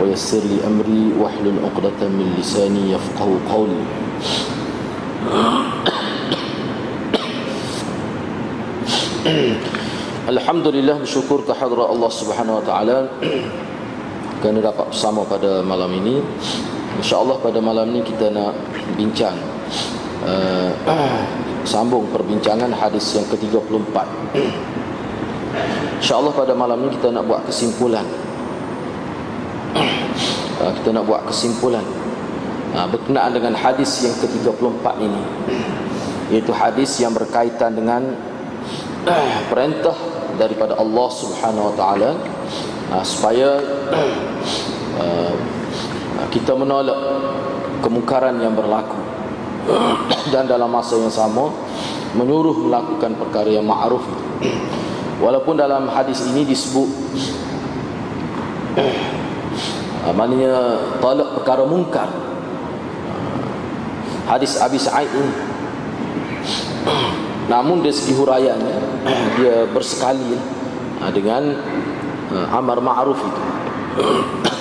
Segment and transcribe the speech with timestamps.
[0.00, 3.82] ويسر لي أمري واحلل عقدة من لساني يفقه قولي
[10.28, 12.98] Alhamdulillah bersyukur kehadrat Allah Subhanahu Wa Taala
[14.40, 16.20] kerana dapat bersama pada malam ini.
[17.00, 18.56] Insya-Allah pada malam ini kita nak
[18.96, 19.36] bincang
[20.24, 20.72] uh,
[21.68, 23.96] sambung perbincangan hadis yang ke-34.
[26.00, 28.06] Insya-Allah pada malam ini kita nak buat kesimpulan.
[29.73, 31.83] Uh, kita nak buat kesimpulan.
[32.73, 35.23] Uh, berkenaan dengan hadis yang ke-34 ini.
[36.33, 38.13] Iaitu hadis yang berkaitan dengan
[39.05, 39.97] uh, perintah
[40.37, 42.11] daripada Allah Subhanahu Wa Taala
[43.01, 43.57] supaya
[46.29, 46.97] kita menolak
[47.81, 48.97] kemungkaran yang berlaku.
[50.29, 51.49] Dan dalam masa yang sama
[52.13, 54.05] menyuruh melakukan perkara yang ma'ruf
[55.17, 56.89] walaupun dalam hadis ini disebut
[60.05, 62.09] uh, maknanya tolak perkara mungkar.
[64.23, 65.35] Hadis Abi Sa'id ini
[67.51, 68.77] namun dari segi huraiannya
[69.39, 70.39] dia bersekali
[71.03, 71.59] uh, dengan
[72.49, 73.41] amar ma'ruf itu.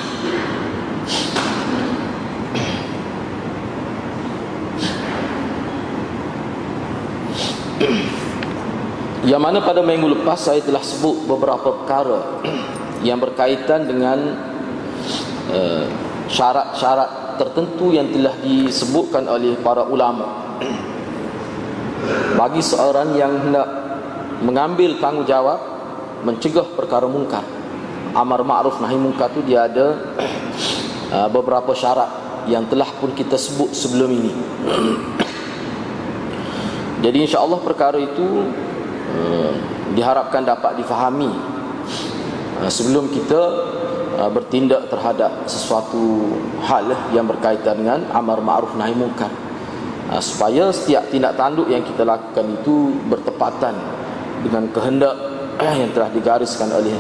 [9.23, 12.43] Yang mana pada minggu lepas saya telah sebut beberapa perkara
[13.07, 14.19] yang berkaitan dengan
[16.33, 20.57] syarat-syarat tertentu yang telah disebutkan oleh para ulama.
[22.40, 23.68] Bagi seorang yang hendak
[24.42, 25.61] mengambil tanggungjawab
[26.27, 27.45] mencegah perkara mungkar.
[28.12, 29.96] Amar ma'ruf nahi mungkar tu dia ada
[31.12, 32.08] uh, beberapa syarat
[32.51, 34.33] yang telah pun kita sebut sebelum ini.
[37.02, 38.46] Jadi insya-Allah perkara itu
[39.18, 39.52] uh,
[39.92, 41.35] diharapkan dapat difahami
[42.70, 43.42] sebelum kita
[44.18, 46.34] uh, bertindak terhadap sesuatu
[46.64, 49.30] hal yang berkaitan dengan amar ma'ruf nahi munkar.
[50.11, 53.74] Uh, supaya setiap tindak tanduk yang kita lakukan itu bertepatan
[54.42, 55.14] dengan kehendak
[55.62, 56.96] yang telah digariskan oleh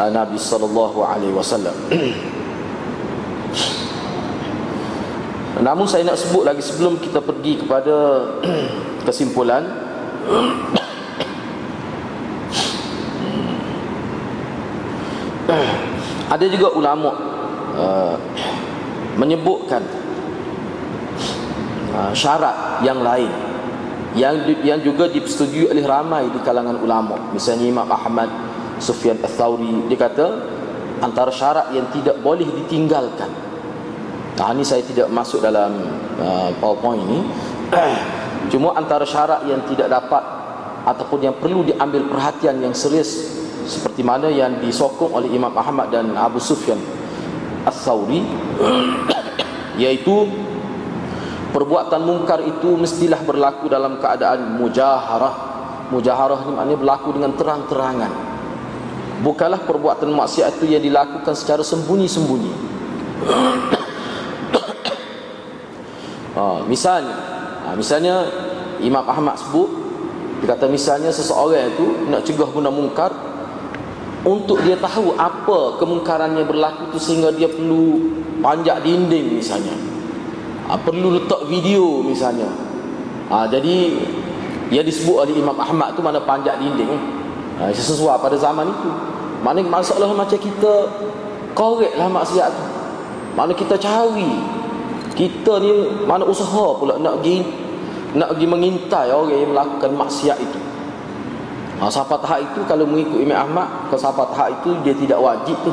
[0.00, 1.74] uh, Nabi sallallahu alaihi wasallam.
[5.60, 8.24] Namun saya nak sebut lagi sebelum kita pergi kepada
[9.06, 9.66] kesimpulan
[16.30, 17.10] ada juga ulama
[17.74, 18.14] uh,
[19.18, 19.82] menyebutkan
[21.90, 23.30] uh, syarat yang lain
[24.14, 27.30] yang yang juga disetujui oleh ramai di kalangan ulama.
[27.30, 28.26] Misalnya Imam Ahmad
[28.82, 30.26] Sufyan Ats-Tsauri dia kata
[31.04, 33.28] antara syarat yang tidak boleh ditinggalkan
[34.40, 35.84] nah ini saya tidak masuk dalam
[36.16, 37.20] uh, PowerPoint ini
[38.50, 40.24] Cuma antara syarat yang tidak dapat
[40.88, 43.39] ataupun yang perlu diambil perhatian yang serius
[43.70, 46.76] seperti mana yang disokong oleh Imam Ahmad dan Abu Sufyan
[47.62, 48.26] As-Sawri
[49.78, 50.26] yaitu
[51.54, 55.50] perbuatan mungkar itu mestilah berlaku dalam keadaan mujaharah.
[55.90, 58.12] Mujaharah ini maknanya berlaku dengan terang-terangan.
[59.26, 62.52] Bukanlah perbuatan maksiat itu yang dilakukan secara sembunyi-sembunyi.
[66.38, 67.16] ha, misalnya
[67.66, 68.14] ha, misalnya
[68.80, 69.68] Imam Ahmad sebut
[70.40, 73.12] dia kata misalnya seseorang itu nak cegah benda mungkar
[74.20, 78.12] untuk dia tahu apa kemungkaran yang berlaku itu sehingga dia perlu
[78.44, 79.72] panjat dinding misalnya.
[80.68, 82.48] Ha, perlu letak video misalnya.
[83.32, 83.96] Ha, jadi
[84.68, 86.92] yang disebut oleh Imam Ahmad tu mana panjat dinding?
[87.58, 88.90] Ha, sesuai pada zaman itu.
[89.40, 90.72] Mana masalah macam kita
[91.56, 92.64] korek lah maksiat tu.
[93.32, 94.60] Mana kita cari.
[95.16, 97.44] Kita ni mana usaha pula nak pergi
[98.16, 100.69] nak pergi mengintai orang yang melakukan maksiat itu.
[101.80, 105.56] Ha, siapa tahap itu kalau mengikut Imam Ahmad, kalau siapa tahap itu dia tidak wajib
[105.64, 105.72] tu.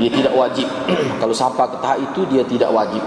[0.00, 0.64] Dia tidak wajib.
[1.20, 3.04] kalau siapa ke tahap itu dia tidak wajib.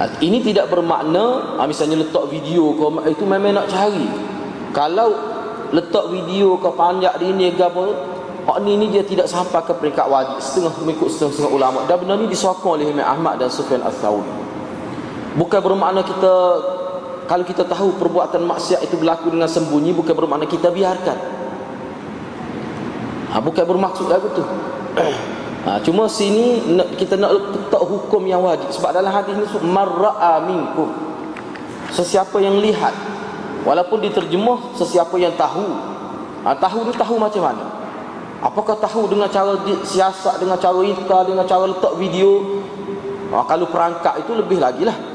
[0.00, 4.08] Ha, ini tidak bermakna ha, misalnya letak video ke itu memang nak cari.
[4.72, 5.12] Kalau
[5.76, 8.16] letak video ke panjak di ini ke apa
[8.48, 12.16] Hak ni ni dia tidak sampai ke peringkat wajib setengah mengikut setengah-setengah ulama dan benda
[12.16, 14.24] ni disokong oleh Imam Ahmad dan Sufyan Ats-Tsauri.
[15.36, 16.56] Bukan bermakna kita
[17.28, 21.18] kalau kita tahu perbuatan maksiat itu berlaku dengan sembunyi bukan bermakna kita biarkan.
[23.28, 24.40] Ha, bukan bermaksud lagu tu.
[25.68, 26.64] ha, cuma sini
[26.96, 28.72] kita nak letak hukum yang wajib.
[28.72, 30.88] Sebab dalam hadis ni marra'a minkum.
[31.92, 32.96] Sesiapa yang lihat
[33.68, 35.68] walaupun diterjemah sesiapa yang tahu.
[36.48, 37.64] Ha, tahu ni tahu macam mana?
[38.40, 39.52] Apakah tahu dengan cara
[39.84, 42.64] siasat dengan cara inta dengan cara letak video?
[43.36, 45.07] Ha, kalau perangkap itu lebih lagi lah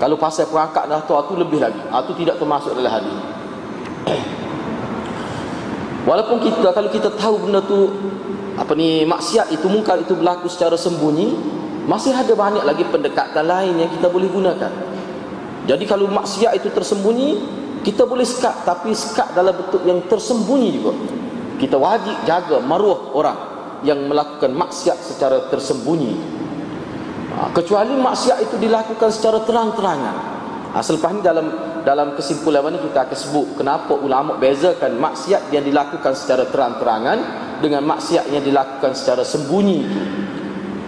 [0.00, 1.76] kalau pasal perangkap dah tu itu lebih lagi.
[1.76, 3.12] Itu tidak termasuk dalam hadis.
[6.08, 7.92] Walaupun kita kalau kita tahu benda tu
[8.56, 11.36] apa ni maksiat itu mungkar itu berlaku secara sembunyi
[11.84, 14.72] masih ada banyak lagi pendekatan lain yang kita boleh gunakan.
[15.68, 17.28] Jadi kalau maksiat itu tersembunyi
[17.84, 20.96] kita boleh sekat tapi sekat dalam bentuk yang tersembunyi juga.
[21.60, 23.38] Kita wajib jaga maruah orang
[23.84, 26.40] yang melakukan maksiat secara tersembunyi
[27.56, 30.16] kecuali maksiat itu dilakukan secara terang-terangan.
[30.70, 31.46] Ha, selepas ini dalam
[31.82, 37.18] dalam kesimpulan ini kita akan sebut kenapa ulama bezakan maksiat yang dilakukan secara terang-terangan
[37.64, 39.80] dengan maksiat yang dilakukan secara sembunyi.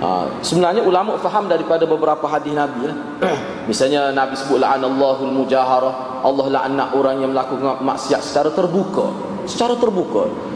[0.02, 2.98] Ha, sebenarnya ulama faham daripada beberapa hadis Nabi lah.
[3.70, 6.22] misalnya Nabi sebut la'anallahul mujaharah.
[6.22, 9.10] Allah la'anat orang yang melakukan maksiat secara terbuka.
[9.42, 10.51] Secara terbuka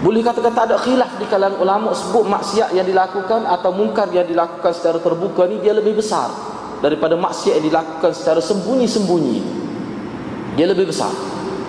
[0.00, 4.24] boleh katakan tak ada khilaf di kalangan ulama sebut maksiat yang dilakukan atau mungkar yang
[4.24, 6.32] dilakukan secara terbuka ni dia lebih besar
[6.80, 9.38] daripada maksiat yang dilakukan secara sembunyi-sembunyi.
[10.56, 11.12] Dia lebih besar.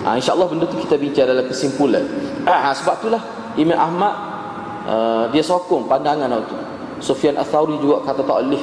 [0.08, 2.04] Ha, InsyaAllah benda tu kita bincang dalam kesimpulan.
[2.42, 3.22] Ha, Sebab itulah
[3.54, 4.14] Imam Ahmad
[4.90, 6.58] uh, Dia sokong pandangan itu
[6.98, 8.62] Sufyan Al-Thawri juga kata tak boleh.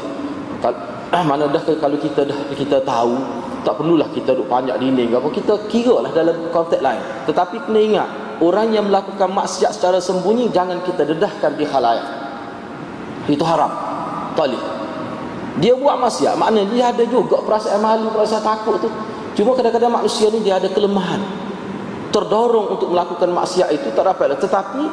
[1.31, 3.15] Mana dah kalau kita dah kita tahu
[3.63, 6.99] Tak perlulah kita duduk panjang dinding apa Kita kira lah dalam konteks lain.
[7.23, 12.07] Tetapi kena ingat Orang yang melakukan maksiat secara sembunyi Jangan kita dedahkan di khalayak
[13.27, 13.71] Itu haram
[14.35, 14.79] boleh
[15.59, 18.87] dia buat maksiat maknanya dia ada juga perasaan malu perasaan takut tu
[19.39, 21.23] Cuma kadang-kadang manusia ni dia ada kelemahan.
[22.11, 24.35] Terdorong untuk melakukan maksiat itu tak dapat.
[24.35, 24.83] Tetapi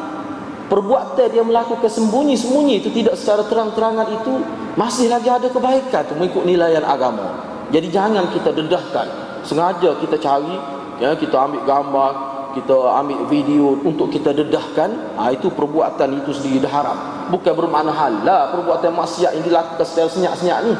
[0.70, 4.32] perbuatan dia melakukan sembunyi-sembunyi itu tidak secara terang-terangan itu
[4.78, 7.42] masih lagi ada kebaikan tu mengikut nilaian agama.
[7.74, 9.26] Jadi jangan kita dedahkan.
[9.42, 10.54] Sengaja kita cari,
[11.02, 12.12] ya, kita ambil gambar,
[12.56, 12.72] kita
[13.04, 16.98] ambil video untuk kita dedahkan, ha, itu perbuatan itu sendiri dah haram.
[17.28, 20.74] Bukan bermakna halal perbuatan maksiat yang dilakukan secara senyap-senyap ni.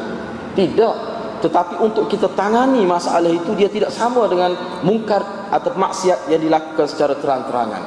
[0.57, 0.93] Tidak
[1.37, 5.21] tetapi untuk kita tangani masalah itu dia tidak sama dengan mungkar
[5.53, 7.83] atau maksiat yang dilakukan secara terang-terangan.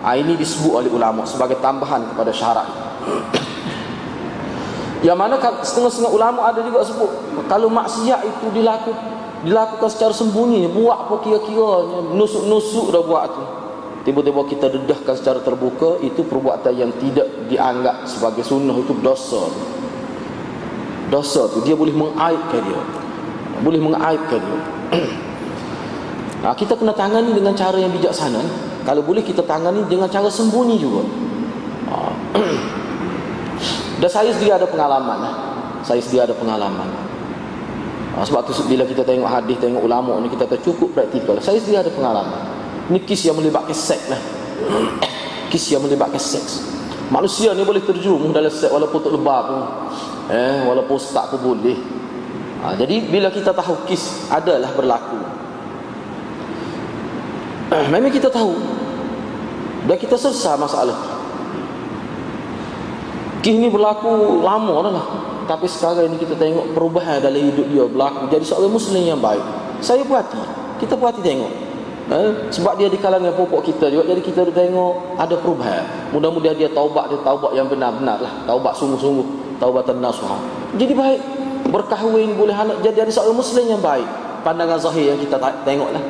[0.00, 2.68] Ha, ini disebut oleh ulama sebagai tambahan kepada syarat.
[5.04, 7.12] Yang mana setengah-setengah ulama ada juga sebut
[7.44, 9.13] kalau maksiat itu dilakukan
[9.44, 11.68] dilakukan secara sembunyi, buat apa kira-kira
[12.16, 13.44] nusuk-nusuk dah buat tu.
[14.04, 19.48] Tiba-tiba kita dedahkan secara terbuka itu perbuatan yang tidak dianggap sebagai sunnah itu dosa
[21.14, 22.82] dosa tu dia boleh mengaibkan dia
[23.60, 24.60] boleh mengaibkan dia
[26.42, 28.40] nah, kita kena tangani dengan cara yang bijaksana
[28.82, 31.02] kalau boleh kita tangani dengan cara sembunyi juga
[31.92, 32.14] ah.
[34.00, 35.34] dan saya sendiri ada pengalaman lah.
[35.84, 36.88] saya sendiri ada pengalaman
[38.14, 41.82] ah, sebab tu bila kita tengok hadis tengok ulama ni kita cukup praktikal saya sendiri
[41.82, 42.40] ada pengalaman.
[42.92, 44.20] Ni kis yang melibatkan seks lah.
[45.50, 46.66] Kis yang melibatkan seks.
[47.08, 49.62] Manusia ni boleh terjerumus dalam seks walaupun tak lebar pun.
[50.30, 51.78] Eh walaupun tak pun boleh.
[52.64, 55.20] Ha, jadi bila kita tahu kis adalah berlaku
[57.76, 58.56] eh, memang kita tahu.
[59.84, 60.96] Dan kita selesai masalah.
[63.44, 65.06] Kis ni berlaku lama dah lah
[65.44, 69.44] tapi sekarang ini kita tengok perubahan dalam hidup dia berlaku jadi seorang muslim yang baik
[69.84, 70.40] saya puati
[70.80, 71.52] kita puati tengok
[72.12, 76.70] eh, sebab dia di kalangan pokok kita juga jadi kita tengok ada perubahan mudah-mudahan dia
[76.72, 80.38] taubat dia taubat yang benar-benar lah taubat sungguh-sungguh taubatan nasuha.
[80.74, 81.20] Jadi baik
[81.70, 84.06] berkahwin boleh anak jadi ada seorang muslim yang baik.
[84.44, 86.04] Pandangan zahir yang kita tengoklah.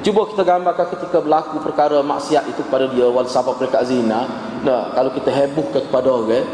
[0.00, 4.24] Cuba kita gambarkan ketika berlaku perkara maksiat itu kepada dia wal sabab perkara zina.
[4.64, 6.46] Nah, kalau kita hebohkan kepada orang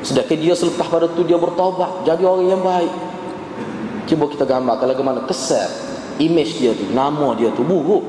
[0.00, 2.92] sedangkan dia selepas pada tu dia bertaubat jadi orang yang baik.
[4.08, 5.70] Cuba kita gambarkan bagaimana kesan
[6.18, 8.02] image dia tu, nama dia tu buruk.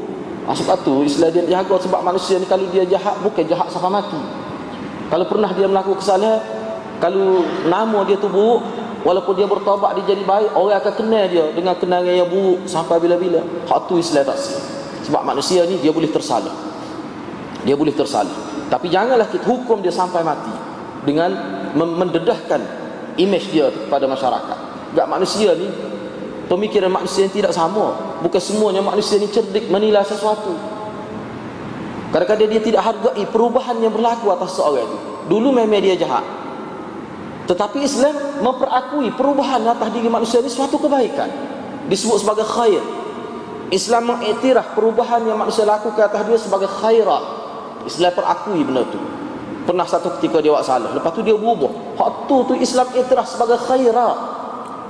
[0.49, 3.93] Ah, sebab tu istilah dia jaga sebab manusia ni kalau dia jahat bukan jahat sampai
[3.93, 4.21] mati.
[5.11, 6.41] Kalau pernah dia melakukan kesalahan
[7.01, 8.61] kalau nama dia tu buruk
[9.01, 13.01] walaupun dia bertaubat dia jadi baik orang akan kenal dia dengan kenangan yang buruk sampai
[13.01, 14.37] bila-bila hak tu Islam tak
[15.09, 16.53] sebab manusia ni dia boleh tersalah
[17.65, 18.31] dia boleh tersalah
[18.69, 20.53] tapi janganlah kita hukum dia sampai mati
[21.07, 21.33] dengan
[21.75, 22.61] mendedahkan
[23.17, 24.57] image dia kepada masyarakat
[24.91, 25.67] tak manusia ni
[26.51, 30.53] pemikiran manusia yang tidak sama bukan semuanya manusia ni cerdik menilai sesuatu
[32.11, 34.97] kadang-kadang dia tidak hargai perubahan yang berlaku atas seorang itu
[35.31, 36.41] dulu memang dia jahat
[37.51, 41.27] tetapi Islam memperakui perubahan atas diri manusia ini suatu kebaikan.
[41.91, 42.79] Disebut sebagai khair.
[43.71, 47.23] Islam mengiktiraf perubahan yang manusia lakukan atas dia sebagai khairat.
[47.83, 48.99] Islam perakui benda itu.
[49.61, 50.89] Pernah satu ketika dia buat salah.
[50.91, 51.69] Lepas tu dia berubah.
[51.97, 54.17] Hak tu tu Islam iktiraf sebagai khairat.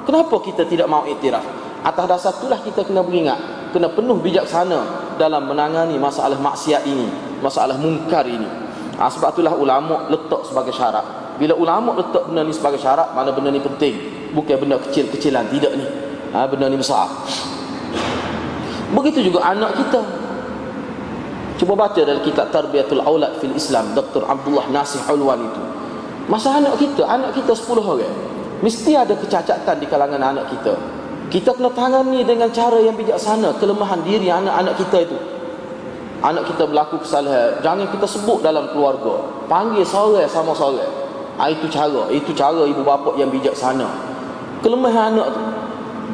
[0.08, 1.44] Kenapa kita tidak mau iktiraf?
[1.84, 3.40] Atas dasar itulah kita kena beringat.
[3.76, 7.08] Kena penuh bijaksana dalam menangani masalah maksiat ini.
[7.44, 8.48] Masalah mungkar ini.
[8.96, 11.36] Ha, sebab itulah ulama letak sebagai syarat.
[11.42, 13.96] Bila ulama letak benda ni sebagai syarat, mana benda ni penting.
[14.32, 15.50] Bukan benda kecil-kecilan.
[15.50, 15.86] Tidak ni.
[16.32, 17.10] Ha, benda ni besar.
[18.94, 20.21] Begitu juga anak kita.
[21.62, 24.26] Cuba baca dalam kitab Tarbiyatul Aulad fil Islam Dr.
[24.26, 25.62] Abdullah Nasih Ulwan itu.
[26.26, 28.16] Masa anak kita, anak kita 10 orang.
[28.66, 30.74] Mesti ada kecacatan di kalangan anak kita.
[31.30, 35.18] Kita kena tangani dengan cara yang bijaksana kelemahan diri anak-anak kita itu.
[36.26, 39.22] Anak kita berlaku kesalahan, jangan kita sebut dalam keluarga.
[39.46, 40.82] Panggil sore sama sore.
[41.38, 43.86] Ah, itu cara, itu cara ibu bapa yang bijaksana.
[44.66, 45.42] Kelemahan anak tu.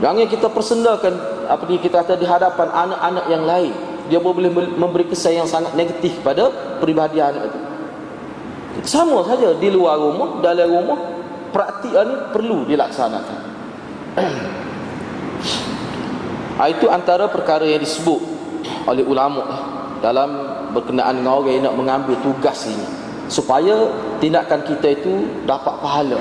[0.03, 1.13] Jangan kita persendakan
[1.47, 5.75] apa ni kita kata di hadapan anak-anak yang lain dia boleh memberi kesan yang sangat
[5.75, 6.49] negatif pada
[6.79, 7.59] peribadi anak itu.
[8.87, 10.99] Sama saja di luar rumah dalam rumah
[11.51, 13.39] praktik ini perlu dilaksanakan.
[16.57, 18.17] Ah, itu antara perkara yang disebut
[18.89, 19.45] oleh ulama
[20.01, 22.81] dalam berkenaan dengan orang yang nak mengambil tugas ini.
[23.29, 23.77] Supaya
[24.17, 26.17] tindakan kita itu dapat pahala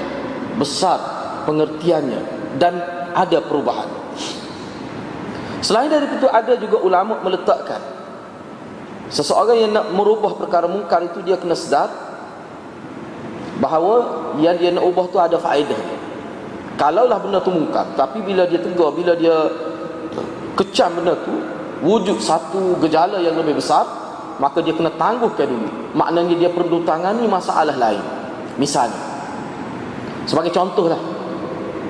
[0.60, 1.00] besar
[1.48, 2.20] pengertiannya
[2.60, 2.76] dan
[3.16, 3.88] ada perubahan
[5.64, 7.80] Selain dari itu ada juga ulama meletakkan
[9.08, 11.88] seseorang yang nak merubah perkara mungkar itu dia kena sedar
[13.62, 14.04] bahawa
[14.42, 15.78] yang dia nak ubah tu ada faedah.
[16.76, 19.32] Kalaulah benda tu mungkar, tapi bila dia tegur, bila dia
[20.60, 21.32] kecam benda tu
[21.80, 23.88] wujud satu gejala yang lebih besar,
[24.36, 25.68] maka dia kena tangguhkan dulu.
[25.96, 28.02] Maknanya dia perlu tangani masalah lain.
[28.60, 28.96] Misalnya
[30.28, 31.00] sebagai contohlah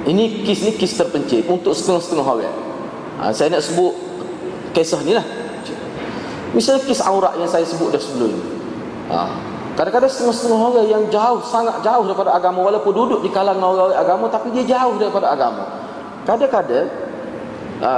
[0.06, 2.65] ini kes ni kes terpencil untuk setengah-setengah orang
[3.20, 3.94] ha, Saya nak sebut
[4.76, 5.25] Kisah ni lah.
[6.52, 8.44] Misalnya kisah aurat yang saya sebut dah sebelum ini
[9.12, 9.28] ha,
[9.76, 14.25] Kadang-kadang setengah-setengah orang yang jauh Sangat jauh daripada agama Walaupun duduk di kalangan orang-orang agama
[14.32, 15.64] Tapi dia jauh daripada agama.
[16.25, 16.88] Kadang-kadang
[17.85, 17.90] ha,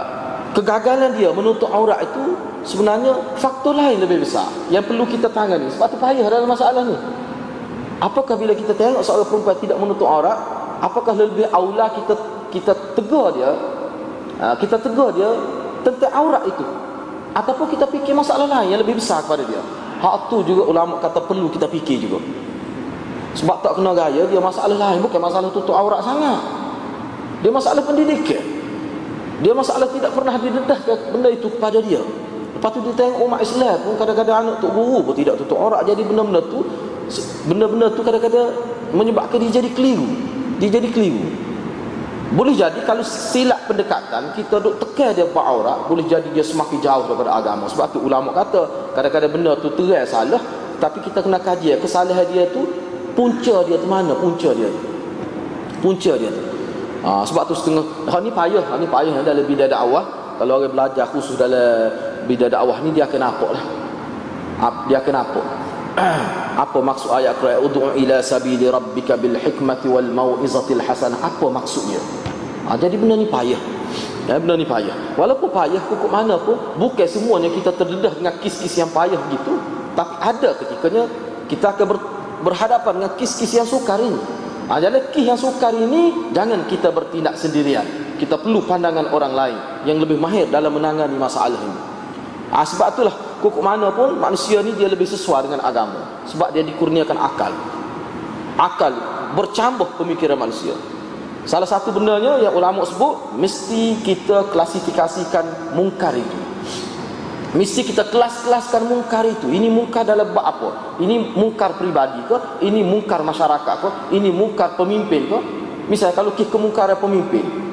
[0.57, 2.35] Kegagalan dia menutup aurat itu
[2.67, 5.71] Sebenarnya faktor lain lebih besar Yang perlu kita tangani.
[5.71, 6.97] Sebab tu payah dalam masalah ni.
[7.99, 10.39] Apakah bila kita tengok seorang perempuan tidak menutup aurat
[10.79, 12.15] Apakah lebih aula kita
[12.49, 13.53] kita tegur dia
[14.39, 15.27] Ha, kita tegur dia
[15.83, 16.63] tentang aurat itu.
[17.35, 19.59] Ataupun kita fikir masalah lain yang lebih besar kepada dia.
[19.99, 22.23] Hak tu juga ulama kata perlu kita fikir juga.
[23.35, 25.03] Sebab tak kena gaya dia masalah lain.
[25.03, 26.39] Bukan masalah tutup aurat sangat.
[27.43, 28.43] Dia masalah pendidikan.
[29.43, 32.03] Dia masalah tidak pernah didedahkan benda itu kepada dia.
[32.59, 35.83] Lepas tu dia tengok umat Islam pun kadang-kadang anak tok guru pun tidak tutup aurat.
[35.87, 36.63] Jadi benda-benda tu
[37.47, 38.55] benda-benda tu kadang-kadang
[38.95, 40.07] menyebabkan dia jadi keliru.
[40.59, 41.48] Dia jadi keliru
[42.29, 46.77] boleh jadi kalau silap pendekatan kita duk tekan dia buat aurat boleh jadi dia semakin
[46.85, 47.65] jauh daripada agama.
[47.73, 50.43] Sebab tu ulama kata kadang-kadang benda tu terang salah
[50.77, 52.69] tapi kita kena kaji kesalahan dia tu
[53.17, 54.81] punca dia tu mana punca dia tu.
[55.81, 56.43] Punca dia tu.
[56.99, 60.05] Ha, sebab tu setengah ha, ni payah, ha, ni payah dalam bidang dakwah.
[60.37, 61.89] Kalau orang belajar khusus dalam
[62.29, 63.65] bidang dakwah ni dia akan apa lah.
[64.91, 65.43] Dia akan apa?
[66.63, 67.65] apa maksud ayat Quran?
[67.65, 71.19] Ud'u ila sabili rabbika bil hikmati wal mau'izatil hasanah.
[71.23, 71.99] Apa maksudnya?
[72.69, 73.61] Ha, jadi benda ni payah.
[74.29, 75.17] Ya, benda ni payah.
[75.17, 79.57] Walaupun payah kukuk mana pun bukan semuanya kita terdedah dengan kis-kis yang payah begitu
[79.99, 81.11] tapi ada ketikanya
[81.51, 81.99] kita akan ber,
[82.47, 84.15] berhadapan dengan kis-kis yang sukar ini.
[84.71, 87.83] Ha, jadi kis yang sukar ini jangan kita bertindak sendirian.
[88.15, 89.59] Kita perlu pandangan orang lain
[89.91, 91.81] yang lebih mahir dalam menangani masalah ini.
[92.55, 96.25] Ha, sebab itulah kukuk mana pun manusia ni dia lebih sesuai dengan agama.
[96.29, 97.53] Sebab dia dikurniakan akal.
[98.59, 98.93] Akal
[99.39, 100.75] bercambuh pemikiran manusia.
[101.49, 106.39] Salah satu bendanya yang ulama sebut mesti kita klasifikasikan mungkar itu.
[107.57, 109.49] Mesti kita kelas-kelaskan mungkar itu.
[109.49, 110.71] Ini mungkar dalam bab apa?
[111.01, 112.61] Ini mungkar pribadi ke?
[112.61, 113.91] Ini mungkar masyarakat ke?
[114.13, 115.39] Ini mungkar pemimpin ke?
[115.89, 117.68] Misalnya kalau kita kemungkaran pemimpin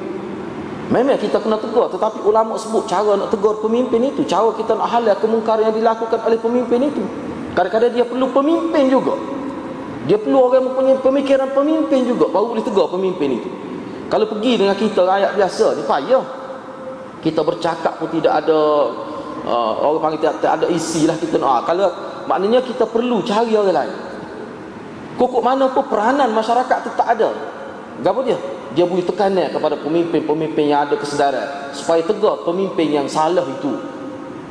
[0.86, 4.86] Memang kita kena tegur Tetapi ulama sebut cara nak tegur pemimpin itu Cara kita nak
[4.86, 7.02] halal kemungkaran yang dilakukan oleh pemimpin itu.
[7.58, 9.18] Kadang-kadang dia perlu pemimpin juga.
[10.06, 13.50] Dia perlu orang mempunyai pemikiran pemimpin juga Baru boleh tegur pemimpin itu.
[14.06, 16.24] Kalau pergi dengan kita rakyat biasa Ni payah.
[17.18, 18.60] Kita bercakap pun tidak ada
[19.42, 21.50] uh, Orang panggil tidak, ada isi lah kita nak.
[21.50, 21.88] Uh, Kalau
[22.30, 23.94] maknanya kita perlu cari orang lain.
[25.18, 27.32] Kukuk mana pun peranan masyarakat itu tak ada.
[28.04, 28.38] Gapa dia?
[28.76, 33.72] Dia beri tekanan kepada pemimpin-pemimpin yang ada kesedaran supaya tegar pemimpin yang salah itu.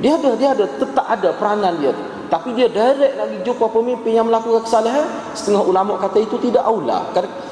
[0.01, 1.93] Dia ada dia ada tetap ada peranan dia.
[2.25, 5.05] Tapi dia direct lagi jumpa pemimpin yang melakukan kesalahan.
[5.37, 7.05] Setengah ulama kata itu tidak aula.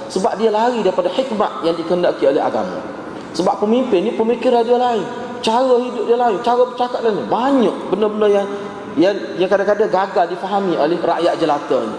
[0.10, 2.82] Sebab dia lari daripada hikmah yang dikehendaki oleh agama.
[3.38, 5.06] Sebab pemimpin ni pemikiran dia lain.
[5.46, 6.42] Cara hidup dia lain.
[6.42, 7.30] Cara bercakap dia lain.
[7.30, 8.48] Banyak benda-benda yang
[8.98, 11.98] yang yang kadang-kadang gagal difahami oleh rakyat jelata ni.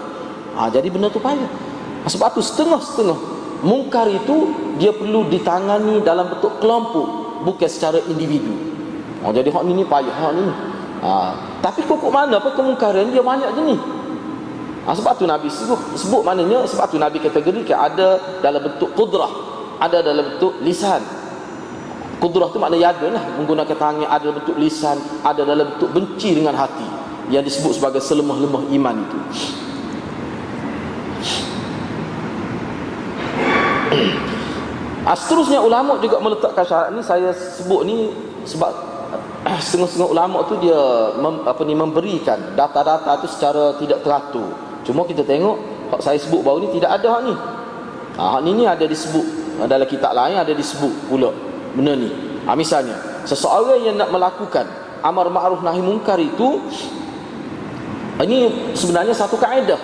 [0.59, 1.51] Ha, jadi benda tu payah.
[2.03, 3.19] Ha, sebab tu setengah-setengah
[3.65, 8.53] mungkar itu dia perlu ditangani dalam bentuk kelompok bukan secara individu.
[9.25, 10.45] Ha, jadi hak ni ni payah hak ni
[11.01, 11.13] ha,
[11.65, 13.25] tapi kok mana apa kemungkaran dia?
[13.25, 13.81] Banyak jenis
[14.85, 19.33] ha, sebab tu Nabi sebut, sebut maknanya sebab tu Nabi kategori ada dalam bentuk kudrah
[19.81, 21.03] ada dalam bentuk lisan.
[22.23, 26.57] Kudrah tu makna yada lah Menggunakan tangan ada bentuk lisan Ada dalam bentuk benci dengan
[26.57, 26.87] hati.
[27.29, 29.19] Yang disebut sebagai selemah-lemah iman itu
[35.21, 38.11] Seterusnya ulama juga meletakkan syarat ni Saya sebut ni
[38.49, 38.73] sebab
[39.65, 40.81] Setengah-setengah ulama tu dia
[41.21, 44.49] mem, apa ni memberikan data-data tu secara tidak teratur.
[44.85, 47.35] Cuma kita tengok Hak saya sebut baru ni tidak ada hak ni.
[48.17, 49.27] Ha, Hak ni ni ada disebut
[49.69, 51.29] Dalam kitab lain ada disebut pula
[51.77, 52.09] benda ni.
[52.49, 52.97] Ha, misalnya
[53.29, 54.65] seseorang yang nak melakukan
[55.05, 56.65] amar ma'ruf nahi mungkar itu
[58.23, 59.79] ini sebenarnya satu kaedah.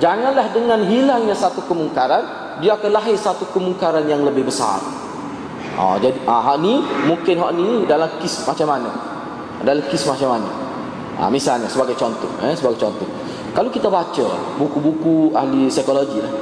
[0.00, 4.78] Janganlah dengan hilangnya satu kemungkaran dia akan lahir satu kemungkaran yang lebih besar
[5.76, 8.90] ha, jadi ha, ni mungkin hak ni dalam kis macam mana
[9.64, 10.50] dalam kis macam mana
[11.18, 13.08] ha, misalnya sebagai contoh eh, sebagai contoh
[13.50, 14.26] kalau kita baca
[14.62, 16.32] buku-buku ahli psikologi lah,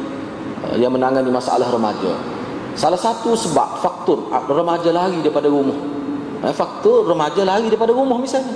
[0.76, 2.12] yang menangani masalah remaja
[2.78, 5.74] Salah satu sebab faktor ah, remaja lari daripada rumah.
[6.46, 8.54] Eh, faktor remaja lari daripada rumah misalnya.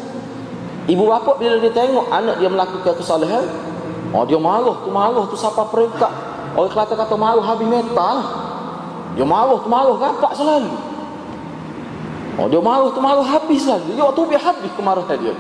[0.87, 3.43] Ibu bapa bila dia tengok anak dia melakukan kesalahan,
[4.15, 6.32] oh dia marah tu marah tu siapa peringkat.
[6.53, 8.17] Orang Kelantan kata marah habis metal.
[9.17, 10.73] Dia marah tu marah rapat selalu.
[12.41, 13.97] Oh dia marah tu marah habis selalu.
[13.97, 15.35] Dia waktu biar habis kemarahan dia.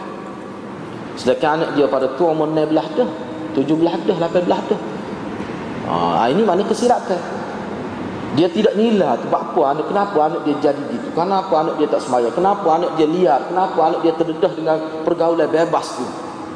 [1.16, 3.08] Sedangkan anak dia pada tu umur 16 dah,
[3.56, 4.80] 17 dah, 18 dah.
[5.84, 7.20] Ah, ini mana kesilapan.
[8.32, 11.12] Dia tidak nilai sebab apa anak kenapa anak dia jadi gitu.
[11.12, 12.32] Kenapa anak dia tak semaya?
[12.32, 13.44] Kenapa anak dia liar?
[13.44, 16.06] Kenapa anak dia terdedah dengan pergaulan bebas tu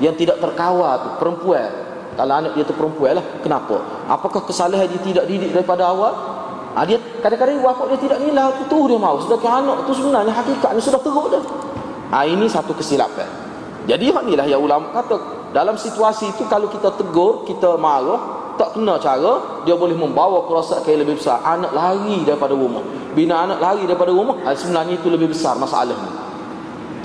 [0.00, 1.85] yang tidak terkawal tu perempuan.
[2.16, 3.76] Kalau anak dia tu perempuan lah, kenapa?
[4.08, 6.12] Apakah kesalahan dia tidak didik daripada awal?
[6.72, 9.16] Ha, dia kadang-kadang bapak dia tidak nilai tu, tu dia mahu.
[9.24, 11.44] Sedangkan anak tu sebenarnya hakikatnya sudah teruk dah.
[12.16, 13.28] Ha, ini satu kesilapan.
[13.86, 15.16] Jadi hak inilah yang ulama kata
[15.54, 20.88] dalam situasi itu kalau kita tegur, kita marah, tak kena cara dia boleh membawa kerosakan
[20.88, 25.08] yang lebih besar anak lari daripada rumah bina anak lari daripada rumah ah, sebenarnya itu
[25.12, 26.08] lebih besar masalahnya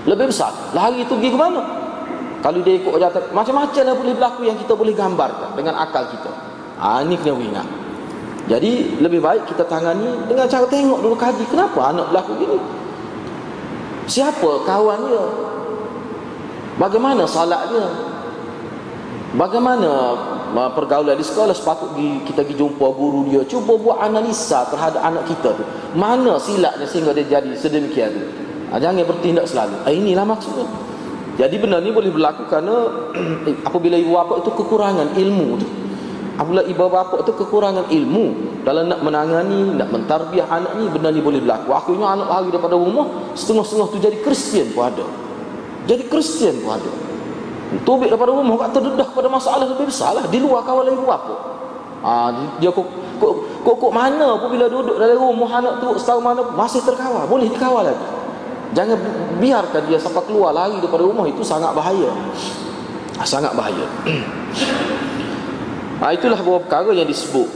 [0.07, 1.61] lebih besar lari itu pergi ke mana
[2.41, 6.31] kalau dia ikut jatuh macam-macam lah boleh berlaku yang kita boleh gambarkan dengan akal kita.
[6.81, 7.67] Ha, ini kena ingat
[8.49, 12.57] jadi lebih baik kita tangani dengan cara tengok dulu kaji kenapa anak berlaku gini?
[14.09, 15.25] Siapa kawan dia?
[16.81, 17.85] Bagaimana salat dia?
[19.37, 20.17] Bagaimana
[20.75, 21.95] pergaulan di sekolah sepatut
[22.27, 23.45] kita pergi jumpa guru dia?
[23.45, 25.63] Cuba buat analisa terhadap anak kita tu.
[25.93, 28.09] Mana silapnya sehingga dia jadi sedemikian?
[28.09, 28.25] Tu
[28.73, 29.79] ha, jangan bertindak selalu.
[29.85, 30.65] Ha, inilah maksudnya
[31.41, 33.09] jadi benda ni boleh berlaku kerana
[33.67, 35.67] apabila ibu bapa itu kekurangan ilmu tu
[36.37, 38.25] apabila ibu bapa itu kekurangan ilmu
[38.61, 41.73] dalam nak menangani nak mentarbiah anak ni benda ni boleh berlaku.
[41.73, 45.05] Akhirnya anak lari daripada rumah setengah-setengah tu jadi Kristian pun ada.
[45.89, 46.91] Jadi Kristian pun ada.
[47.81, 51.35] Tubik daripada rumah kat terdedah pada masalah lebih besar lah Di luar kawalan ibu bapa.
[52.03, 52.11] Ha,
[52.59, 52.83] Dia kok,
[53.15, 57.25] kok, kok, mana pun bila duduk dalam rumah anak tu Setahu mana masih terkawal.
[57.25, 58.20] Boleh dikawal lagi
[58.71, 58.97] Jangan
[59.39, 62.11] biarkan dia sampai keluar lari daripada rumah Itu sangat bahaya.
[63.19, 63.85] Ha, Sangat bahaya.
[65.99, 67.47] Ha, Itulah beberapa perkara yang disebut.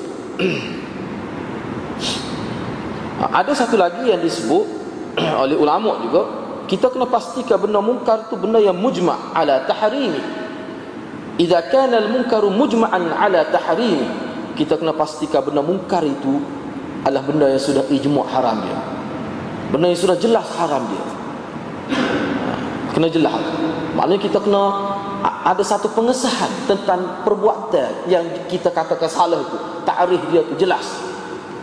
[3.20, 4.66] Ha, Ada satu lagi yang disebut
[5.44, 6.22] oleh ulama juga.
[6.66, 10.18] Kita kena pastikan benda mungkar tu benda yang mujma' ala tahrimi.
[11.38, 14.26] Idza kana al munkaru mujma'an ala tahrimi
[14.56, 16.40] kita kena pastikan benda mungkar itu
[17.04, 18.95] adalah benda yang sudah ijma' haram dia
[19.76, 21.04] benda yang sudah jelas haram dia
[22.96, 23.36] kena jelas
[24.00, 24.96] maknanya kita kena
[25.46, 30.86] ada satu pengesahan tentang perbuatan yang kita katakan salah itu takrif dia tu jelas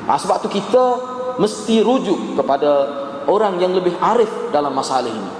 [0.05, 5.33] ha, sebab tu kita mesti rujuk kepada orang yang lebih arif dalam masalah ini.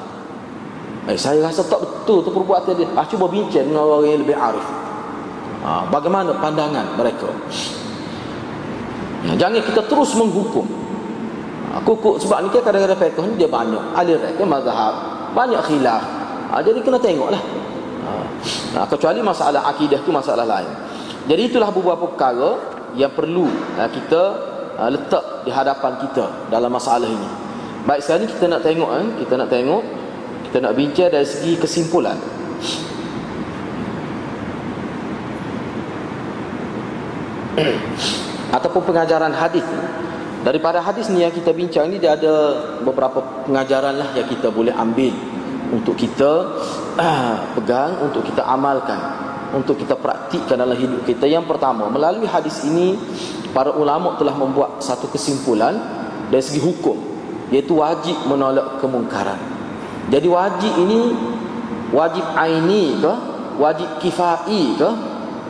[1.11, 2.87] Eh, saya rasa tak betul tu perbuatan dia.
[2.94, 4.66] Ah, cuba bincang dengan orang yang lebih arif.
[5.66, 7.30] Ah, bagaimana pandangan mereka?
[9.26, 10.66] Ya, jangan kita terus menghukum.
[11.80, 13.96] Kukuk sebab ni kadang-kadang fiqh ni dia banyak.
[13.96, 14.92] Alir kan mazhab,
[15.32, 16.04] banyak khilaf.
[16.52, 17.40] Ah, jadi kena tengoklah.
[18.04, 18.28] Ah,
[18.76, 20.68] ah, kecuali masalah akidah tu masalah lain.
[21.24, 22.61] Jadi itulah beberapa perkara
[22.92, 23.48] yang perlu
[23.80, 24.22] ah, kita
[24.76, 27.52] ah, letak di hadapan kita dalam masalah ini.
[27.82, 29.06] Baik sekarang ni kita nak tengok eh?
[29.26, 29.82] Kita nak tengok
[30.46, 32.14] Kita nak bincang dari segi kesimpulan
[38.54, 39.66] Ataupun pengajaran hadis
[40.42, 42.35] Daripada hadis ni yang kita bincang ni Dia ada
[42.83, 45.14] beberapa pengajaran lah Yang kita boleh ambil
[45.70, 46.31] Untuk kita
[46.98, 51.28] uh, pegang Untuk kita amalkan untuk kita praktikkan dalam hidup kita.
[51.28, 52.96] Yang pertama, melalui hadis ini
[53.52, 55.76] para ulama telah membuat satu kesimpulan
[56.33, 56.96] dari segi hukum
[57.52, 59.37] iaitu wajib menolak kemungkaran.
[60.09, 61.12] Jadi wajib ini
[61.92, 63.12] wajib aini ke?
[63.61, 64.90] Wajib kifai ke?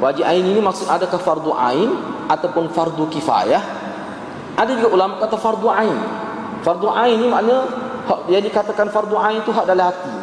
[0.02, 1.94] Wajib aini ini maksud adakah fardu ain
[2.26, 3.81] ataupun fardu kifayah?
[4.56, 5.98] Ada juga ulama kata fardu ain.
[6.62, 7.66] Fardu ain ini makna
[8.06, 10.14] hak dia dikatakan fardu ain itu hak dalam hati.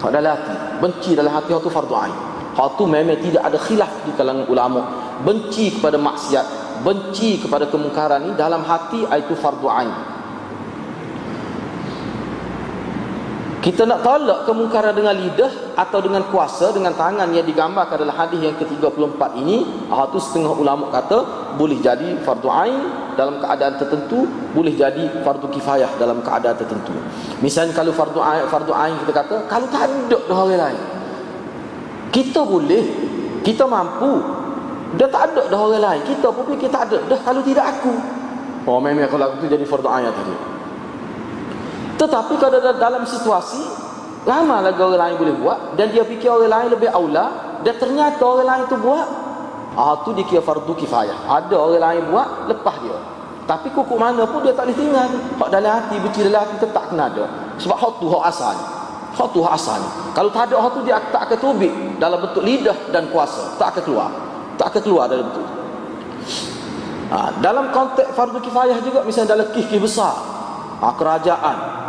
[0.00, 0.54] Hak dalam hati.
[0.78, 2.16] Benci dalam hati itu fardu ain.
[2.54, 4.80] Hak itu memang tidak ada khilaf di kalangan ulama.
[5.24, 6.46] Benci kepada maksiat,
[6.84, 10.13] benci kepada kemungkaran ini dalam hati itu fardu ain.
[13.64, 18.36] Kita nak tolak kemungkaran dengan lidah atau dengan kuasa dengan tangan yang digambarkan dalam hadis
[18.44, 22.84] yang ke-34 ini, ah tu setengah ulama kata boleh jadi fardu ain
[23.16, 26.92] dalam keadaan tertentu, boleh jadi fardu kifayah dalam keadaan tertentu.
[27.40, 30.80] Misalnya kalau fardu ain fardu ain kita kata kalau tak ada dah orang lain.
[32.12, 32.84] Kita boleh,
[33.40, 34.12] kita mampu.
[35.00, 36.00] Dah tak ada dah orang lain.
[36.04, 37.96] Kita pun kita ada dah kalau tidak aku.
[38.68, 40.53] Oh memang kalau aku tu jadi fardu ain tadi.
[42.04, 43.64] Tetapi kalau dalam situasi
[44.28, 48.20] lama lagi orang lain boleh buat dan dia fikir orang lain lebih aula dan ternyata
[48.20, 49.06] orang lain tu buat
[49.72, 51.24] ah tu dikira fardu kifayah.
[51.24, 52.98] Ada orang lain buat lepas dia.
[53.48, 55.08] Tapi kuku mana pun dia tak boleh tinggal.
[55.40, 57.24] Hak dalam hati benci dalam hati tetap kena ada.
[57.56, 58.56] Sebab hak tu hak asal.
[59.16, 59.80] Hak tu hak asal.
[60.12, 63.56] Kalau tak ada hak tu dia tak akan tubik dalam bentuk lidah dan kuasa.
[63.56, 64.10] Tak akan keluar.
[64.60, 65.48] Tak akan keluar dalam bentuk
[67.04, 70.16] Ha, dalam konteks fardu kifayah juga misalnya dalam kif-kif besar
[70.80, 71.83] ha, kerajaan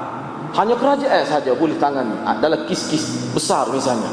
[0.56, 4.08] hanya kerajaan saja boleh tangani dalam kis-kis besar misalnya.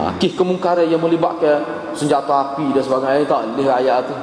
[0.00, 1.62] Ha, kis kemungkaran yang melibatkan
[1.94, 4.16] senjata api dan sebagainya tak boleh ayat tu.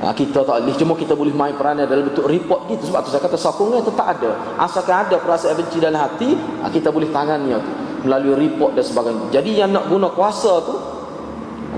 [0.00, 3.12] Ha, kita tak boleh cuma kita boleh main peranan dalam bentuk report gitu sebab tu
[3.12, 4.30] saya kata sokongan tetap ada.
[4.56, 7.72] Asalkan ada perasaan benci dalam hati, ha, kita boleh tangani tu
[8.08, 9.26] melalui report dan sebagainya.
[9.30, 10.74] Jadi yang nak guna kuasa tu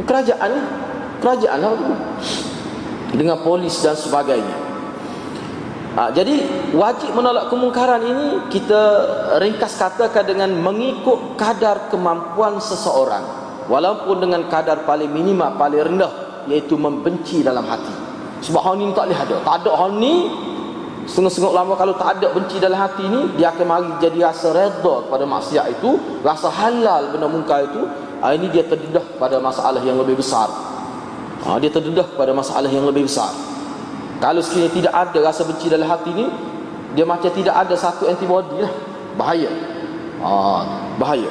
[0.07, 0.51] kerajaan
[1.19, 1.75] kerajaan lah.
[3.13, 4.62] Dengan polis dan sebagainya.
[5.93, 6.41] Ha, jadi
[6.73, 8.81] wajib menolak kemungkaran ini kita
[9.45, 13.21] ringkas katakan dengan mengikut kadar kemampuan seseorang
[13.69, 16.13] walaupun dengan kadar paling minima paling rendah
[16.49, 17.93] iaitu membenci dalam hati.
[18.41, 19.37] Sebab hal ini tak boleh ada.
[19.45, 20.15] Tak ada hal ini
[21.05, 24.95] setengah-setengah lama kalau tak ada benci dalam hati ini dia akan mari jadi rasa redha
[25.13, 27.85] pada maksiat itu, rasa halal benda mungkar itu.
[28.25, 30.49] Ha, ini dia terdedah pada masalah yang lebih besar.
[31.45, 33.52] Ha, dia terdedah pada masalah yang lebih besar.
[34.23, 36.31] Kalau sekiranya tidak ada rasa benci dalam hati ni
[36.95, 38.71] Dia macam tidak ada satu antibody lah.
[39.19, 39.51] Bahaya.
[40.23, 40.31] Ha,
[40.95, 41.27] Bahaya.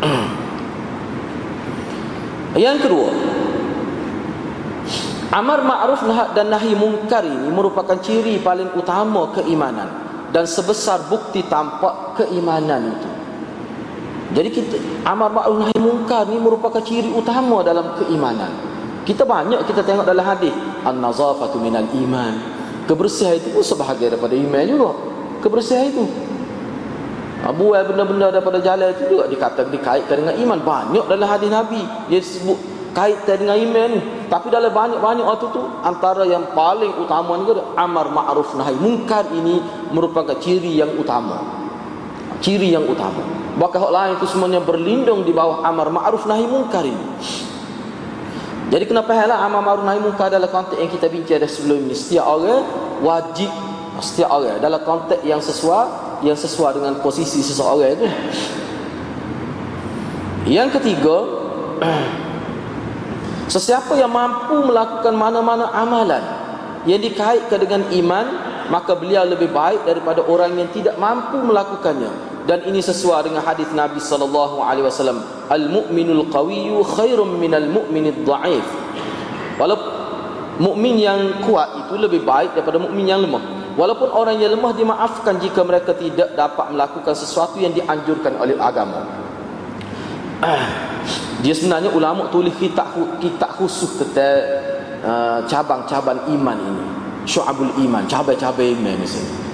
[2.64, 3.12] Yang kedua
[5.34, 9.92] Amar ma'ruf dan nahi mungkar ini Merupakan ciri paling utama keimanan
[10.32, 13.08] Dan sebesar bukti tampak keimanan itu.
[14.40, 18.48] Jadi kita Amar ma'ruf nahi mungkar ini Merupakan ciri utama dalam keimanan.
[19.04, 22.34] Kita banyak kita tengok dalam hadis an-nazafatu minal iman.
[22.84, 24.90] Kebersihan itu pun sebahagian daripada iman juga.
[25.40, 26.04] Kebersihan itu.
[27.44, 30.58] Abu ah, benda-benda daripada jalan itu juga dikatakan dikaitkan dengan iman.
[30.64, 32.56] Banyak dalam hadis Nabi dia sebut
[32.96, 34.00] kaitan dengan iman ni.
[34.32, 39.60] Tapi dalam banyak-banyak waktu tu antara yang paling utama ni amar ma'ruf nahi mungkar ini
[39.92, 41.44] merupakan ciri yang utama.
[42.40, 43.20] Ciri yang utama.
[43.60, 47.04] Bahkan hak lain itu semuanya berlindung di bawah amar ma'ruf nahi mungkar ini.
[48.72, 51.92] Jadi kenapa halah amal ma'ruf nahi munkar dalam konteks yang kita bincang dah sebelum ini
[51.92, 52.64] setiap orang
[53.04, 53.50] wajib
[54.00, 55.84] setiap orang dalam konteks yang sesuai
[56.24, 58.08] yang sesuai dengan posisi seseorang itu.
[60.48, 61.16] Yang ketiga
[63.54, 66.24] sesiapa yang mampu melakukan mana-mana amalan
[66.88, 68.26] yang dikaitkan dengan iman
[68.72, 73.72] maka beliau lebih baik daripada orang yang tidak mampu melakukannya dan ini sesuai dengan hadis
[73.72, 75.24] Nabi sallallahu alaihi wasallam.
[75.48, 78.64] Al-mu'minul qawiyyu khairum minal mu'minid dha'if
[79.56, 79.92] walaupun
[80.60, 83.40] mukmin yang kuat itu lebih baik daripada mukmin yang lemah.
[83.74, 89.02] Walaupun orang yang lemah dimaafkan jika mereka tidak dapat melakukan sesuatu yang dianjurkan oleh agama.
[91.42, 94.40] Dia sebenarnya ulama tulis kitab kitab khusus tentang
[95.02, 96.84] uh, cabang-cabang iman ini.
[97.24, 99.53] Syu'abul iman cabai-cabai iman di sini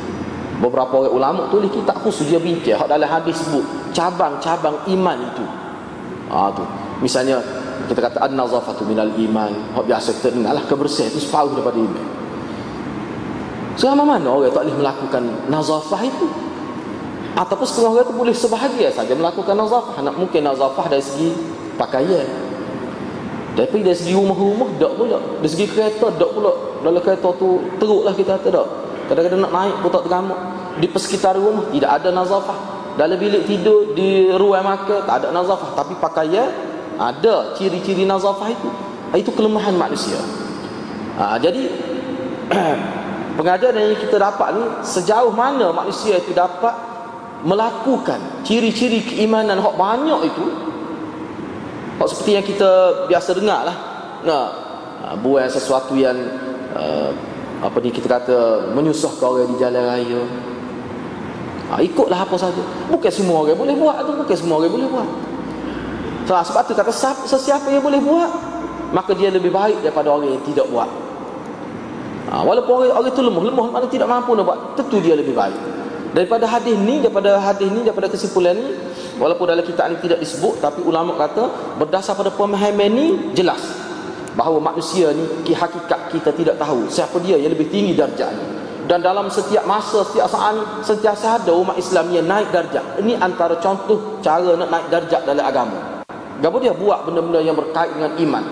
[0.60, 2.76] beberapa orang ulama tulis kitab khusus dia bincang.
[2.76, 3.64] Hak dalam hadis sebut
[3.96, 5.44] cabang-cabang iman itu.
[6.30, 6.62] Ha, tu.
[7.00, 7.40] Misalnya
[7.88, 9.52] kita kata an-nazafatu minal iman.
[9.74, 12.06] Hak biasa kita dengar lah kebersihan itu separuh daripada iman.
[13.80, 16.28] Selama mana orang tak boleh melakukan nazafah itu?
[17.32, 20.04] Ataupun setengah orang itu boleh sebahagia saja melakukan nazafah.
[20.04, 21.32] Nak mungkin nazafah dari segi
[21.80, 22.28] pakaian.
[23.56, 25.18] Tapi dari segi rumah-rumah tak pula.
[25.40, 26.52] Dari segi kereta tak pula.
[26.84, 28.68] Dalam kereta tu teruklah kita kata tak
[29.10, 30.06] Kadang-kadang nak naik pun tak
[30.78, 32.58] Di persekitar rumah tidak ada nazafah.
[32.94, 35.74] Dalam bilik tidur di ruang makan tak ada nazafah.
[35.74, 36.46] Tapi pakaian
[36.94, 38.70] ada ciri-ciri nazafah itu.
[39.18, 40.22] Itu kelemahan manusia.
[41.18, 41.66] Ha, jadi
[43.38, 46.72] pengajaran yang kita dapat ni sejauh mana manusia itu dapat
[47.42, 50.46] melakukan ciri-ciri keimanan hak banyak itu
[51.96, 52.70] hak seperti yang kita
[53.08, 53.76] biasa dengar lah
[54.24, 54.44] nah,
[55.00, 56.16] ha, buat sesuatu yang
[56.76, 57.10] uh,
[57.60, 58.36] apa ni kita kata
[58.72, 60.22] menyusahkan orang di jalan raya.
[61.70, 62.62] Ha, ikutlah apa saja.
[62.88, 65.08] Bukan semua orang boleh buat tu bukan semua orang boleh buat.
[66.24, 66.92] So, sebab tu kata
[67.28, 68.30] sesiapa yang boleh buat
[68.90, 70.88] maka dia lebih baik daripada orang yang tidak buat.
[72.32, 75.36] Ha, walaupun orang, orang itu lemah lemah mana tidak mampu nak buat tentu dia lebih
[75.36, 75.60] baik.
[76.10, 78.66] Daripada hadis ni daripada hadis ni daripada kesimpulan ni
[79.20, 83.89] walaupun dalam kitab ni tidak disebut tapi ulama kata berdasar pada pemahaman ni jelas
[84.38, 89.06] bahawa manusia ni ki hakikat kita tidak tahu siapa dia yang lebih tinggi darjahnya dan
[89.06, 92.82] dalam setiap masa setiap saat sentiasa ada umat Islam yang naik darjah.
[92.98, 96.02] Ini antara contoh cara nak naik darjah dalam agama.
[96.42, 98.44] Gapo dia buat benda-benda yang berkait dengan iman?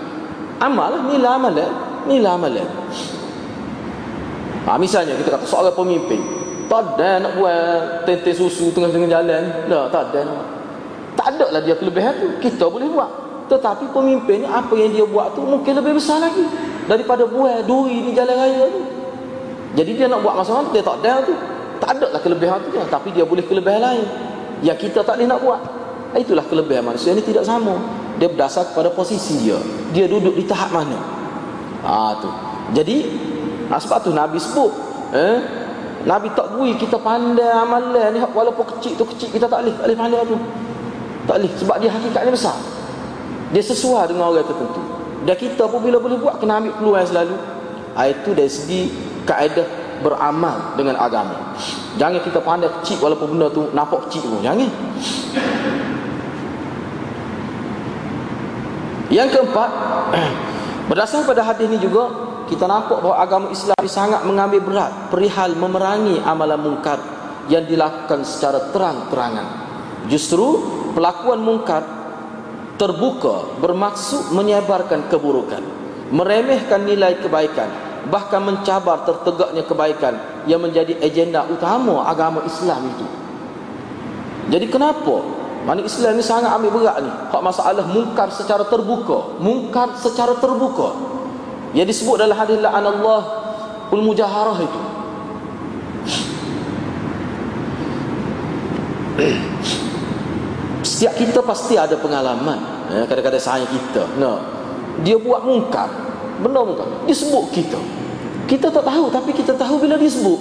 [0.63, 1.59] Amal nilai amal
[2.07, 2.55] nilai amal
[4.63, 6.23] ha, misalnya kita kata seorang pemimpin
[6.71, 9.43] tak ada nak buat tente susu tengah-tengah jalan.
[9.91, 10.21] Tak ada.
[11.19, 12.27] Tak ada lah dia kelebihan tu.
[12.39, 13.09] Kita boleh buat
[13.49, 16.45] tetapi pemimpin apa yang dia buat tu mungkin lebih besar lagi
[16.85, 18.81] daripada buah duri di jalan raya tu.
[19.73, 21.33] Jadi dia nak buat masa dia tak ada tu.
[21.79, 24.05] Tak ada lah kelebihan tu tapi dia boleh kelebihan lain
[24.61, 25.61] yang kita tak boleh nak buat.
[26.13, 27.77] Itulah kelebihan manusia ni tidak sama.
[28.21, 29.57] Dia berdasar kepada posisi dia.
[29.95, 30.97] Dia duduk di tahap mana.
[31.85, 32.29] Ha tu.
[32.75, 32.97] Jadi
[33.71, 34.69] ha, sebab tu Nabi sebut
[35.09, 35.37] eh
[36.05, 39.85] Nabi tak bui kita pandai amalan ni walaupun kecil tu kecil kita tak boleh tak
[39.89, 40.37] boleh pandai tu.
[41.25, 42.57] Tak boleh sebab dia hakikatnya besar.
[43.49, 44.81] Dia sesuai dengan orang tertentu.
[45.25, 47.35] Dan kita pun bila boleh buat kena ambil peluang selalu.
[47.99, 48.81] Itu dari segi
[49.27, 49.67] kaedah
[49.99, 51.57] beramal dengan agama.
[51.99, 54.39] Jangan kita pandai kecil walaupun benda tu nampak kecil pun.
[54.39, 54.69] Jangan.
[59.09, 59.69] Yang keempat,
[60.93, 62.07] berdasarkan pada hadis ini juga
[62.45, 66.97] kita nampak bahawa agama Islam sangat mengambil berat perihal memerangi amalan mungkar
[67.49, 69.47] yang dilakukan secara terang-terangan.
[70.07, 70.61] Justru
[70.93, 71.98] pelakuan mungkar
[72.79, 75.61] terbuka bermaksud menyebarkan keburukan
[76.09, 80.15] meremehkan nilai kebaikan bahkan mencabar tertegaknya kebaikan
[80.47, 83.05] yang menjadi agenda utama agama Islam itu.
[84.49, 85.19] Jadi kenapa?
[85.67, 87.11] Mana Islam ni sangat ambil berat ni.
[87.11, 90.95] Hak masalah mungkar secara terbuka mungkar secara terbuka.
[91.75, 93.21] Yang disebut dalam hadis la'anallah
[93.93, 94.81] ul mujaharah itu
[100.99, 102.59] Setiap kita pasti ada pengalaman.
[102.91, 104.03] Ya, Kadang-kadang saya kita.
[104.19, 104.35] No.
[104.99, 105.87] Dia buat mungkar.
[106.43, 106.91] Benda mungkar.
[107.07, 107.79] Dia sebut kita.
[108.51, 110.35] Kita tak tahu Tapi kita tahu bila dia sebut.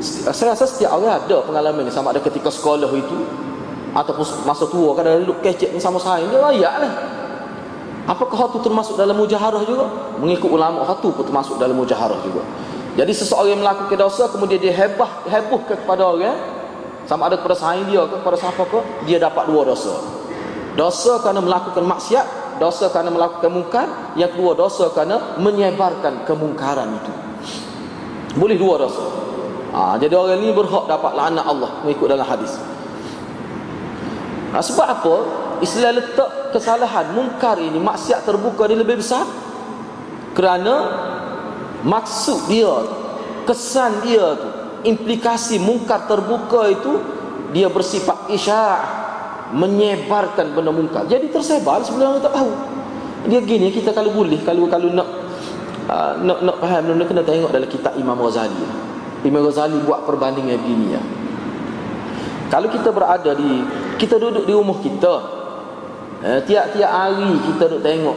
[0.00, 1.92] Saya rasa setiap orang ada pengalaman ni.
[1.92, 3.28] Sama ada ketika sekolah itu
[3.92, 6.24] Ataupun masa tua Kadang-kadang duduk kecek sama saya.
[6.32, 6.92] Dia layak lah.
[8.08, 10.16] Apakah itu termasuk dalam mujaharah juga?
[10.16, 12.40] Mengikut ulama itu pun termasuk dalam mujaharah juga.
[12.96, 16.59] Jadi seseorang yang melakukan dosa kemudian dia hebah heboh kepada orang
[17.08, 19.94] sama ada kepada saing dia ke kepada siapa ke dia dapat dua dosa.
[20.74, 22.26] Dosa kerana melakukan maksiat
[22.60, 27.12] dosa kerana melakukan mungkar yang kedua dosa kerana menyebarkan kemungkaran itu.
[28.36, 29.04] Boleh dua dosa.
[29.70, 32.58] Ha, jadi orang ini berhak dapat laknat Allah mengikut dalam hadis.
[34.52, 35.14] Ha, sebab apa?
[35.62, 39.28] Islam letak kesalahan mungkar ini maksiat terbuka ini lebih besar
[40.32, 40.74] kerana
[41.84, 42.72] maksud dia
[43.44, 44.48] kesan dia tu
[44.84, 46.92] implikasi mungkar terbuka itu
[47.50, 49.00] dia bersifat isya'
[49.50, 51.06] menyebarkan benda mungkar.
[51.10, 52.50] Jadi tersebar sebelum orang tak tahu.
[53.26, 55.08] Dia gini kita kalau boleh kalau kalau nak
[55.90, 58.64] uh, nak nak faham benda kena tengok dalam kitab Imam Ghazali.
[59.26, 61.02] Imam Ghazali buat perbandingan begini ya.
[62.48, 63.62] Kalau kita berada di
[64.00, 65.14] kita duduk di rumah kita
[66.24, 68.16] eh, tiap-tiap hari kita duduk tengok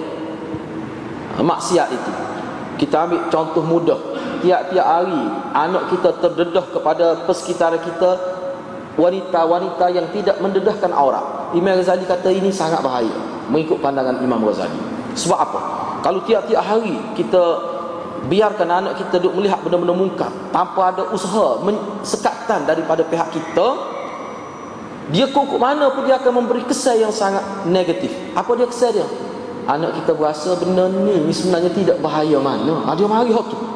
[1.41, 2.11] uh, maksiat itu.
[2.73, 3.99] Kita ambil contoh mudah
[4.43, 5.23] tiap-tiap hari
[5.55, 8.11] anak kita terdedah kepada persekitaran kita
[8.99, 11.55] wanita-wanita yang tidak mendedahkan aurat.
[11.55, 13.13] Imam Ghazali kata ini sangat bahaya
[13.49, 14.77] mengikut pandangan Imam Ghazali.
[15.15, 15.59] Sebab apa?
[16.03, 17.71] Kalau tiap-tiap hari kita
[18.27, 21.59] biarkan anak kita duduk melihat benda-benda mungkar tanpa ada usaha
[22.03, 23.67] sekatan daripada pihak kita,
[25.11, 28.11] dia kok mana pun dia akan memberi kesan yang sangat negatif.
[28.35, 29.07] Apa dia kesan dia?
[29.63, 32.83] Anak kita berasa benda ni sebenarnya tidak bahaya mana.
[32.83, 33.72] Ha, dia mari hak tu.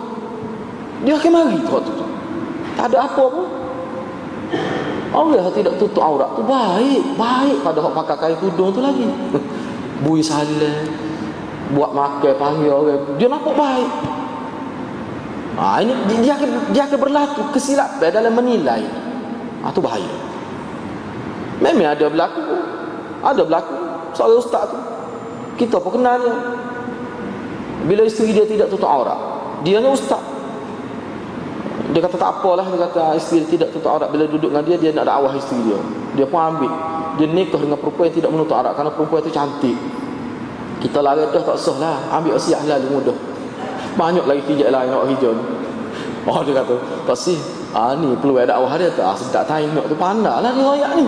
[1.05, 2.05] Dia akan mari tu waktu tu.
[2.77, 3.47] Tak ada apa pun.
[5.13, 7.17] Allah tidak tutup aurat tu baik.
[7.17, 9.05] Baik pada orang pakai kain tudung tu lagi.
[10.05, 10.87] Bui salah.
[11.73, 13.01] Buat makan panggil orang.
[13.17, 13.91] Dia nampak baik.
[15.57, 18.85] Ha, ini dia akan, dia akan berlaku kesilapan dalam menilai.
[19.65, 20.27] Ha, tu bahaya.
[21.57, 22.41] Memang ada berlaku
[23.25, 23.75] Ada berlaku
[24.13, 24.79] Seorang ustaz tu
[25.57, 26.35] Kita apa kenal dia
[27.89, 29.17] Bila isteri dia tidak tutup aurat
[29.65, 30.21] Dia ni ustaz
[31.97, 34.77] Dia kata tak apalah Dia kata isteri dia tidak tutup aurat Bila duduk dengan dia
[34.77, 35.81] Dia nak dakwah isteri dia
[36.13, 36.69] Dia pun ambil
[37.17, 39.77] Dia nikah dengan perempuan yang tidak menutup aurat Kerana perempuan itu cantik
[40.85, 43.17] Kita lari dah tak sah lah Ambil usia halal mudah
[43.97, 45.33] Banyak lagi pijak lain nak hijau
[46.29, 46.77] Oh dia kata
[47.09, 47.41] Tak sih
[47.73, 51.05] Ah ni peluang dakwah dia tu ah, Tak tengok tu pandai lah dia royak ni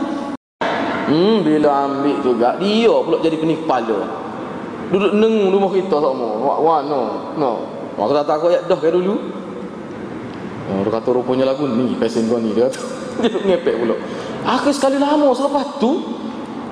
[1.10, 4.06] Hmm, bila ambil juga dia pula jadi pening kepala.
[4.94, 6.38] Duduk neng rumah kita semua.
[6.62, 7.34] Wah, no.
[7.34, 7.66] No.
[7.98, 9.39] Aku tak takut ya dah dulu.
[10.70, 12.82] Oh, dia kata rupanya lagu ni pesen kau ni dia kata.
[13.26, 13.96] dia ngepek pula.
[14.46, 16.00] Aku sekali lama selepas tu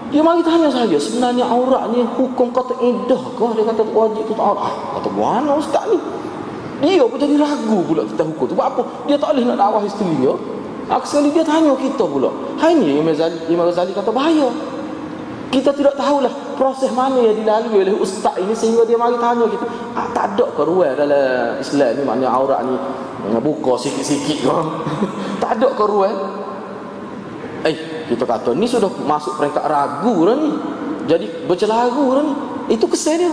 [0.07, 4.33] dia mari tanya saya sebenarnya aurat ni hukum kata indah kah dia kata wajib tu
[4.37, 4.69] aurat.
[4.69, 5.99] Ah, kata mana ustaz ni?
[6.77, 8.53] Dia pun jadi ragu pula kita hukum tu.
[8.53, 8.81] Sebab apa?
[9.09, 10.33] Dia tak boleh nak dakwah isteri dia.
[10.87, 12.31] Aku sekali dia tanya kita pula.
[12.55, 14.47] Ghazali, Imam Ghazali kata bahaya.
[15.47, 16.29] Kita tidak tahulah
[16.59, 19.63] proses mana yang dilalui oleh ustaz ini sehingga dia mari tanya kita.
[19.95, 22.75] Ah, tak ada ke ruang dalam Islam ni maknanya aurat ni
[23.39, 24.57] buka sikit-sikit ke.
[25.41, 26.17] tak ada ke ruang.
[27.63, 27.75] Eh,
[28.11, 30.51] kita kata ni sudah masuk peringkat ragu dah ni.
[31.07, 32.33] Jadi bercelaru dah ni.
[32.75, 33.31] Itu kesan dia.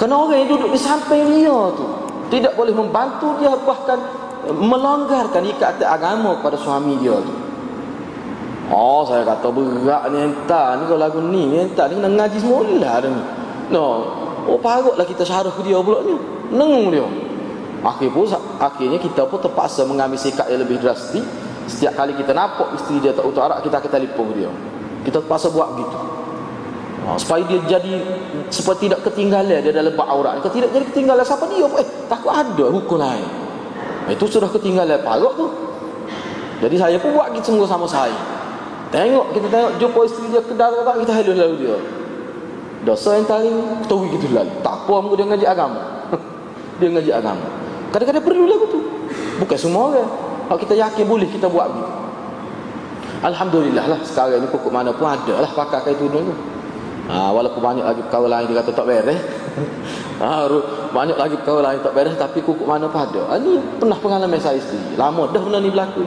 [0.00, 1.86] Kerana orang yang duduk di samping dia tu
[2.32, 4.00] tidak boleh membantu dia bahkan
[4.48, 7.43] melonggarkan ikatan agama kepada suami dia tu.
[8.72, 12.96] Oh, saya kata berat ni entah ni kalau lagu ni, entah ni kena ngaji semula
[12.96, 13.22] dah ni.
[13.68, 14.08] No.
[14.48, 16.16] Oh, parutlah kita syarah dia pula ni.
[16.52, 17.04] Nengung dia.
[17.84, 18.24] Akhir pun,
[18.56, 21.20] akhirnya kita pun terpaksa mengambil sikap yang lebih drastik.
[21.68, 24.48] Setiap kali kita nampak isteri dia tak utara, kita akan telefon dia.
[25.04, 25.98] Kita terpaksa buat gitu.
[27.04, 28.00] Oh, supaya dia jadi
[28.48, 30.40] supaya tidak ketinggalan dia dalam bab aurat.
[30.40, 33.28] Kalau tidak jadi ketinggalan siapa dia pun eh takut ada hukum lain.
[34.08, 35.46] Itu sudah ketinggalan parut tu.
[36.64, 38.16] Jadi saya pun buat gitu semua sama saya.
[38.94, 41.76] Tengok kita tengok jumpa isteri dia kedal tak kita halu lalu dia.
[42.86, 43.50] Dosa yang tadi
[43.90, 44.54] tahu gitu lalu.
[44.62, 45.82] Tak apa muka dia ngaji agama.
[46.78, 47.46] dia ngaji agama.
[47.90, 48.78] Kadang-kadang perlu lagu tu.
[49.42, 50.10] Bukan semua orang.
[50.46, 51.92] Kalau kita yakin boleh kita buat begitu.
[53.24, 56.30] Alhamdulillah lah sekarang ni pokok mana pun ada lah pakai itu dulu.
[57.10, 59.20] Ha, walaupun banyak lagi kawan lain dia kata tak beres.
[60.22, 60.46] ha,
[60.94, 63.26] banyak lagi kawan lain tak beres tapi kukuk mana pada.
[63.26, 64.94] Ha, ni pernah pengalaman saya sendiri.
[64.94, 66.06] Lama dah benda ni berlaku.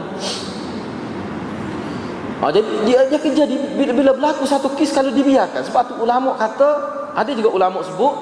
[2.37, 5.65] Ha, jadi dia dia kerja di, bila, bila berlaku satu kes kalau dibiarkan.
[5.65, 6.69] Sebab tu ulama kata
[7.17, 8.13] ada juga ulama sebut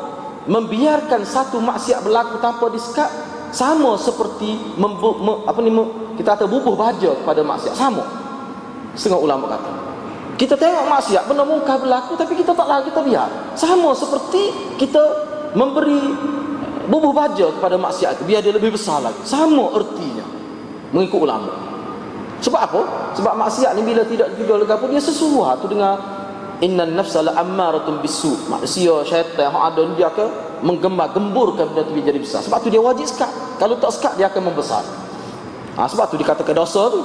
[0.47, 3.11] membiarkan satu maksiat berlaku tanpa disekat
[3.51, 5.71] sama seperti membu, me, apa ni
[6.15, 8.03] kita kata bubuh baja kepada maksiat sama.
[8.95, 9.71] Setengah ulama kata.
[10.39, 13.29] Kita tengok maksiat benda mungkar berlaku tapi kita tak lagi kita biar.
[13.59, 15.03] Sama seperti kita
[15.55, 15.99] memberi
[16.87, 19.19] bubuh baja kepada maksiat itu biar dia lebih besar lagi.
[19.27, 20.23] Sama ertinya
[20.95, 21.74] mengikut ulama.
[22.45, 22.81] Sebab apa?
[23.17, 25.97] Sebab maksiat ni bila tidak juga lega pun dia sesuatu dengan
[26.61, 28.45] innan nafsa la ammaratun bisu.
[28.45, 30.27] Manusia syaitan yang ada dia akan
[30.61, 32.45] menggembar-gemburkan benda itu jadi besar.
[32.45, 33.33] Sebab tu dia wajib sekat.
[33.57, 34.85] Kalau tak sekat dia akan membesar.
[35.73, 37.01] Ha, sebab tu dikatakan dosa tu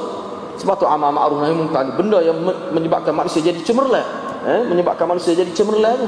[0.61, 2.37] sebab tu amal ma'ruf nahi munkar benda yang
[2.71, 4.05] menyebabkan manusia jadi cemerlang,
[4.45, 6.05] eh menyebabkan manusia jadi cemerlang.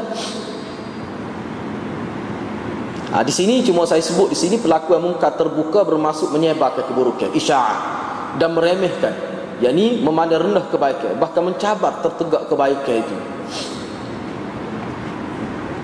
[3.17, 7.33] Ha, di sini cuma saya sebut di sini pelaku yang mungkar terbuka bermaksud menyebarkan keburukan,
[7.33, 9.15] isya'ah dan meremehkan,
[9.61, 13.17] yakni memandang rendah kebaikan, bahkan mencabar tertegak kebaikan itu.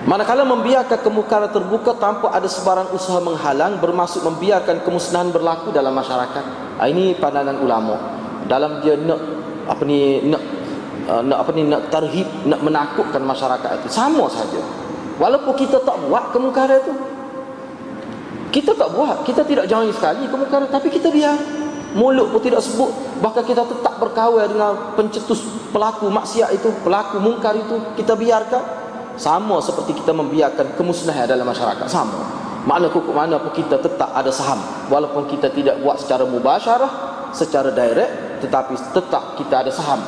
[0.09, 6.43] Manakala membiarkan kemungkaran terbuka tanpa ada sebarang usaha menghalang bermaksud membiarkan kemusnahan berlaku dalam masyarakat.
[6.81, 7.93] Ha, ini pandangan ulama.
[8.49, 9.21] Dalam dia nak
[9.69, 10.41] apa ni nak
[11.05, 14.57] uh, nak apa ni nak tarhib nak menakutkan masyarakat itu sama saja.
[15.21, 16.93] Walaupun kita tak buat kemungkaran itu.
[18.49, 21.37] Kita tak buat kita tidak jangan sekali kemungkaran tapi kita biar
[21.93, 22.91] mulut pun tidak sebut.
[23.21, 28.77] Bahkan kita tetap berkawal dengan pencetus pelaku maksiat itu pelaku mungkar itu kita biarkan.
[29.19, 31.91] Sama seperti kita membiarkan kemusnahan dalam masyarakat.
[31.91, 32.23] Sama.
[32.63, 34.59] Makna kukuh mana pun kita tetap ada saham.
[34.87, 39.99] Walaupun kita tidak buat secara mubasyarah secara direct tetapi tetap kita ada saham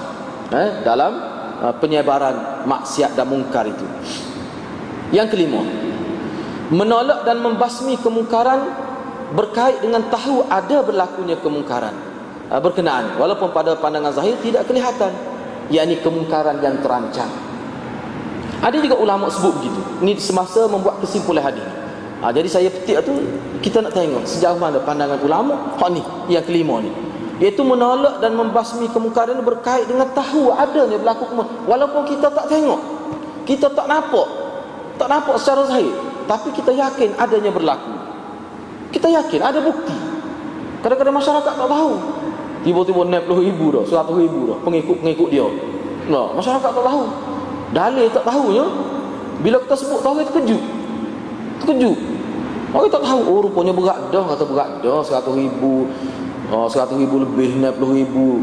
[0.56, 1.12] eh, dalam
[1.62, 3.84] uh, penyebaran maksiat dan mungkar itu.
[5.12, 5.62] Yang kelima,
[6.72, 8.64] menolak dan membasmi kemungkaran
[9.32, 11.96] berkait dengan tahu ada berlakunya kemungkaran
[12.52, 15.12] uh, berkenaan walaupun pada pandangan zahir tidak kelihatan
[15.72, 17.32] yakni kemungkaran yang terancam.
[18.62, 19.82] Ada juga ulama sebut begitu.
[20.06, 21.66] Ini semasa membuat kesimpulan hadis.
[22.22, 23.18] Ha, jadi saya petik tu
[23.66, 26.94] kita nak tengok sejauh mana pandangan ulama hak ni yang kelima ni
[27.42, 32.78] iaitu menolak dan membasmi kemungkaran berkait dengan tahu adanya berlaku kemungkaran walaupun kita tak tengok
[33.50, 34.30] kita tak nampak
[35.02, 35.90] tak nampak secara zahir
[36.30, 37.91] tapi kita yakin adanya berlaku
[38.92, 39.96] kita yakin ada bukti
[40.86, 41.92] kadang-kadang masyarakat tak tahu
[42.62, 45.48] tiba-tiba naik puluh ribu dah seratus ribu dah pengikut-pengikut dia
[46.10, 47.04] Nah, masyarakat tak tahu.
[47.72, 48.66] Dalil tak tahunya.
[49.42, 50.64] Bila kita sebut tahu kita terkejut.
[51.62, 51.98] Terkejut.
[52.72, 55.92] Orang tak tahu, oh rupanya berat dah, kata berat dah, seratus ribu,
[56.48, 58.40] oh, seratus ribu lebih, enam puluh ribu,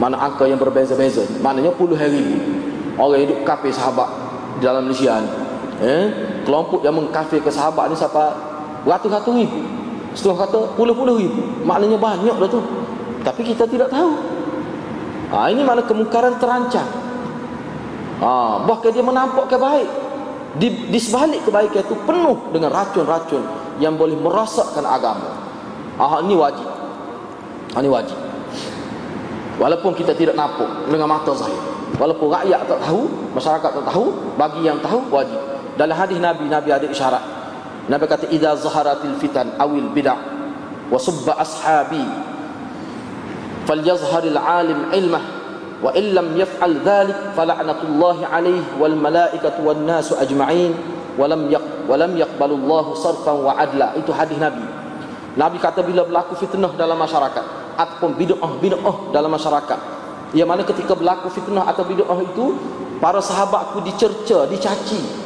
[0.00, 1.28] mana angka yang berbeza-beza.
[1.44, 2.40] Maknanya puluh ribu.
[2.96, 4.08] Orang hidup kafir sahabat
[4.56, 5.28] di dalam Malaysia ni.
[5.84, 6.04] Eh?
[6.48, 8.32] Kelompok yang mengkafir ke sahabat ni siapa
[8.88, 9.60] ratus-ratus ribu.
[10.16, 11.44] Setelah kata puluh-puluh ribu.
[11.68, 12.64] Maknanya banyak dah tu.
[13.20, 14.16] Tapi kita tidak tahu.
[15.36, 16.88] Ha, ini mana kemungkaran terancam.
[18.24, 19.88] Ha, bahkan dia menampakkan baik.
[20.56, 23.44] Di, di sebalik kebaikan itu penuh dengan racun-racun
[23.76, 25.36] yang boleh merosakkan agama.
[26.00, 26.64] Ah ini wajib.
[27.76, 28.16] Ah ini wajib.
[29.60, 31.60] Walaupun kita tidak nampak dengan mata zahir.
[32.00, 33.04] Walaupun rakyat tak tahu,
[33.36, 35.36] masyarakat tak tahu, bagi yang tahu wajib.
[35.76, 37.24] Dalam hadis Nabi, Nabi ada isyarat.
[37.86, 40.18] Nabi kata idza zaharatil fitan awil bid'ah
[40.90, 42.02] wa subba ashabi
[43.66, 45.24] falyazharil alim ilmah
[45.82, 50.74] wa illam yaf'al dhalik fala'natullahi alayhi wal malaikatu wan nasu ajma'in
[51.14, 53.94] walam yaq walam yaqbalullahu sarfan wa adla.
[53.94, 54.62] Itu hadis nabi.
[55.36, 57.44] Nabi kata bila berlaku fitnah dalam masyarakat
[57.76, 59.78] ataupun bid'ah bid'ah dalam masyarakat
[60.34, 62.56] yang mana ketika berlaku fitnah atau bid'ah itu
[62.98, 65.25] para sahabatku dicerca dicaci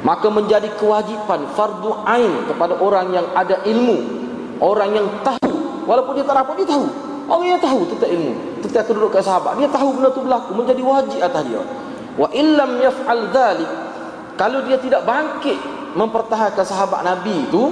[0.00, 4.20] maka menjadi kewajipan fardu ain kepada orang yang ada ilmu.
[4.60, 5.84] Orang yang tahu.
[5.88, 6.84] Walaupun dia tak apa dia tahu.
[7.30, 8.32] Orang yang tahu tentang ilmu,
[8.64, 10.50] tentang kedudukan sahabat, dia tahu benda tu berlaku.
[10.56, 11.62] Menjadi wajib atas dia.
[12.18, 13.70] Wa illam yaf'al dhalik,
[14.34, 15.56] kalau dia tidak bangkit
[15.94, 17.62] mempertahankan sahabat Nabi itu,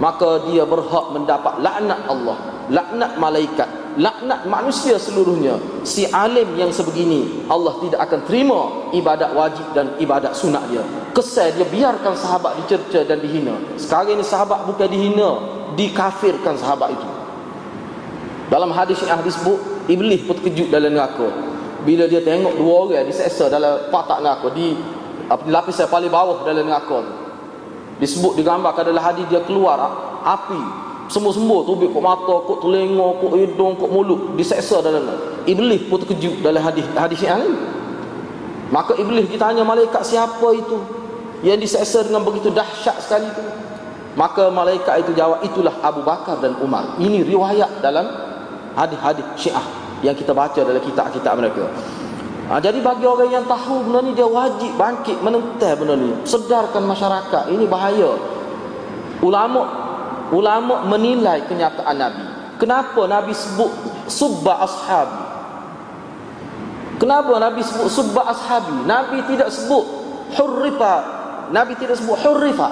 [0.00, 2.38] maka dia berhak mendapat laknat Allah,
[2.72, 3.68] laknat malaikat,
[4.00, 5.60] laknat manusia seluruhnya.
[5.84, 8.60] Si alim yang sebegini, Allah tidak akan terima
[8.96, 10.84] ibadat wajib dan ibadat sunat dia.
[11.12, 13.52] Kesal dia biarkan sahabat dicerca dan dihina.
[13.76, 15.30] Sekarang ini sahabat bukan dihina,
[15.76, 17.08] dikafirkan sahabat itu.
[18.48, 19.56] Dalam hadis yang hadis bu,
[19.88, 21.28] iblis pun terkejut dalam neraka.
[21.82, 24.76] Bila dia tengok dua orang diseksa dalam patak neraka di
[25.48, 27.21] lapisan paling bawah dalam neraka tu.
[28.00, 29.78] Disebut digambarkan dalam hadis dia keluar
[30.22, 30.82] api
[31.12, 35.04] semua-semua tubik kok mata, kok telinga, kok hidung, kok mulut diseksa dalam.
[35.44, 37.52] Iblis pun terkejut dalam hadis hadis yang ini.
[38.72, 40.80] Maka iblis ditanya malaikat siapa itu
[41.44, 43.44] yang diseksa dengan begitu dahsyat sekali itu.
[44.16, 46.96] Maka malaikat itu jawab itulah Abu Bakar dan Umar.
[46.96, 48.08] Ini riwayat dalam
[48.72, 49.66] hadis-hadis syiah
[50.00, 51.68] yang kita baca dalam kitab-kitab mereka.
[52.52, 56.12] Ha, jadi bagi orang yang tahu benda ni dia wajib bangkit menentang benda ni.
[56.28, 57.48] Sedarkan masyarakat.
[57.48, 58.12] Ini bahaya.
[59.24, 59.60] Ulama
[60.28, 62.24] ulama menilai kenyataan Nabi.
[62.60, 63.72] Kenapa Nabi sebut
[64.04, 65.24] subba ashabi?
[67.00, 68.84] Kenapa Nabi sebut subba ashabi?
[68.84, 69.84] Nabi tidak sebut
[70.36, 70.94] hurrifa.
[71.56, 72.68] Nabi tidak sebut hurrifa.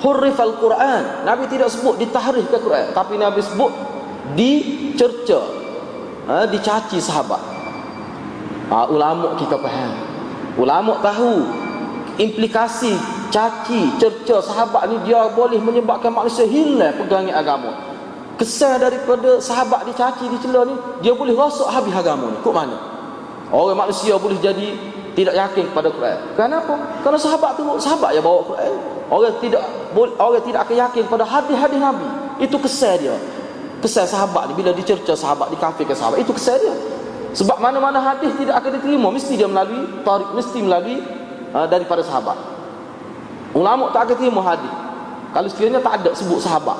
[0.00, 1.28] Hurrifa al-Quran.
[1.28, 2.96] Nabi tidak sebut ditahrif ke Quran.
[2.96, 3.68] Tapi Nabi sebut
[4.32, 5.44] dicerca
[6.24, 7.49] ha, dicaci sahabat
[8.70, 9.92] ha, ulama kita faham
[10.56, 11.44] ulama tahu
[12.16, 12.94] implikasi
[13.34, 17.70] caci cerca sahabat ni dia boleh menyebabkan manusia hilang pegangan agama
[18.38, 22.78] kesan daripada sahabat dicaci dicela ni dia boleh rosak habis agama ni kok mana
[23.50, 26.18] orang manusia boleh jadi tidak yakin kepada Quran.
[26.38, 26.74] Kenapa?
[27.02, 28.72] Kerana sahabat tu sahabat yang bawa Quran.
[29.10, 29.62] Orang tidak
[30.22, 32.08] orang tidak akan yakin pada hadis-hadis Nabi.
[32.38, 33.18] Itu kesan dia
[33.80, 36.74] kesal sahabat ni bila dicerca sahabat dikafirkan sahabat itu kesal dia
[37.30, 39.08] sebab mana-mana hadis tidak akan diterima.
[39.14, 40.98] Mesti dia melalui tarik mesti melalui
[41.54, 42.34] uh, daripada sahabat.
[43.54, 44.72] Ulama tak akan terima hadis.
[45.30, 46.78] Kalau sekiranya tak ada sebut sahabat.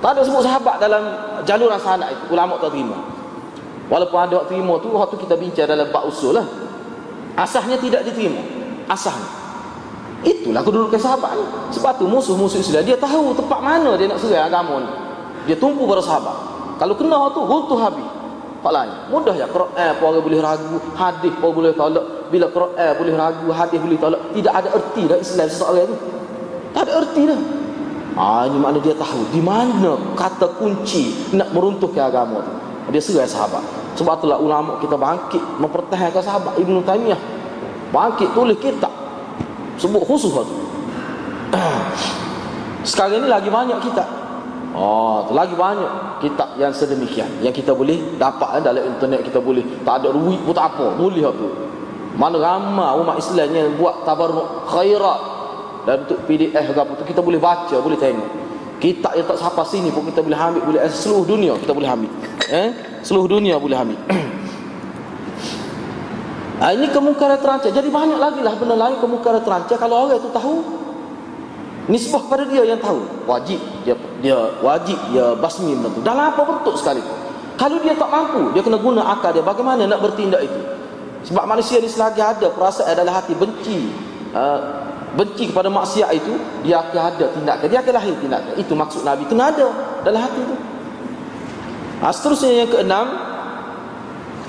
[0.00, 1.02] Tak ada sebut sahabat dalam
[1.44, 2.96] jaluran sanad itu ulama tak terima.
[3.92, 6.48] Walaupun ada waktu terima tu waktu kita bincang dalam bab usul lah.
[7.36, 8.40] Asahnya tidak diterima.
[8.88, 9.28] Asahnya.
[10.24, 11.44] Itulah kedudukan sahabat ni.
[11.76, 14.90] Sebab tu musuh-musuh Islam dia tahu tempat mana dia nak serang agama ni.
[15.44, 16.36] Dia tumpu pada sahabat.
[16.80, 18.13] Kalau kena tu runtuh habis
[18.64, 19.12] Falanya.
[19.12, 22.32] Mudah ya Quran apa orang boleh ragu, hadis pun boleh tolak.
[22.32, 25.96] Bila Quran boleh ragu, hadis boleh tolak, tidak ada erti dah Islam seseorang itu.
[26.72, 27.40] Tak ada erti dah.
[28.16, 32.52] Ah ini makna dia tahu di mana kata kunci nak meruntuhkan agama tu.
[32.88, 33.60] Dia serai sahabat.
[34.00, 37.20] Sebab itulah ulama kita bangkit mempertahankan sahabat Ibnu Taimiyah.
[37.92, 38.90] Bangkit tulis kitab
[39.76, 40.56] sebut khusus tu.
[42.88, 44.23] Sekarang ini lagi banyak kita
[44.74, 49.62] Oh, lagi banyak kitab yang sedemikian yang kita boleh dapat eh, dalam internet kita boleh.
[49.86, 51.46] Tak ada duit pun tak apa, boleh tu.
[52.18, 55.20] Mana ramai umat Islam yang buat tabarruk khairat
[55.86, 58.26] dan untuk PDF apa tu kita boleh baca, boleh tengok.
[58.82, 61.90] Kitab yang tak sampai sini pun kita boleh ambil, boleh eh, seluruh dunia kita boleh
[61.94, 62.10] ambil.
[62.50, 62.68] Eh?
[63.06, 63.98] Seluruh dunia boleh ambil.
[66.58, 67.70] Ha, ini kemungkaran terancam.
[67.70, 70.82] Jadi banyak lagi lah benda lain kemungkaran terancam kalau orang itu tahu
[71.90, 76.42] nisbah pada dia yang tahu wajib dia dia wajib dia basmi benda tu dalam apa
[76.44, 77.18] bentuk sekalipun
[77.60, 80.74] kalau dia tak mampu dia kena guna akal dia bagaimana nak bertindak itu
[81.24, 83.88] Sebab manusia ni selagi ada perasaan adalah hati benci.
[84.36, 84.60] Uh,
[85.16, 87.66] benci kepada maksiat itu, dia akan ada tindakan.
[87.72, 88.54] Dia akan lahir tindakan.
[88.60, 89.24] Itu maksud Nabi.
[89.24, 89.66] Kena ada
[90.04, 90.56] dalam hati itu.
[92.04, 93.06] Ha, seterusnya yang keenam,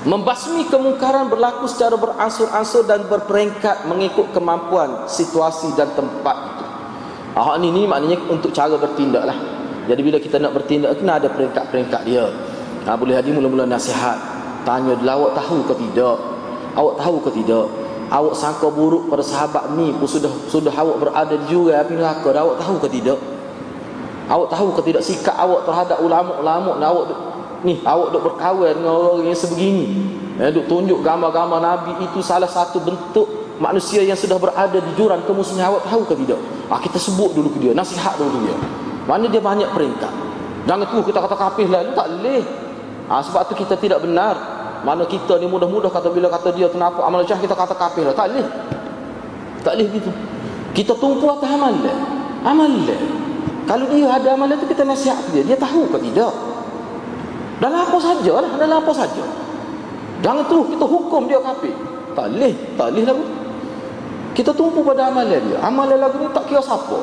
[0.04, 6.55] membasmi kemungkaran berlaku secara beransur-ansur dan berperingkat mengikut kemampuan, situasi dan tempat
[7.36, 9.36] Ha, ini, ini maknanya untuk cara bertindak lah.
[9.84, 12.24] Jadi bila kita nak bertindak, kena ada peringkat-peringkat dia.
[12.88, 14.16] Ha, boleh hadir mula-mula nasihat.
[14.64, 16.16] Tanya dia, awak tahu ke tidak?
[16.72, 17.68] Awak tahu ke tidak?
[18.08, 22.30] Awak sangka buruk pada sahabat ni pun sudah sudah awak berada di jurang api neraka.
[22.32, 23.18] Awak tahu ke tidak?
[24.26, 27.04] Awak tahu ke tidak sikap awak terhadap ulama-ulama dan awak
[27.66, 29.86] ni awak duk berkawan dengan orang yang sebegini.
[30.38, 35.24] Eh, duk tunjuk gambar-gambar Nabi itu salah satu bentuk manusia yang sudah berada di jurang
[35.24, 36.40] kemusnahan awak tahu ke tidak?
[36.68, 38.56] Ah, kita sebut dulu ke dia, nasihat dulu dia.
[39.06, 40.12] Mana dia banyak peringkat.
[40.66, 42.42] Jangan tu kita kata kafir lah, tak boleh.
[43.06, 44.34] Ha, sebab tu kita tidak benar.
[44.82, 48.14] Mana kita ni mudah-mudah kata bila kata dia kenapa amal jah kita kata kafir lah.
[48.14, 48.46] Tak boleh.
[49.62, 50.10] Tak boleh gitu.
[50.74, 51.94] Kita tumpu atas amal dia.
[52.42, 52.98] Amal dia.
[53.66, 55.42] Kalau dia ada amal itu kita nasihat dia.
[55.46, 56.34] Dia tahu ke tidak?
[57.62, 58.50] Dalam apa saja lah.
[58.58, 59.24] Dalam apa saja.
[60.22, 61.74] Jangan terus kita hukum dia kafir.
[62.14, 62.54] Tak boleh.
[62.74, 63.24] Tak boleh lagu.
[64.36, 65.56] Kita tumpu pada amal dia.
[65.64, 67.00] Amal lagu ni tak kira siapa.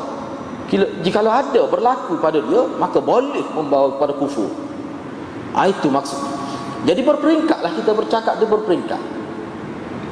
[1.01, 4.53] Jika ada berlaku pada dia, maka boleh membawa kepada kufur.
[5.57, 6.21] Ha, itu maksud.
[6.86, 9.01] Jadi berperingkatlah kita bercakap dia berperingkat.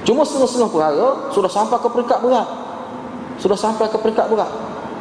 [0.02, 2.48] Cuma setengah-setengah perkara sudah sampai ke peringkat berat.
[3.38, 4.50] Sudah sampai ke peringkat berat.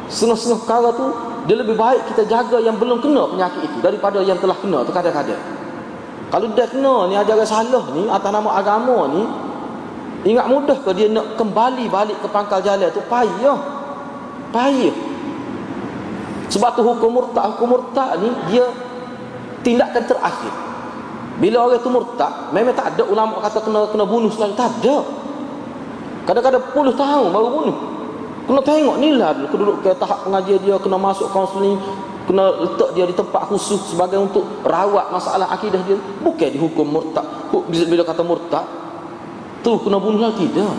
[0.09, 1.05] Setengah-setengah perkara tu
[1.49, 4.93] dia lebih baik kita jaga yang belum kena penyakit itu daripada yang telah kena tu
[4.93, 5.41] kadang-kadang.
[6.29, 9.25] Kalau dia kena ni ajaran salah ni atas nama agama ni
[10.21, 13.59] ingat mudah ke dia nak kembali balik ke pangkal jalan tu payah.
[14.51, 14.95] Payah.
[16.51, 18.67] Sebab tu hukum murtad, hukum murtad ni dia
[19.63, 20.53] tindakan terakhir.
[21.39, 25.01] Bila orang itu murtad, memang tak ada ulama kata kena kena bunuh selalu tak ada.
[26.27, 27.77] Kadang-kadang puluh tahun baru bunuh.
[28.45, 31.79] Kena tengok ni lah kena duduk ke tahap pengajian dia, kena masuk kaunseling,
[32.27, 35.95] kena letak dia di tempat khusus sebagai untuk rawat masalah akidah dia.
[36.19, 37.25] Bukan dihukum murtad.
[37.71, 38.65] Bila kata murtad,
[39.61, 40.73] tu kena bunuh lah tidak.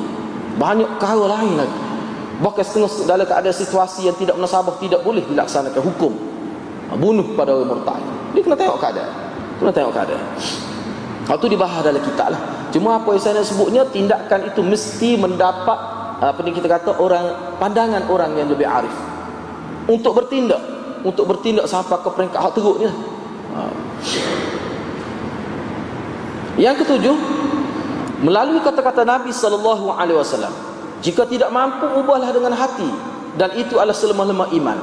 [0.58, 1.78] Banyak perkara lain lagi.
[2.42, 6.12] Bahkan setengah dalam keadaan situasi yang tidak menasabah tidak boleh dilaksanakan hukum
[6.96, 8.00] bunuh pada orang murtad.
[8.36, 9.12] Dia kena tengok keadaan.
[9.60, 10.24] Kena tengok keadaan.
[11.28, 12.42] Hal tu dibahas dalam kitab lah.
[12.74, 15.78] Cuma apa yang saya nak sebutnya, tindakan itu mesti mendapat
[16.22, 18.94] apa ni kita kata orang pandangan orang yang lebih arif.
[19.86, 20.62] Untuk bertindak,
[21.02, 22.86] untuk bertindak sampai ke peringkat hak teruk ni.
[22.86, 22.96] Lah.
[23.52, 23.60] Ha.
[26.58, 27.16] Yang ketujuh,
[28.22, 30.54] melalui kata-kata Nabi sallallahu alaihi wasallam,
[31.02, 32.86] jika tidak mampu ubahlah dengan hati
[33.34, 34.78] dan itu adalah selemah-lemah iman.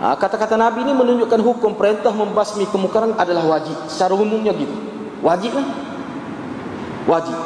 [0.00, 3.76] Ha, kata-kata Nabi ini menunjukkan hukum perintah membasmi kemungkaran adalah wajib.
[3.86, 4.72] Secara umumnya gitu.
[5.20, 5.66] Wajib kan?
[7.04, 7.36] Wajib.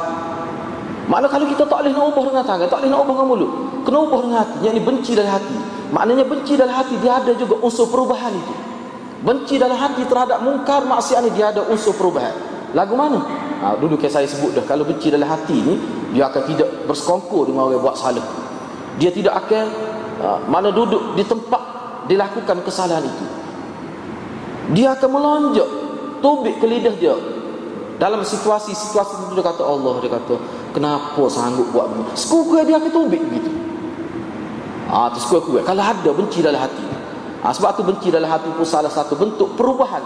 [1.05, 3.51] Maknanya kalau kita tak boleh nak ubah dengan tangan, tak boleh nak ubah dengan mulut.
[3.85, 4.57] Kena ubah dengan hati.
[4.63, 5.57] Yang ini benci dalam hati.
[5.91, 8.53] Maknanya benci dalam hati dia ada juga unsur perubahan itu.
[9.21, 12.54] Benci dalam hati terhadap mungkar maksiat ini dia ada unsur perubahan.
[12.75, 13.23] Lagu mana?
[13.63, 14.65] Ha, dulu yang saya sebut dah.
[14.67, 15.79] Kalau benci dalam hati ni,
[16.11, 18.25] dia akan tidak bersekongkol dengan orang yang buat salah.
[18.99, 19.65] Dia tidak akan
[20.19, 23.25] ha, mana duduk di tempat dilakukan kesalahan itu
[24.73, 25.69] dia akan melonjak
[26.21, 27.13] tubik ke lidah dia
[28.01, 30.35] dalam situasi-situasi itu dia kata Allah dia kata
[30.73, 33.51] kenapa sanggup buat begini sekuku dia akan tubik begitu
[34.89, 36.85] ah tu sekuku kalau ada benci dalam hati
[37.45, 40.01] ah, sebab tu benci dalam hati pun salah satu bentuk perubahan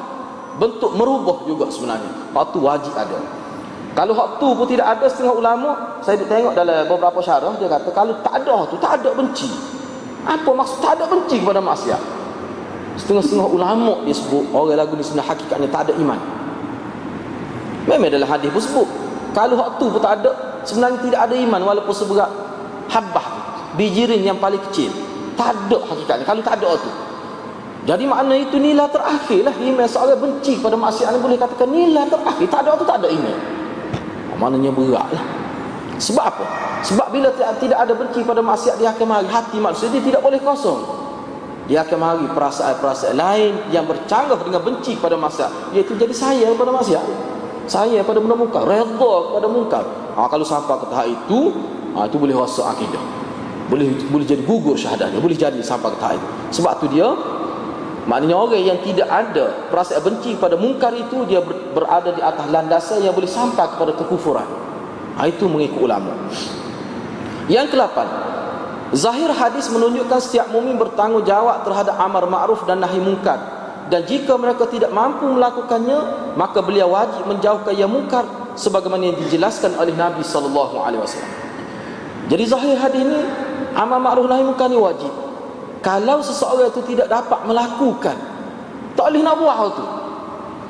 [0.59, 3.17] bentuk merubah juga sebenarnya hak tu wajib ada
[3.95, 5.69] kalau hak tu pun tidak ada setengah ulama
[6.03, 9.79] saya tengok dalam beberapa syarah dia kata kalau tak ada tu tak ada benci
[10.25, 12.01] apa maksud tak ada benci kepada maksiat?
[12.99, 16.19] Setengah-setengah ulama dia sebut orang lagu ni sebenarnya hakikatnya tak ada iman.
[17.87, 18.87] Memang dalam hadis pun sebut.
[19.31, 20.31] Kalau hak tu pun tak ada,
[20.67, 22.27] sebenarnya tidak ada iman walaupun seberat
[22.91, 23.25] habah
[23.79, 24.91] bijirin yang paling kecil.
[25.39, 26.91] Tak ada hakikatnya kalau tak ada tu.
[27.87, 32.05] Jadi makna itu nilai terakhir lah Iman seorang benci kepada maksiat ni boleh katakan nilai
[32.11, 33.37] terakhir Tak ada tu tak ada iman
[34.35, 35.23] Maknanya berat lah
[35.99, 36.45] Sebab apa?
[36.79, 37.27] Sebab bila
[37.59, 40.79] tidak ada benci pada maksiat dia akan mari hati manusia dia tidak boleh kosong.
[41.67, 45.75] Dia akan mari perasaan-perasaan lain yang bercanggah dengan benci pada maksiat.
[45.75, 47.05] Iaitu jadi saya pada maksiat.
[47.69, 49.85] Saya pada benda mungkar, redha pada mungkar.
[50.17, 51.53] Ha, kalau sampai ke tahap itu,
[51.93, 53.03] ha, itu boleh rosak akidah.
[53.69, 56.27] Boleh boleh jadi gugur syahadahnya, boleh jadi sampai ke tahap itu.
[56.57, 57.05] Sebab tu dia
[58.09, 63.05] maknanya orang yang tidak ada perasaan benci pada mungkar itu dia berada di atas landasan
[63.05, 64.49] yang boleh sampai kepada kekufuran.
[65.13, 66.17] Ha, itu mengikut ulama.
[67.45, 68.07] Yang kelapan,
[68.97, 73.37] zahir hadis menunjukkan setiap mukmin bertanggungjawab terhadap amar ma'ruf dan nahi mungkar.
[73.89, 78.25] Dan jika mereka tidak mampu melakukannya, maka beliau wajib menjauhkan yang mungkar
[78.57, 81.33] sebagaimana yang dijelaskan oleh Nabi sallallahu alaihi wasallam.
[82.29, 83.19] Jadi zahir hadis ini
[83.77, 85.28] amal ma'ruf nahi munkar ni wajib.
[85.79, 88.17] Kalau seseorang itu tidak dapat melakukan
[88.99, 89.85] tak boleh nak buat hal tu.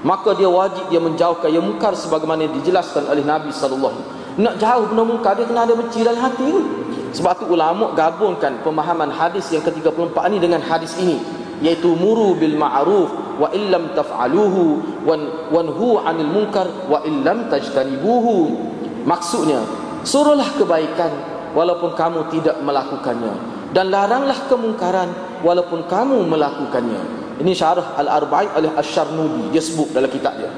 [0.05, 3.95] Maka dia wajib dia menjauhkan yang mungkar sebagaimana dijelaskan oleh Nabi wasallam.
[4.39, 6.61] Nak jauh benda mungkar dia kena ada benci dalam hati tu.
[7.09, 11.17] Sebab tu ulama gabungkan pemahaman hadis yang ke-34 ini dengan hadis ini
[11.59, 18.55] yaitu muru bil ma'ruf wa illam taf'aluhu wan wanhu 'anil munkar wa illam tajtanibuhu
[19.03, 19.59] maksudnya
[20.07, 21.11] suruhlah kebaikan
[21.51, 25.09] walaupun kamu tidak melakukannya dan laranglah kemungkaran
[25.45, 27.01] walaupun kamu melakukannya.
[27.39, 30.51] Ini syarah al-arba'in oleh asy-syarnubi dia sebut dalam kitab dia.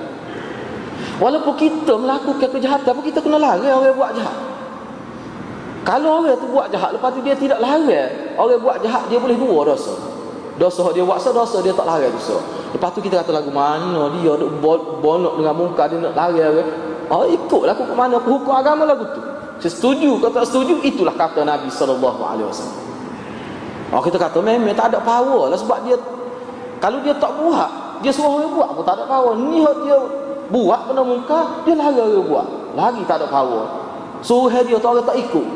[1.22, 4.38] Walaupun kita melakukan kejahatan pun kita kena larang orang buat jahat?
[5.86, 7.86] Kalau orang tu buat jahat lepas tu dia tidak larang
[8.38, 9.94] orang buat jahat dia boleh dua dosa.
[10.58, 12.42] Dosa dia buat dosa dia tak larang dosa.
[12.74, 14.50] Lepas tu kita kata lagu mana dia duk
[15.02, 16.66] bonok dengan muka dia nak larang
[17.12, 19.22] oh ikutlah aku ke mana hukum agama lagu tu.
[19.62, 20.82] Saya setuju kalau tak setuju?
[20.82, 22.91] Itulah kata Nabi sallallahu alaihi wasallam.
[23.92, 26.00] Oh kita kata memang tak ada power lah sebab dia
[26.82, 29.38] kalau dia tak buat, dia suruh orang buat pun tak ada power.
[29.38, 29.98] Ni dia
[30.50, 32.48] buat kena muka, dia lari orang buat.
[32.74, 33.66] Lagi tak ada power.
[34.26, 35.48] Suruh dia tak orang tak ikut.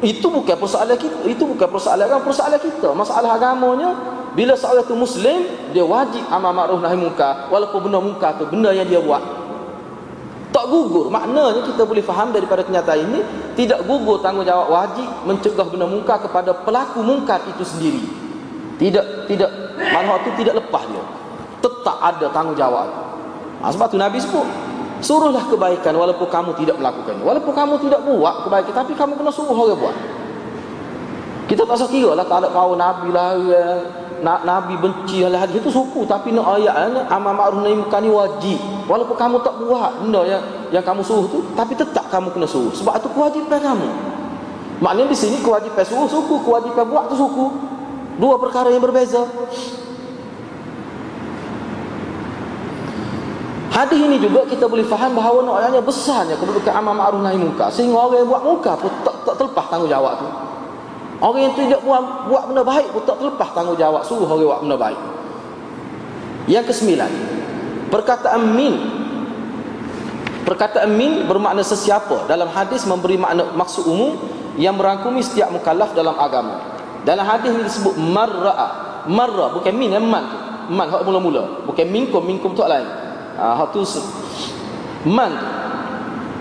[0.00, 2.88] Itu bukan persoalan kita, itu bukan persoalan orang, persoalan kita.
[2.96, 3.92] Masalah agamanya
[4.32, 5.38] bila seorang itu muslim,
[5.74, 9.20] dia wajib amal ma'ruf nahi munkar walaupun benda munkar tu benda yang dia buat
[10.50, 11.08] tak gugur.
[11.10, 13.20] Maknanya kita boleh faham daripada kenyataan ini
[13.54, 18.02] tidak gugur tanggungjawab wajib mencegah benda mungkar kepada pelaku mungkar itu sendiri.
[18.78, 19.50] Tidak tidak.
[19.80, 21.04] Makna itu tidak lepas dia.
[21.62, 22.88] Tetap ada tanggungjawab.
[23.60, 24.46] Ha, sebab tu Nabi sebut
[25.00, 29.56] suruhlah kebaikan walaupun kamu tidak melakukannya walaupun kamu tidak buat kebaikan tapi kamu kena suruh
[29.56, 29.96] orang buat.
[31.48, 33.34] Kita tak usah kira lah tak ada kawan Nabi lah
[34.20, 35.60] Nabi benci hal hadis.
[35.60, 38.58] Itu suku tapi nak ayat ni amal ma'ruf nahi munkar ni wajib.
[38.86, 42.72] Walaupun kamu tak buat benda yang yang kamu suruh tu tapi tetap kamu kena suruh.
[42.74, 43.88] Sebab itu kewajipan kamu.
[44.80, 47.46] Maknanya di sini kewajipan suruh suku kewajipan buat tu suku.
[48.20, 49.24] Dua perkara yang berbeza.
[53.70, 57.72] Hadis ini juga kita boleh faham bahawa nak ayatnya besarnya kedudukan amal ma'ruf nahi munkar.
[57.72, 60.28] Sehingga orang yang buat munkar pun tak, tak terlepas tanggungjawab tu
[61.20, 64.76] Orang yang tidak buat, buat benda baik pun tak terlepas tanggungjawab suruh orang buat benda
[64.80, 65.00] baik.
[66.48, 67.12] Yang kesembilan,
[67.92, 68.74] perkataan min.
[70.48, 72.24] Perkataan min bermakna sesiapa.
[72.24, 74.16] Dalam hadis memberi makna maksud umum
[74.56, 76.80] yang merangkumi setiap mukallaf dalam agama.
[77.04, 79.04] Dalam hadis ini disebut marra'a.
[79.08, 80.38] Marra bukan min yang man tu.
[80.72, 81.68] Man hak mula-mula.
[81.68, 82.88] Bukan minkum, minkum tu lain.
[83.36, 83.84] Ha, hak tu
[85.04, 85.32] man.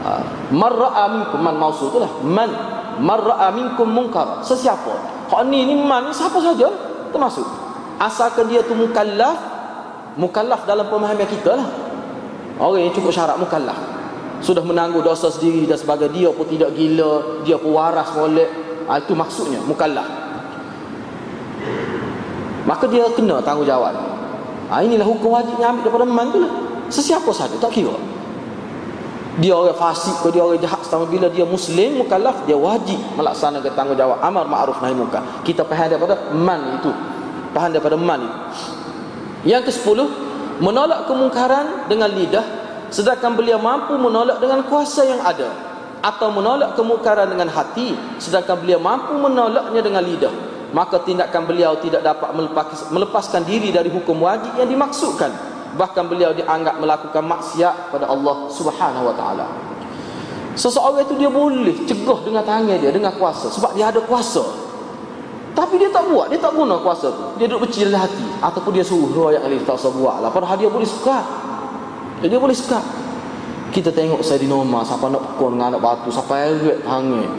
[0.08, 0.10] Ha,
[0.56, 2.12] marra'a minkum man mausul tu lah.
[2.24, 4.44] Man mar'a minkum munkar.
[4.44, 4.94] Sesiapa?
[5.32, 6.68] Hak ni ni man ni siapa saja
[7.10, 7.48] termasuk.
[8.00, 9.40] Asalkan dia tu mukallaf
[10.20, 11.70] mukallaf dalam pemahaman kita lah.
[12.60, 13.80] Orang yang cukup syarat mukallaf.
[14.40, 18.50] Sudah menanggung dosa sendiri dan sebagainya dia pun tidak gila dia pun waras molek.
[18.88, 20.08] Ha, itu maksudnya mukallaf.
[22.68, 23.96] Maka dia kena tanggungjawab.
[24.70, 26.52] Ha, inilah hukum wajib yang ambil daripada man tu lah.
[26.90, 27.94] Sesiapa saja tak kira
[29.40, 30.84] dia orang fasik ke dia orang jahat.
[30.86, 35.24] Sama bila dia muslim mukallaf dia wajib melaksanakan tanggungjawab amar ma'ruf nahi munkar.
[35.48, 36.92] Kita faham daripada man itu.
[37.56, 38.40] Faham daripada man itu.
[39.56, 40.00] Yang ke-10
[40.60, 42.46] menolak kemungkaran dengan lidah
[42.92, 45.50] sedangkan beliau mampu menolak dengan kuasa yang ada.
[46.00, 50.34] Atau menolak kemungkaran dengan hati sedangkan beliau mampu menolaknya dengan lidah.
[50.70, 52.30] Maka tindakan beliau tidak dapat
[52.94, 59.06] melepaskan diri dari hukum wajib yang dimaksudkan bahkan beliau dianggap melakukan maksiat pada Allah Subhanahu
[59.10, 59.46] wa taala.
[60.60, 64.44] Seseorang itu dia boleh cegah dengan tangan dia dengan kuasa sebab dia ada kuasa.
[65.56, 67.26] Tapi dia tak buat, dia tak guna kuasa tu.
[67.36, 70.72] Dia duduk bercil dalam hati ataupun dia suruh ayat kali tak usah buatlah padahal dia
[70.72, 71.20] boleh suka.
[72.24, 72.80] Dia boleh suka.
[73.70, 77.30] Kita tengok Saidina Umar siapa nak pukul dengan anak batu sampai eret tangan.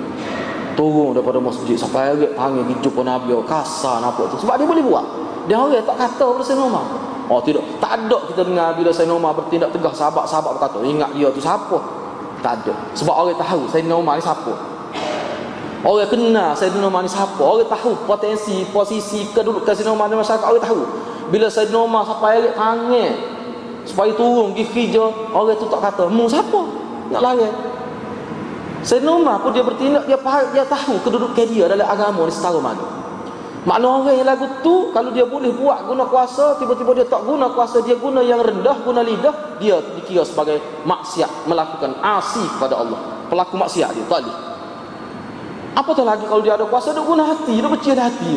[0.79, 4.85] Turun daripada masjid sampai eret tangan di jumpa Nabi kasar nampak tu sebab dia boleh
[4.85, 5.07] buat.
[5.45, 6.87] Dia orang tak kata pada Saidina Umar.
[7.31, 11.31] Oh tidak, tak ada kita dengar bila Sayyidina Umar bertindak tegas sahabat-sahabat berkata, ingat dia
[11.31, 11.79] tu siapa?
[12.43, 12.75] Tak ada.
[12.99, 14.51] Sebab orang tahu Sayyidina Umar ni siapa.
[15.87, 17.39] Orang kenal Sayyidina Umar ni siapa.
[17.39, 20.43] Orang tahu potensi, posisi, kedudukan Sayyidina Umar di masyarakat.
[20.43, 20.83] Orang tahu.
[21.31, 23.13] Bila Sayyidina Umar sampai erik tangan
[23.87, 26.61] supaya turun pergi kerja, orang tu tak kata, "Mu siapa?"
[27.15, 27.47] Nak lari.
[28.83, 30.19] Sayyidina Umar pun dia bertindak dia
[30.51, 33.00] dia tahu kedudukan dia dalam agama ni setara mana.
[33.61, 37.53] Makna orang yang lagu tu Kalau dia boleh buat guna kuasa Tiba-tiba dia tak guna
[37.53, 43.29] kuasa Dia guna yang rendah Guna lidah Dia dikira sebagai maksiat Melakukan asi kepada Allah.
[43.29, 44.37] Pelaku maksiat dia Tak boleh.
[45.77, 46.97] Apatah lagi kalau dia ada kuasa?
[46.97, 48.35] Dia guna hati Dia bercih hati.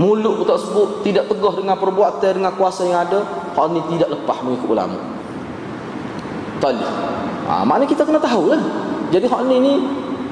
[0.00, 3.20] Mulut pun tak sebut Tidak tegah dengan perbuatan Dengan kuasa yang ada
[3.52, 4.96] Hal ini tidak lepas mengikut ulama.
[6.56, 6.88] Talih.
[7.44, 8.62] Ha, maknanya kita kena tahu lah.
[9.12, 9.74] Jadi hak ni ni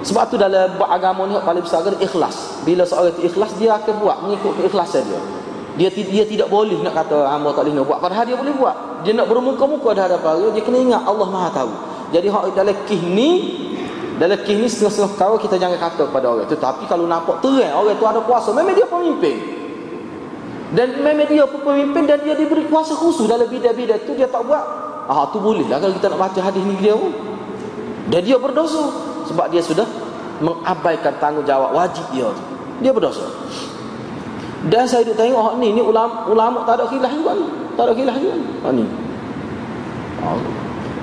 [0.00, 2.64] sebab tu dalam buat agama ni paling besar kan ikhlas.
[2.64, 5.20] Bila seorang itu ikhlas dia akan buat mengikut keikhlasan dia.
[5.76, 8.76] Dia dia tidak boleh nak kata hamba tak boleh nak buat padahal dia boleh buat.
[9.04, 11.72] Dia nak bermuka-muka dah hadapan dia, dia kena ingat Allah Maha tahu.
[12.16, 13.30] Jadi hak dalam kih ni
[14.16, 17.72] dalam kih ni setengah-setengah kau kita jangan kata kepada orang tu tapi kalau nampak terang
[17.72, 19.36] orang tu ada kuasa memang dia pemimpin.
[20.70, 24.64] Dan memang dia pemimpin dan dia diberi kuasa khusus dalam bidang-bidang tu dia tak buat.
[25.10, 27.12] Ah tu boleh lah kalau kita nak baca hadis ni dia pun.
[28.10, 28.90] Dan dia berdosa
[29.30, 29.86] sebab dia sudah
[30.42, 32.26] mengabaikan tanggungjawab wajib dia.
[32.82, 33.24] Dia berdosa.
[34.66, 37.46] Dan saya duk tengok hak ni ni ulama ulama tak ada khilaf juga ni.
[37.78, 38.36] Tak ada khilaf juga.
[38.36, 38.84] Ha ni.
[40.20, 40.28] Ha.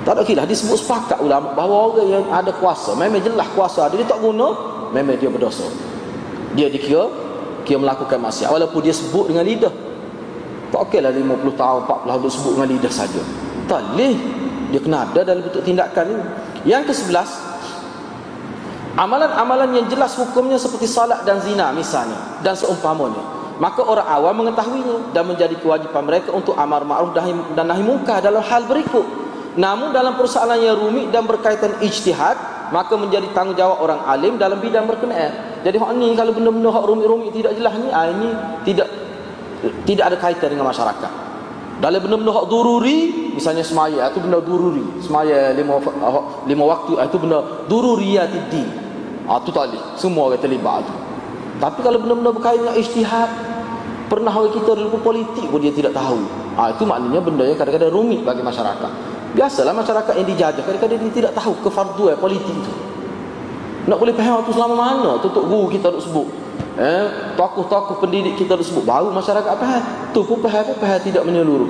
[0.06, 4.06] Tak ada khilaf disebut sepakat ulama bahawa orang yang ada kuasa memang jelas kuasa dia
[4.06, 4.54] tak guna
[4.94, 5.66] memang dia berdosa.
[6.54, 7.08] Dia dikira
[7.66, 9.74] kira melakukan maksiat walaupun dia sebut dengan lidah.
[10.68, 13.22] Tak okeylah 50 tahun 40 tahun sebut dengan lidah saja.
[13.66, 14.16] Tak leh.
[14.68, 16.16] Dia kena ada dalam bentuk tindakan ni.
[16.66, 17.48] Yang ke-11
[18.98, 23.22] Amalan-amalan yang jelas hukumnya seperti salat dan zina misalnya dan seumpamanya.
[23.62, 27.14] Maka orang awam mengetahuinya dan menjadi kewajipan mereka untuk amar ma'ruf
[27.54, 29.06] dan nahi munkar dalam hal berikut.
[29.54, 34.90] Namun dalam persoalan yang rumit dan berkaitan ijtihad, maka menjadi tanggungjawab orang alim dalam bidang
[34.90, 35.62] berkenaan.
[35.62, 38.28] Jadi hak ni kalau benda-benda hak rumit-rumit tidak jelas ni, ah ini
[38.66, 38.90] tidak
[39.86, 41.27] tidak ada kaitan dengan masyarakat.
[41.78, 44.82] Dalam benda-benda hak dururi, misalnya semaya itu benda dururi.
[44.98, 45.78] Semaya lima
[46.42, 47.38] lima waktu itu benda
[47.70, 48.66] dururiyatid
[49.28, 49.82] Ah tu tak boleh.
[49.94, 50.94] Semua orang terlibat tu.
[51.62, 53.30] Tapi kalau benda-benda berkaitan dengan ijtihad,
[54.10, 56.18] pernah orang kita dulu politik pun dia tidak tahu.
[56.58, 58.90] Ah itu maknanya benda yang kadang-kadang rumit bagi masyarakat.
[59.36, 62.72] Biasalah masyarakat yang dijajah kadang-kadang dia tidak tahu kefarduan politik itu.
[63.86, 66.26] Nak boleh faham tu selama mana tutup guru kita nak sebut.
[66.78, 69.82] Eh, tokoh-tokoh pendidik kita nak sebut baru masyarakat faham.
[70.14, 71.66] Tu pun pun faham tidak menyeluruh.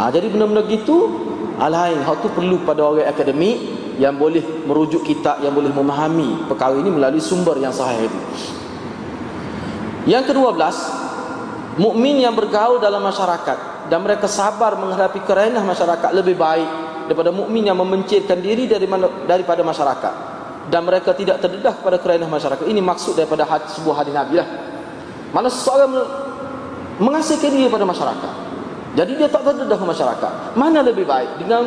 [0.00, 1.12] Ah jadi benda-benda gitu
[1.60, 3.60] alain hak tu perlu pada orang akademik
[4.00, 8.18] yang boleh merujuk kita yang boleh memahami perkara ini melalui sumber yang sahih itu.
[10.08, 10.88] Yang kedua belas,
[11.76, 16.70] mukmin yang bergaul dalam masyarakat dan mereka sabar menghadapi kerenah masyarakat lebih baik
[17.12, 20.29] daripada mukmin yang memencirkan diri daripada masyarakat
[20.70, 22.64] dan mereka tidak terdedah kepada kerenah masyarakat.
[22.64, 24.48] Ini maksud daripada had, sebuah hadis Nabi lah.
[25.34, 25.90] Mana seseorang
[27.02, 28.32] mengasihkan diri pada masyarakat.
[28.94, 30.32] Jadi dia tak terdedah ke masyarakat.
[30.54, 31.62] Mana lebih baik dengan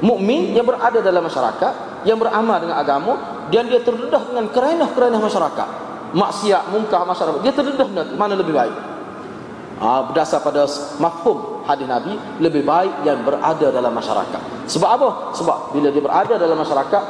[0.00, 3.12] mukmin yang berada dalam masyarakat yang beramal dengan agama
[3.48, 5.68] dan dia terdedah dengan kerenah-kerenah masyarakat
[6.12, 8.76] maksiat mungkar masyarakat dia terdedah dengan mana lebih baik
[9.80, 10.68] ha, berdasar pada
[11.00, 15.08] mafhum hadis Nabi lebih baik yang berada dalam masyarakat sebab apa?
[15.34, 17.02] sebab bila dia berada dalam masyarakat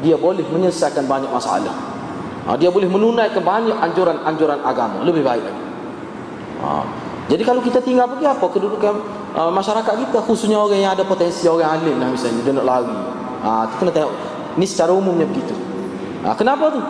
[0.00, 1.72] dia boleh menyelesaikan banyak masalah
[2.48, 5.64] ha, dia boleh menunaikan banyak anjuran-anjuran agama lebih baik lagi
[6.60, 6.84] ha,
[7.26, 8.94] jadi kalau kita tinggal pergi apa kedudukan
[9.34, 12.98] uh, masyarakat kita khususnya orang yang ada potensi orang alim lah misalnya dia nak lari.
[13.42, 14.12] Ah uh, kena tengok
[14.54, 15.50] ni secara umumnya begitu.
[16.22, 16.80] Uh, kenapa tu?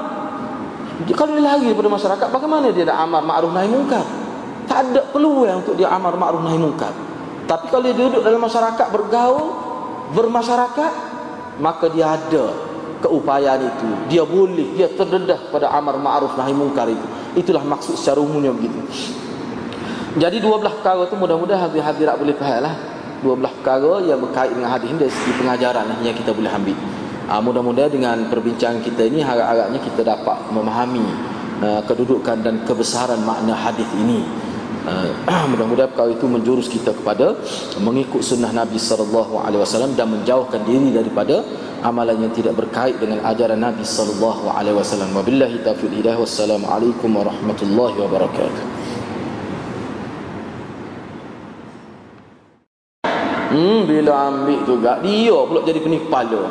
[1.12, 4.04] Kalau dia lari daripada masyarakat bagaimana dia nak amar ma'ruf nahi munkar?
[4.68, 6.92] Tak ada peluang untuk dia amar ma'ruf nahi munkar.
[7.48, 9.56] Tapi kalau dia duduk dalam masyarakat bergaul
[10.12, 10.92] bermasyarakat
[11.56, 12.44] maka dia ada
[13.06, 13.88] keupayaan itu.
[14.10, 17.06] Dia boleh dia terdedah pada amar ma'ruf nahi munkar itu.
[17.38, 18.82] Itulah maksud secara umumnya begitu.
[20.16, 22.74] Jadi dua belah perkara tu mudah-mudahan hadirat boleh faham lah.
[23.20, 26.50] Dua belah perkara yang berkait dengan hadis ini dari segi pengajaran lah yang kita boleh
[26.50, 26.76] ambil.
[27.26, 31.04] Uh, mudah-mudahan dengan perbincangan kita ini harap-harapnya kita dapat memahami
[31.60, 34.24] uh, kedudukan dan kebesaran makna hadis ini.
[34.86, 35.10] Uh,
[35.52, 37.36] mudah-mudahan perkara itu menjurus kita kepada
[37.82, 41.44] mengikut sunnah Nabi sallallahu alaihi wasallam dan menjauhkan diri daripada
[41.82, 45.12] amalan yang tidak berkait dengan ajaran Nabi sallallahu alaihi wasallam.
[45.12, 48.64] Wabillahi taufiq hidayah wassalamualaikum warahmatullahi wabarakatuh.
[53.46, 56.42] Hmm, bila ambil tu gak dia pula jadi pening kepala.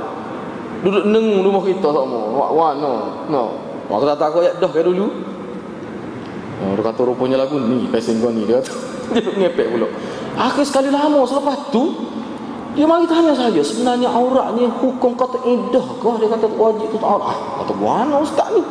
[0.81, 2.23] Duduk neng rumah kita semua.
[2.33, 2.93] Wah, wah no.
[3.29, 3.43] No.
[3.85, 5.07] Wah, kata tak aku ya dah kayak dulu.
[6.65, 8.63] Oh, dia kata rupanya lagu ni pesen kau ni dia.
[9.13, 9.87] dia ngepek pula.
[10.35, 12.14] Akhir sekali lama selepas tu
[12.75, 16.99] dia mari tanya saja sebenarnya aurat ni hukum kata edah ke dia kata wajib tu
[16.99, 17.31] aurat.
[17.31, 18.63] Ah, kata mana ustaz ni?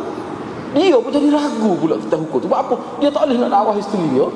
[0.76, 2.46] Dia pun jadi ragu pula tentang hukum tu.
[2.52, 2.74] Sebab apa?
[3.00, 4.28] Dia tak boleh nak dakwah isteri dia.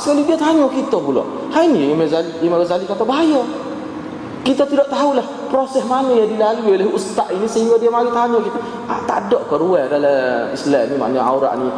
[0.00, 1.20] Sekali dia tanya kita pula.
[1.52, 3.44] Hai ni Imam Ghazali, Imam Ghazali kata bahaya.
[4.40, 8.56] Kita tidak tahulah proses mana yang dilalui oleh ustaz ini sehingga dia mari tanya kita.
[8.88, 11.68] Ah, tak ada ke ruang dalam Islam ni maknanya aurat ni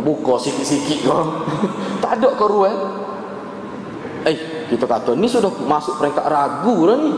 [0.00, 1.18] buka sikit-sikit ke.
[2.04, 2.78] tak ada ke ruang.
[4.24, 7.12] Eh, kita kata ni sudah masuk peringkat ragu dah ni.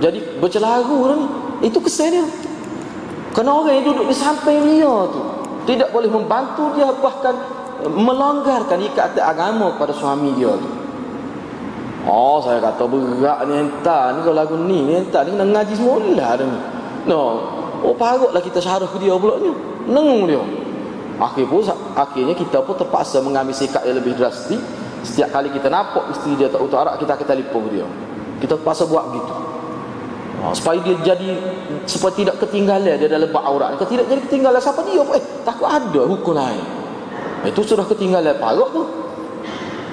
[0.00, 1.26] Jadi bercelaru dah ni.
[1.68, 2.24] Itu kesan dia.
[3.36, 5.20] Kena orang yang duduk di samping dia tu
[5.68, 7.34] tidak boleh membantu dia bahkan
[7.84, 10.70] melonggarkan ikatan agama kepada suami dia tu.
[12.04, 15.74] Oh saya kata berat ni entah ni kalau lagu ni ni entah ni kena ngaji
[15.76, 16.58] semula dah ni.
[17.04, 17.22] No.
[17.84, 19.52] Oh parutlah kita syarah ke dia pula ni.
[19.88, 20.40] Nengung dia.
[21.14, 21.62] Akhir pun,
[21.94, 24.58] akhirnya kita pun terpaksa mengambil sikap yang lebih drastik.
[25.04, 27.86] Setiap kali kita nampak isteri dia tak utuh arak kita akan telefon dia.
[28.40, 29.34] Kita terpaksa buat begitu.
[30.40, 31.28] Ha, supaya dia jadi
[31.84, 33.76] supaya tidak ketinggalan dia dalam buat aurat.
[33.76, 35.04] Kalau tidak jadi ketinggalan siapa dia?
[35.04, 36.64] Eh, takut ada hukum lain.
[37.44, 38.82] Itu sudah ketinggalan parut tu.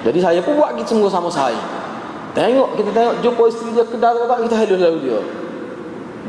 [0.08, 1.60] Jadi saya pun buat gitu semua sama saya.
[2.32, 5.20] Tengok kita tengok jumpa isteri dia kedar tak kita hello lalu dia.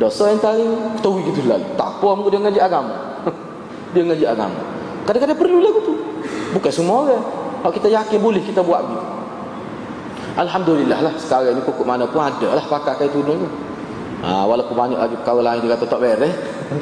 [0.02, 0.66] Dosa yang tadi
[0.98, 1.62] tahu gitu lah.
[1.78, 3.22] Tak apa muka dia ngaji agama.
[3.94, 4.60] dia ngaji agama.
[5.06, 5.94] Kadang-kadang perlu lagu tu.
[6.58, 7.41] Bukan semua orang.
[7.62, 9.06] Kalau kita yakin boleh kita buat gitu.
[10.32, 13.48] Alhamdulillah lah sekarang ni pokok mana pun ada lah pakai kain tudung tu.
[14.22, 16.34] Ha, walaupun banyak lagi perkara lain dia kata tak beres.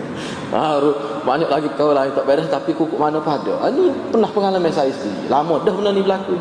[0.55, 0.77] ha,
[1.25, 3.53] banyak lagi perkara lain tak beres tapi kukuk mana pun ada.
[3.61, 5.29] Ha, ini pernah pengalaman saya sendiri.
[5.29, 6.37] Lama dah benda ni berlaku.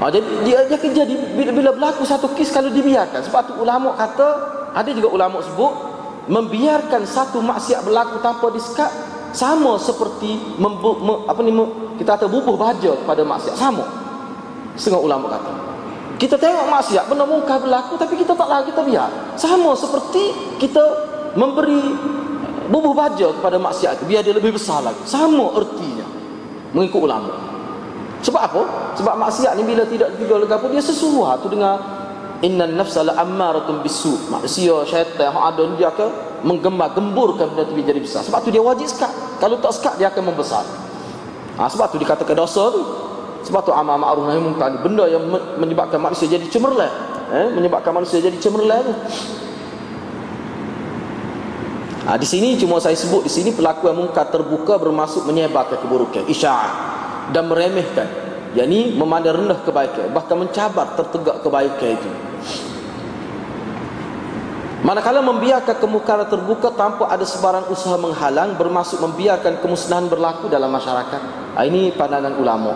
[0.00, 3.20] Ha, jadi dia, dia akan jadi bila, bila berlaku satu kes kalau dibiarkan.
[3.28, 4.28] Sebab tu ulama kata,
[4.72, 5.72] ada juga ulama sebut,
[6.30, 8.92] membiarkan satu maksiat berlaku tanpa disekat
[9.30, 11.52] sama seperti membu, me, apa ni,
[12.02, 13.54] kita kata bubuh baja pada maksiat.
[13.54, 13.84] Sama.
[14.74, 15.52] Setengah ulama kata.
[16.20, 19.08] Kita tengok maksiat, benda mungkar berlaku tapi kita tak lagi kita biar.
[19.40, 20.84] Sama seperti kita
[21.32, 21.80] memberi
[22.68, 25.00] bubuh baja kepada maksiat itu biar dia lebih besar lagi.
[25.08, 26.06] Sama ertinya.
[26.76, 27.32] Mengikut ulama.
[28.20, 28.62] Sebab apa?
[29.00, 31.99] Sebab maksiat ni bila tidak ditinggal oleh apa dia sesuatu dengan
[32.40, 34.32] innan nafsa la ammaratun bisu.
[34.32, 36.08] Manusia syaitan yang ada dia akan
[36.44, 38.24] menggembar gemburkan benda tu jadi besar.
[38.24, 39.12] Sebab tu dia wajib sekat.
[39.40, 40.64] Kalau tak sekat dia akan membesar.
[41.60, 42.82] Ha, sebab tu dikatakan dosa tu.
[43.40, 45.24] Sebab tu amal ma'ruf nahi munkar benda yang
[45.56, 46.92] menyebabkan manusia jadi cemerlang.
[47.30, 48.94] Eh, menyebabkan manusia jadi cemerlang tu.
[52.08, 56.24] Ha, di sini cuma saya sebut di sini pelaku yang mungkar terbuka bermaksud menyebarkan keburukan.
[56.26, 56.90] Isya'ah
[57.30, 58.08] dan meremehkan
[58.54, 62.10] yakni memandang rendah kebaikan bahkan mencabar tertegak kebaikan itu
[64.80, 71.54] manakala membiarkan kemukaran terbuka tanpa ada sebarang usaha menghalang bermaksud membiarkan kemusnahan berlaku dalam masyarakat.
[71.54, 72.72] Ah, ini pandangan ulama.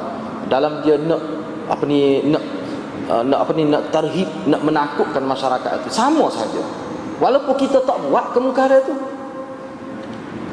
[0.47, 1.21] Dalam dia nak
[1.65, 2.45] apa ni nak
[3.09, 6.61] uh, nak apa ni nak tarhib nak menakutkan masyarakat itu sama saja.
[7.17, 8.95] Walaupun kita tak buat kemukaran itu.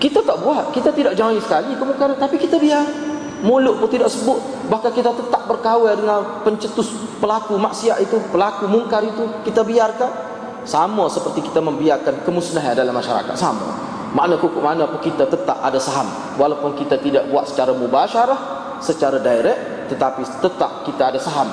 [0.02, 0.72] Kita tak buat.
[0.72, 3.11] Kita tidak jauhi sekali kemukaran tapi kita biar
[3.42, 4.40] mulut pun tidak sebut.
[4.70, 10.32] Bahkan kita tetap berkawal dengan pencetus pelaku maksiat itu pelaku mungkar itu kita biarkan.
[10.62, 13.34] Sama seperti kita membiarkan kemusnahan dalam masyarakat.
[13.34, 13.90] Sama.
[14.14, 16.06] Makna kuku mana pun kita tetap ada saham.
[16.38, 21.46] Walaupun kita tidak buat secara mubasyarah secara direct tetapi tetap kita ada saham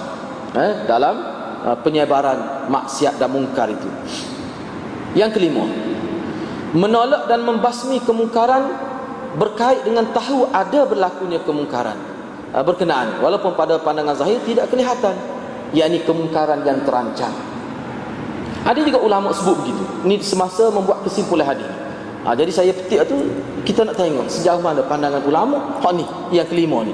[0.56, 1.14] eh, dalam
[1.62, 3.88] uh, penyebaran maksiat dan mungkar itu.
[5.16, 5.64] Yang kelima
[6.76, 8.87] menolak dan membasmi kemungkaran
[9.38, 11.96] berkait dengan tahu ada berlakunya kemungkaran.
[12.52, 13.22] Uh, berkenaan.
[13.22, 15.14] Walaupun pada pandangan zahir tidak kelihatan.
[15.72, 17.30] Yakni kemungkaran yang terancam.
[18.66, 19.84] Ada juga ulama sebut begitu.
[20.04, 21.68] Ini semasa membuat kesimpulan hadis.
[22.26, 23.16] Ha, jadi saya petik tu
[23.62, 26.92] kita nak tengok sejauh mana pandangan ulama hak ni yang kelima ni.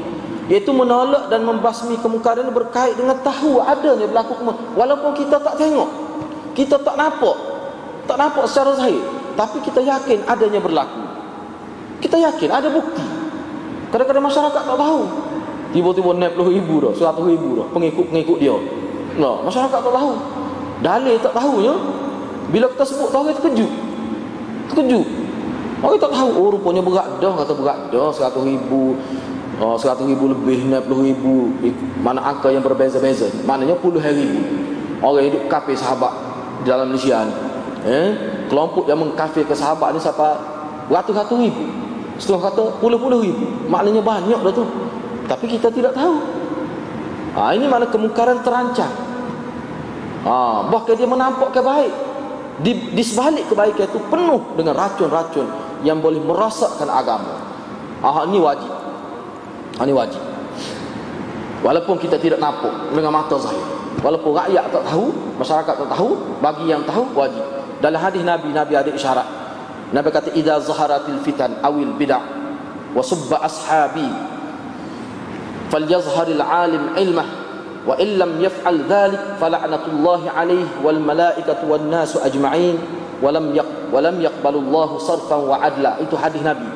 [0.52, 4.74] Iaitu menolak dan membasmi kemungkaran berkait dengan tahu adanya berlaku kemungkaran.
[4.76, 6.04] Walaupun kita tak tengok
[6.54, 7.36] kita tak nampak
[8.06, 9.02] tak nampak secara zahir
[9.34, 11.02] tapi kita yakin adanya berlaku
[12.04, 13.00] kita yakin ada bukti.
[13.88, 15.02] Kadang-kadang masyarakat tak tahu.
[15.72, 18.54] Tiba-tiba naik puluh ribu dah, seratus ribu dah, pengikut-pengikut dia.
[19.16, 20.12] No, masyarakat tak tahu.
[20.84, 21.74] Dalil tak tahu ya.
[22.52, 23.72] Bila kita sebut tahu kita terkejut.
[24.70, 25.06] Terkejut.
[25.82, 28.94] Orang tak tahu, oh rupanya berat dah, kata berat dah, seratus ribu.
[29.58, 31.50] Oh, seratus ribu lebih, naik puluh ribu.
[32.02, 33.30] Mana angka yang berbeza-beza.
[33.48, 34.42] Maknanya puluh ribu.
[35.02, 36.10] Orang hidup kafir sahabat
[36.62, 37.34] dalam Malaysia ni.
[37.84, 38.08] Eh?
[38.48, 40.32] Kelompok yang mengkafir ke sahabat ni sampai
[40.88, 41.64] ratus-ratus ribu.
[42.18, 44.64] Setelah kata puluh-puluh ribu Maknanya banyak dah tu.
[45.26, 46.14] Tapi kita tidak tahu.
[47.34, 48.90] Ha, Ini mana kemungkaran terancam.
[50.24, 51.92] Ha, Bahkan dia menampakkan baik.
[52.62, 55.42] Di, di sebalik kebaikan itu penuh dengan racun-racun
[55.82, 57.34] Yang boleh merosakkan agama.
[58.04, 58.70] Ha, Ini wajib.
[59.78, 60.22] Ha, Ini wajib.
[61.64, 63.64] Walaupun kita tidak nampak dengan mata zahir.
[64.04, 65.06] Walaupun rakyat tak tahu
[65.40, 67.42] Masyarakat tak tahu Bagi yang tahu wajib.
[67.82, 69.43] Dalam hadis Nabi, Nabi ada isyarat
[69.94, 72.18] Nabi kata idza zaharatil fitan awil bid'ah
[72.90, 74.10] wa subba ashabi
[75.70, 77.28] falyazharil alim ilmah
[77.86, 82.74] wa illam yaf'al dhalik fala'natullahi alayhi wal malaikatu wan nasu ajma'in
[83.22, 86.02] wa lam yaq wa lam yaqbalullahu sarfan wa adla.
[86.02, 86.66] Itu hadis Nabi.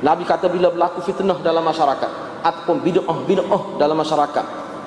[0.00, 4.44] Nabi kata bila berlaku fitnah dalam masyarakat ataupun bid'ah bid'ah dalam masyarakat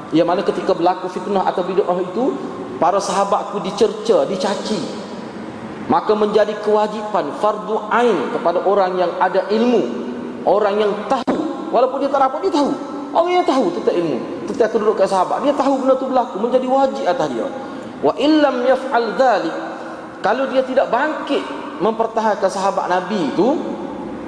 [0.09, 2.33] yang mana ketika berlaku fitnah atau bid'ah itu
[2.81, 4.98] para sahabatku dicerca dicaci
[5.89, 9.81] maka menjadi kewajipan fardu ain kepada orang yang ada ilmu.
[10.45, 11.73] Orang yang tahu.
[11.73, 12.71] Walaupun dia tak dapat dia tahu.
[13.09, 14.17] Orang yang tahu tentang ilmu.
[14.45, 16.37] Ketika kedudukan sahabat dia tahu benda tu berlaku.
[16.37, 17.49] Menjadi wajib atas dia.
[18.05, 19.55] Wa illam yaf'al dhalik.
[20.21, 21.41] Kalau dia tidak bangkit
[21.81, 23.57] mempertahankan sahabat nabi itu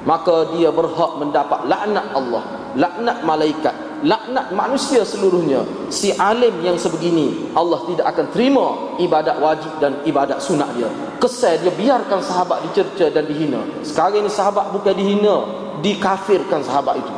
[0.02, 2.42] maka dia berhak mendapat laknat Allah
[2.74, 5.62] laknat malaikat laknat manusia seluruhnya.
[5.88, 8.66] Si alim yang sebegini Allah tidak akan terima
[8.98, 10.90] ibadat wajib dan ibadat sunat dia.
[11.22, 13.62] Kesal dia biarkan sahabat dicerca dan dihina.
[13.86, 15.36] Sekarang ini sahabat bukan dihina
[15.80, 17.14] dikafirkan sahabat itu.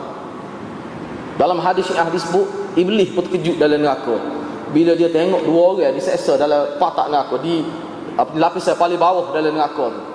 [1.35, 2.47] Dalam hadis yang hadis bu
[2.79, 4.15] iblis pun terkejut dalam neraka.
[4.71, 7.65] Bila dia tengok dua orang diseksa dalam patak neraka di
[8.39, 10.14] lapisan paling bawah dalam neraka tu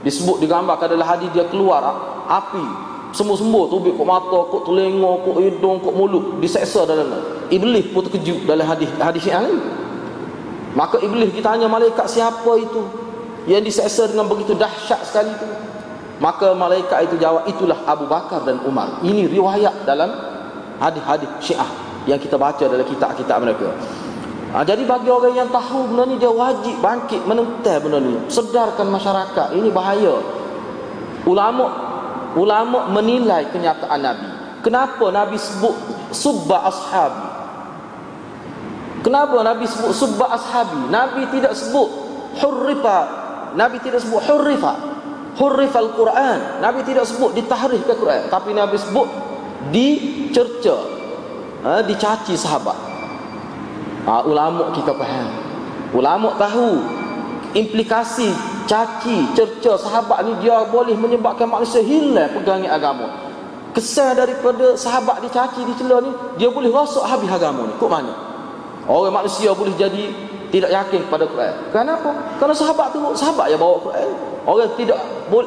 [0.00, 1.82] disebut digambarkan adalah hadis dia keluar
[2.26, 7.10] api semua-semua tubik kok mata, kok telinga, kok hidung, kok mulut diseksa dalam
[7.50, 9.58] Iblis pun terkejut dalam hadis hadis yang lain.
[10.70, 12.86] Maka iblis ditanya malaikat siapa itu
[13.50, 15.46] yang diseksa dengan begitu dahsyat sekali itu.
[16.22, 19.02] Maka malaikat itu jawab itulah Abu Bakar dan Umar.
[19.02, 20.14] Ini riwayat dalam
[20.78, 21.70] hadis-hadis Syiah
[22.06, 23.74] yang kita baca dalam kitab-kitab mereka.
[24.50, 28.18] Ha, jadi bagi orang yang tahu benda ni dia wajib bangkit menentang benda ni.
[28.26, 29.54] Sedarkan masyarakat.
[29.54, 30.18] Ini bahaya.
[31.22, 31.70] Ulama
[32.34, 34.28] ulama menilai kenyataan Nabi.
[34.66, 35.74] Kenapa Nabi sebut
[36.10, 37.26] subba ashabi?
[39.06, 40.90] Kenapa Nabi sebut subba ashabi?
[40.90, 41.88] Nabi tidak sebut
[42.42, 42.98] hurrifa.
[43.54, 44.74] Nabi tidak sebut hurrifa.
[45.38, 46.58] Hurrifa al-Quran.
[46.58, 49.06] Nabi tidak sebut ditahrif ke Quran, tapi Nabi sebut
[49.70, 50.76] dicerca.
[51.62, 52.89] Ha, dicaci sahabat.
[54.10, 55.30] Ha, ulama kita faham.
[55.94, 56.82] Ulama tahu
[57.54, 58.34] implikasi
[58.66, 63.06] caci, cerca sahabat ni dia boleh menyebabkan manusia hilang pegangan agama.
[63.70, 66.10] Kesan daripada sahabat dicaci, dicela ni,
[66.42, 67.74] dia boleh rosak habis agama ni.
[67.78, 68.10] Kok mana?
[68.90, 70.10] Orang manusia boleh jadi
[70.50, 71.54] tidak yakin kepada Quran.
[71.70, 72.10] Kenapa?
[72.42, 74.10] Kerana sahabat tu sahabat yang bawa Quran.
[74.42, 74.98] Orang tidak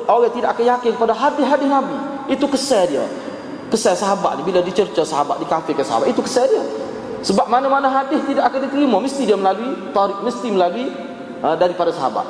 [0.07, 1.97] orang tidak akan yakin kepada hadis-hadis Nabi.
[2.31, 3.03] Itu kesan dia.
[3.67, 6.63] Kesan sahabat ni bila dicerca sahabat, dikafirkan sahabat, itu kesan dia.
[7.23, 10.91] Sebab mana-mana hadis tidak akan diterima mesti dia melalui tarik mesti melalui
[11.39, 12.27] uh, daripada sahabat.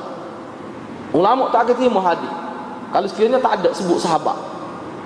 [1.13, 2.29] Ulama tak akan terima hadis.
[2.93, 4.37] Kalau sekiranya tak ada sebut sahabat.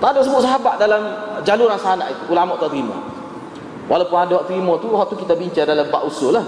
[0.03, 1.01] Tak ada sebut sahabat dalam
[1.47, 2.35] jalur sanad itu.
[2.35, 2.99] Ulama tak terima.
[3.87, 6.43] Walaupun ada terima tu waktu kita bincang dalam bab usul lah.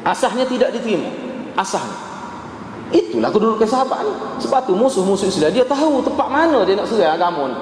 [0.00, 1.12] Asahnya tidak diterima.
[1.60, 1.96] Asahnya.
[2.88, 4.12] Itulah kedudukan sahabat ni.
[4.40, 7.58] Sebab tu musuh-musuh Islam dia tahu tempat mana dia nak serang agama ni.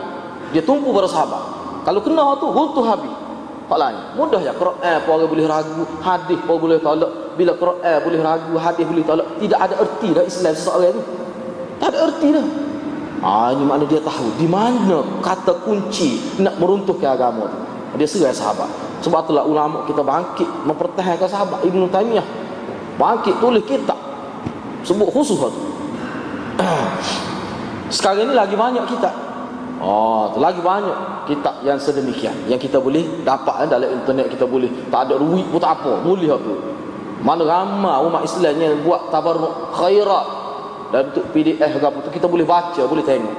[0.54, 1.42] Dia tumpu pada sahabat.
[1.82, 3.23] Kalau kena tu runtuh habis.
[3.64, 4.00] Hak lain.
[4.12, 7.32] Mudah ya Quran pun orang boleh ragu, hadis pun boleh tolak.
[7.34, 11.02] Bila Quran boleh ragu, hadis boleh tolak, tidak ada erti dah Islam seseorang itu.
[11.80, 12.46] Tak ada erti dah.
[13.24, 17.58] Ha, ini makna dia tahu di mana kata kunci nak meruntuhkan agama tu.
[17.96, 18.68] Dia serai sahabat.
[19.00, 22.26] Sebab itulah ulama kita bangkit mempertahankan sahabat Ibnu Taimiyah.
[23.00, 23.96] Bangkit tulis kitab
[24.84, 25.60] sebut khusus tu.
[27.94, 29.14] Sekarang ini lagi banyak kitab
[29.84, 30.96] Oh, lagi banyak
[31.26, 32.34] kitab yang sedemikian.
[32.46, 34.70] Yang kita boleh dapat eh, dalam internet kita boleh.
[34.88, 36.00] Tak ada duit pun tak apa.
[36.04, 36.54] Boleh tu
[37.24, 40.26] mana ramai umat Islam yang buat tabarruk khairat.
[40.92, 43.34] Dan untuk PDF ke apa tu kita boleh baca boleh tengok.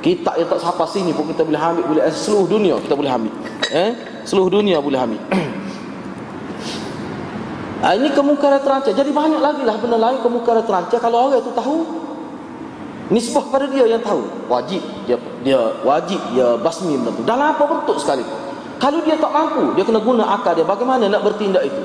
[0.00, 3.10] Kitab yang tak sampai sini pun kita boleh ambil boleh eh, seluruh dunia kita boleh
[3.10, 3.32] ambil.
[3.72, 3.90] Eh?
[4.28, 5.22] Seluruh dunia boleh ambil.
[7.80, 11.48] Ah, ini kemungkaran terancam jadi banyak lagi lah benda lain kemungkaran terancam kalau orang itu
[11.56, 11.78] tahu
[13.08, 14.20] nisbah pada dia yang tahu.
[14.52, 14.84] Wajib.
[15.08, 17.24] Dia dia wajib dia basmi benda tu.
[17.24, 18.24] Dalam apa bentuk sekali.
[18.80, 20.64] Kalau dia tak mampu dia kena guna akal dia.
[20.64, 21.82] Bagaimana nak bertindak itu?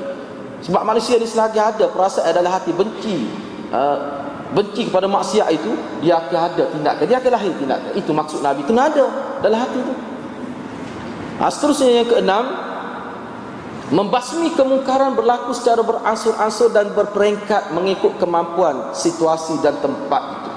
[0.68, 3.28] Sebab manusia ni selagi ada perasaan dalam hati benci
[3.72, 4.24] uh,
[4.56, 5.72] benci kepada maksiat itu
[6.04, 7.04] dia akan ada tindakan.
[7.08, 7.90] Dia akan lahir tindakan.
[7.96, 8.60] Itu maksud Nabi.
[8.64, 9.04] Kena ada
[9.40, 9.94] dalam hati itu
[11.40, 12.44] nah, seterusnya yang keenam
[13.86, 20.50] membasmi kemungkaran berlaku secara beransur-ansur dan berperingkat mengikut kemampuan situasi dan tempat itu.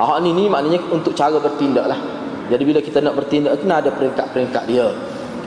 [0.00, 2.21] Ahak ni ni maknanya untuk cara bertindak lah
[2.52, 4.92] Jadi bila kita nak bertindak Kena ada peringkat-peringkat dia.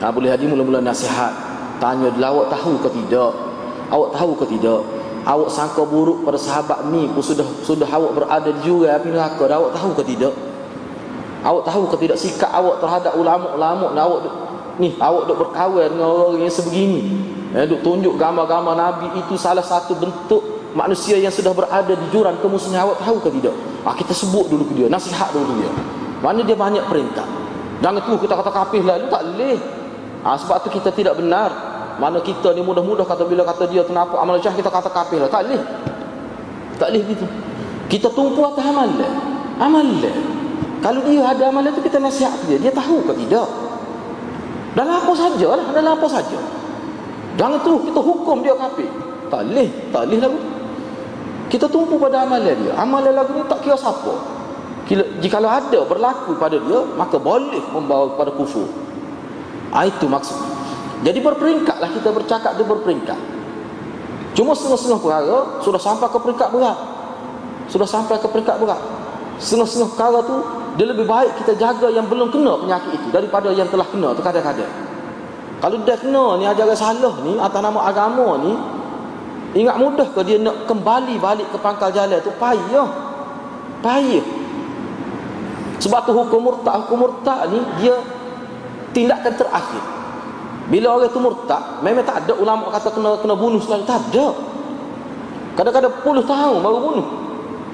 [0.02, 1.32] Ha, Boleh haji mula-mula nasihat.
[1.78, 3.32] Tanya dia awak tahu ke tidak?
[3.94, 4.82] Awak tahu ke tidak?
[5.26, 9.46] Awak sangka buruk pada sahabat ni pun sudah sudah awak berada di juga api neraka
[9.46, 10.34] Awak tahu ke tidak?
[11.46, 12.18] Awak tahu ke tidak?
[12.18, 14.20] Sikap awak terhadap ulama-ulama awak
[14.80, 17.02] ni awak duk berkawan dengan orang yang sebegini.
[17.56, 20.44] Eh, duk tunjuk gambar-gambar Nabi itu salah satu bentuk
[20.76, 23.56] manusia yang sudah berada di jurang kemusuhan awak tahu ke tidak?
[23.88, 25.72] Ha, kita sebut dulu ke dia, nasihat dulu ke dia.
[26.24, 27.28] Mana dia banyak perintah.
[27.84, 29.58] Jangan tu kita kata kafir itu tak boleh.
[30.24, 31.52] Ha, sebab tu kita tidak benar.
[32.00, 35.30] Mana kita ni mudah-mudah kata bila kata dia kenapa amal syah kita kata kafir lah.
[35.32, 35.62] Tak boleh.
[36.76, 37.26] Tak boleh gitu.
[37.88, 38.90] Kita tumpu atas amal.
[39.60, 39.88] Amal.
[40.84, 42.58] Kalau dia ada amal itu kita nasihat dia.
[42.60, 43.48] Dia tahu ke tidak?
[44.76, 45.68] Dalam apa saja lah.
[45.72, 46.40] Dalam apa saja.
[47.36, 48.88] Jangan tu kita hukum dia kafir.
[49.32, 49.68] Tak boleh.
[49.92, 50.34] Tak boleh lah.
[51.48, 52.74] Kita tumpu pada amalan dia.
[52.76, 54.35] Amalan lagu ni tak kira siapa.
[54.94, 58.70] Jika ada berlaku pada dia, maka boleh membawa kepada kufur.
[59.74, 60.38] Ha, itu maksud.
[61.02, 63.20] Jadi berperingkatlah kita bercakap dia berperingkat.
[64.38, 66.78] Cuma setengah-setengah perkara sudah sampai ke peringkat berat.
[67.66, 68.82] Sudah sampai ke peringkat berat.
[69.42, 70.38] Setengah-setengah perkara tu
[70.76, 74.22] dia lebih baik kita jaga yang belum kena penyakit itu daripada yang telah kena tu
[74.22, 74.70] kadang-kadang.
[75.64, 78.54] Kalau dia kena ni ajaran salah ni atas nama agama ni
[79.56, 82.90] ingat mudah ke dia nak kembali balik ke pangkal jalan tu payah.
[83.80, 84.45] Payah.
[85.86, 87.94] Sebab tu hukum murtad, hukum murtad ni dia
[88.90, 89.84] tindakan terakhir.
[90.66, 94.34] Bila orang tu murtad, memang tak ada ulama kata kena kena bunuh selalu tak ada.
[95.54, 97.08] Kadang-kadang puluh tahun baru bunuh.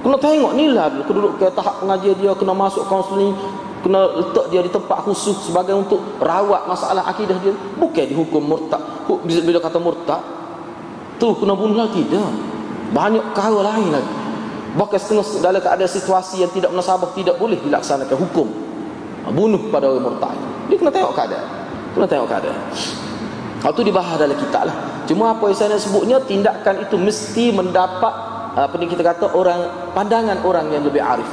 [0.03, 3.32] Kena tengok ni lah dulu ke tahap pengajian dia kena masuk kaunseling,
[3.80, 7.55] kena letak dia di tempat khusus sebagai untuk rawat masalah akidah dia.
[7.80, 8.82] Bukan dihukum murtad.
[9.24, 10.20] Bila kata murtad,
[11.16, 12.28] tu kena bunuh lagi tidak.
[12.91, 14.14] Banyak perkara lain lagi.
[14.72, 18.47] Bahkan setengah dalam keadaan situasi yang tidak menasabah tidak boleh dilaksanakan hukum.
[19.36, 20.36] Bunuh pada orang murtad.
[20.72, 21.47] Dia kena tengok keadaan.
[21.91, 22.59] Kena tengok keadaan.
[23.61, 25.05] Hal tu dibahas dalam kitab lah.
[25.05, 28.13] Cuma apa yang saya sebutnya, tindakan itu mesti mendapat
[28.51, 31.28] apa ni kita kata orang pandangan orang yang lebih arif.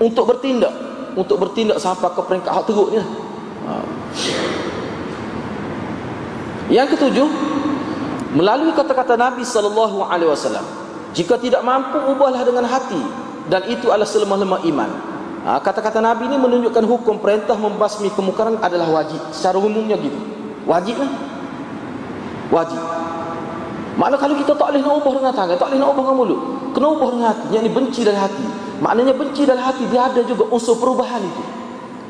[0.00, 0.72] Untuk bertindak,
[1.14, 2.98] untuk bertindak sampai ke peringkat hak teruk ni.
[2.98, 3.08] Lah.
[3.68, 3.72] Ha.
[6.68, 7.28] Yang ketujuh,
[8.36, 10.64] melalui kata-kata Nabi wasallam,
[11.18, 13.02] jika tidak mampu ubahlah dengan hati
[13.50, 14.90] dan itu adalah selemah-lemah iman.
[15.42, 19.18] Ha, kata-kata Nabi ini menunjukkan hukum perintah membasmi kemungkaran adalah wajib.
[19.34, 20.14] Secara umumnya gitu.
[20.62, 21.10] Wajib lah.
[22.54, 22.78] Wajib.
[23.98, 26.40] Maknanya kalau kita tak boleh nak ubah dengan tangan, tak boleh nak ubah dengan mulut.
[26.70, 27.46] Kena ubah dengan hati.
[27.50, 28.46] Yang ini benci dalam hati.
[28.78, 31.42] Maknanya benci dalam hati dia ada juga unsur perubahan itu.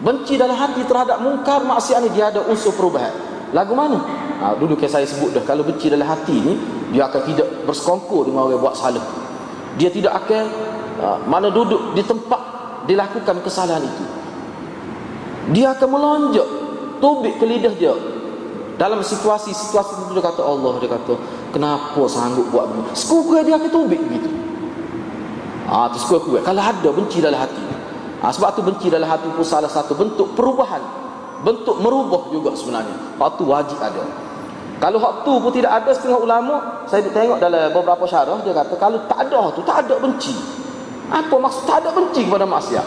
[0.04, 3.14] Benci dalam hati terhadap mungkar maksiat ini dia ada unsur perubahan.
[3.56, 3.98] Lagu mana?
[4.38, 6.54] Ha, dulu ke saya sebut dah kalau benci dalam hati ni
[6.94, 9.02] dia akan tidak bersekongkol dengan orang buat salah.
[9.80, 10.44] Dia tidak akan
[11.00, 12.40] uh, mana duduk di tempat
[12.86, 14.04] dilakukan kesalahan itu.
[15.56, 16.48] Dia akan melonjak
[17.00, 17.94] tubik ke lidah dia.
[18.78, 21.18] Dalam situasi-situasi itu dia kata Allah dia kata
[21.50, 24.30] kenapa sanggup buat begini sekuku dia akan tubik begitu.
[25.66, 27.64] Ah tu sekuku kalau ada benci dalam hati.
[28.18, 30.82] Ah, sebab tu benci dalam hati pun salah satu bentuk perubahan
[31.42, 32.94] bentuk merubah juga sebenarnya.
[33.18, 34.02] Hak tu wajib ada.
[34.78, 36.54] Kalau hak tu pun tidak ada setengah ulama
[36.86, 40.34] saya tengok dalam beberapa syarah dia kata kalau tak ada tu tak ada benci.
[41.08, 42.86] Apa maksud tak ada benci kepada maksiat?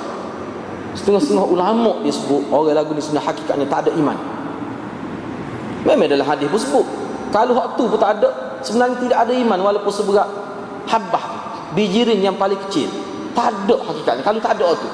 [0.91, 4.17] Setengah-setengah ulama dia sebut Orang lagu ni sebenarnya hakikatnya tak ada iman.
[5.87, 6.85] Memang dalam hadis pun sebut
[7.33, 8.29] Kalau waktu pun tak ada
[8.61, 10.29] Sebenarnya tidak ada iman walaupun seberat
[10.85, 11.25] Habah
[11.71, 12.91] Bijirin yang paling kecil.
[13.31, 14.23] Tak ada hakikatnya.
[14.27, 14.89] Kalau tak ada waktu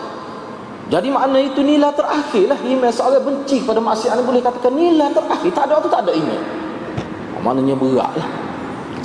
[0.88, 5.52] jadi makna itu nilai terakhir lah Iman seorang benci kepada maksiat Boleh katakan nilai terakhir
[5.52, 6.42] Tak ada waktu tak ada iman
[7.44, 8.28] Maknanya berat lah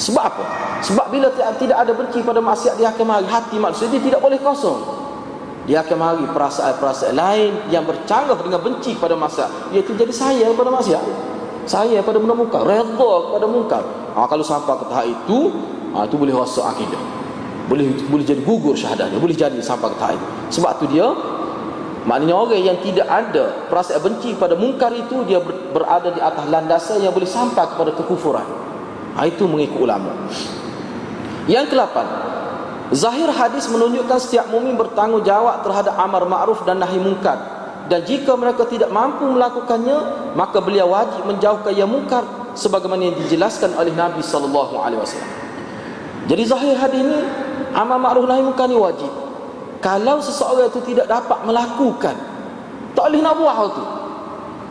[0.01, 0.45] sebab apa?
[0.83, 4.41] Sebab bila tidak ada benci pada maksiat dia akan mari hati manusia dia tidak boleh
[4.41, 4.81] kosong.
[5.63, 9.71] Dia akan mari perasaan-perasaan lain yang bercanggah dengan benci pada maksiat.
[9.71, 11.05] Iaitu jadi saya pada maksiat.
[11.71, 13.81] Saya pada benda muka, redha kepada muka.
[14.19, 15.39] Ha, kalau sampai ke tahap itu,
[15.95, 16.99] ha, itu boleh rosak akidah.
[17.71, 20.27] Boleh boleh jadi gugur syahadatnya, boleh jadi sampai ke tahap itu.
[20.59, 21.07] Sebab tu dia
[22.03, 25.39] Maknanya orang yang tidak ada perasaan benci pada mungkar itu dia
[25.71, 28.43] berada di atas landasan yang boleh sampai kepada kekufuran.
[29.15, 30.11] Ha, itu mengikut ulama.
[31.47, 32.07] Yang kelapan,
[32.91, 37.39] zahir hadis menunjukkan setiap mukmin bertanggungjawab terhadap amar ma'ruf dan nahi mungkar.
[37.87, 42.27] Dan jika mereka tidak mampu melakukannya, maka beliau wajib menjauhkan yang mungkar
[42.59, 45.31] sebagaimana yang dijelaskan oleh Nabi sallallahu alaihi wasallam.
[46.27, 47.19] Jadi zahir hadis ini
[47.79, 49.22] amar ma'ruf nahi mungkar ni wajib.
[49.83, 52.15] Kalau seseorang itu tidak dapat melakukan,
[52.95, 53.85] tak boleh nak buat hal itu.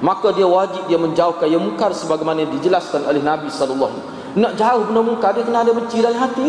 [0.02, 3.92] Maka dia wajib dia menjauhkan yang mungkar sebagaimana dijelaskan oleh Nabi wasallam.
[4.40, 6.48] Nak jauh benda munkar dia kena ada benci dalam hati.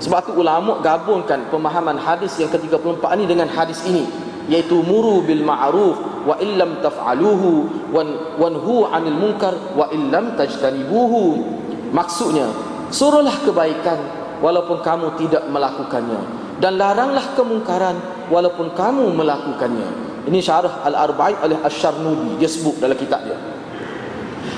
[0.00, 4.08] Sebab tu ulama gabungkan pemahaman hadis yang ke-34 ni dengan hadis ini
[4.48, 8.08] iaitu muru bil ma'ruf wa illam taf'aluhu wan
[8.40, 11.36] wanhu 'anil munkar wa illam tajtanibuhu.
[11.92, 12.48] Maksudnya,
[12.88, 14.00] suruhlah kebaikan
[14.40, 17.96] walaupun kamu tidak melakukannya dan laranglah kemungkaran
[18.28, 19.88] walaupun kamu melakukannya.
[20.28, 23.40] Ini syarah Al-Arba'in oleh Asy-Syarnubi dia sebut dalam kitab dia.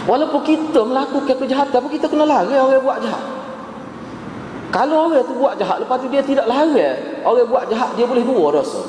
[0.02, 3.22] Walaupun kita melakukan kejahatan pun kita kena lari orang buat jahat.
[4.74, 6.82] Kalau orang tu buat jahat lepas tu dia tidak lari,
[7.22, 8.82] orang buat jahat dia boleh dua dosa.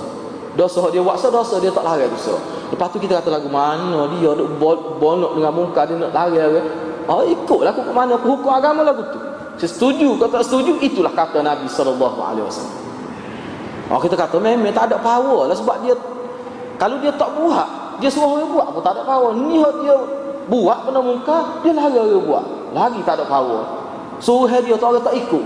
[0.57, 2.33] Dosa dia buat dosa dia tak lari dosa.
[2.73, 4.57] Lepas tu kita kata lagu mana dia duk
[4.97, 6.67] bonok dengan muka dia nak lari orang.
[7.05, 9.19] Oh ikutlah aku ke mana hukum agama lagu tu.
[9.61, 12.82] Saya setuju kau tak setuju itulah kata Nabi sallallahu alaihi wasallam.
[13.91, 15.95] Oh kita kata memang tak ada power lah sebab dia
[16.79, 19.31] kalau dia tak buat, dia suruh orang buat pun tak ada power.
[19.35, 19.95] Ni dia
[20.47, 22.43] buat benda muka dia lari dia buat.
[22.73, 23.61] Lagi tak ada power.
[24.19, 25.45] Suruh dia tu orang tak ikut.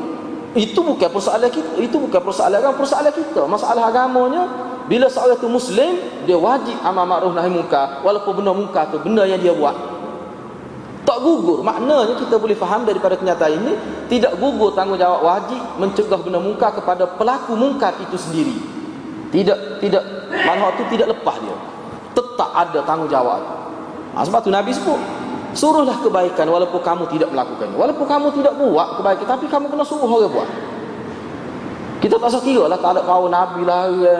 [0.57, 3.41] Itu bukan persoalan kita itu bukan persoalan agama persoalan kita.
[3.45, 4.43] Masalah agamanya
[4.87, 5.91] bila seorang itu muslim
[6.23, 9.75] dia wajib amal ma'ruf nahi muka walaupun benda muka tu benda yang dia buat
[11.07, 11.63] Tak gugur.
[11.63, 13.71] Maknanya kita boleh faham daripada kenyataan ini
[14.11, 18.59] tidak gugur tanggungjawab wajib mencegah benda mungkar kepada pelaku mungkar itu sendiri.
[19.31, 20.03] Tidak tidak
[20.43, 21.55] malah itu tidak lepas dia.
[22.11, 23.39] Tetap ada tanggungjawab.
[24.19, 24.99] Ha, sebab tu Nabi sebut
[25.55, 27.79] Suruhlah kebaikan walaupun kamu tidak melakukannya.
[27.79, 30.49] Walaupun kamu tidak buat kebaikan tapi kamu kena suruh orang buat.
[31.97, 34.15] Kita tak usah kira lah tak ada kawan Nabi lah na,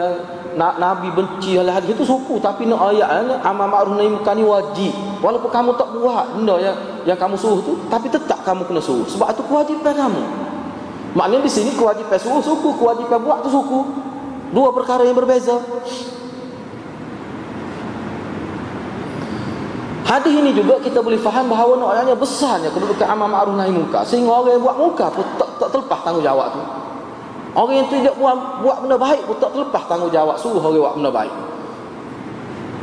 [0.58, 2.42] Nabi benci hal hadis itu suku.
[2.42, 4.90] Tapi nak ayat ni amal ma'ruf nahi munkar ni wajib.
[5.22, 6.76] Walaupun kamu tak buat benda yang
[7.06, 9.06] yang kamu suruh tu tapi tetap kamu kena suruh.
[9.06, 10.22] Sebab itu kewajipan kamu.
[11.14, 12.74] Maknanya di sini kewajipan suruh suku.
[12.74, 13.80] Kewajipan buat tu suku.
[14.50, 15.62] Dua perkara yang berbeza.
[20.08, 24.02] Hadis ini juga kita boleh faham bahawa nak besarnya kedudukan amal ma'ruf nahi munkar.
[24.02, 26.62] Sehingga orang yang buat munkar pun tak, tak terlepas tanggungjawab tu.
[27.58, 31.10] Orang yang tidak buat, buat benda baik pun tak terlepas tanggungjawab suruh orang buat benda
[31.10, 31.34] baik.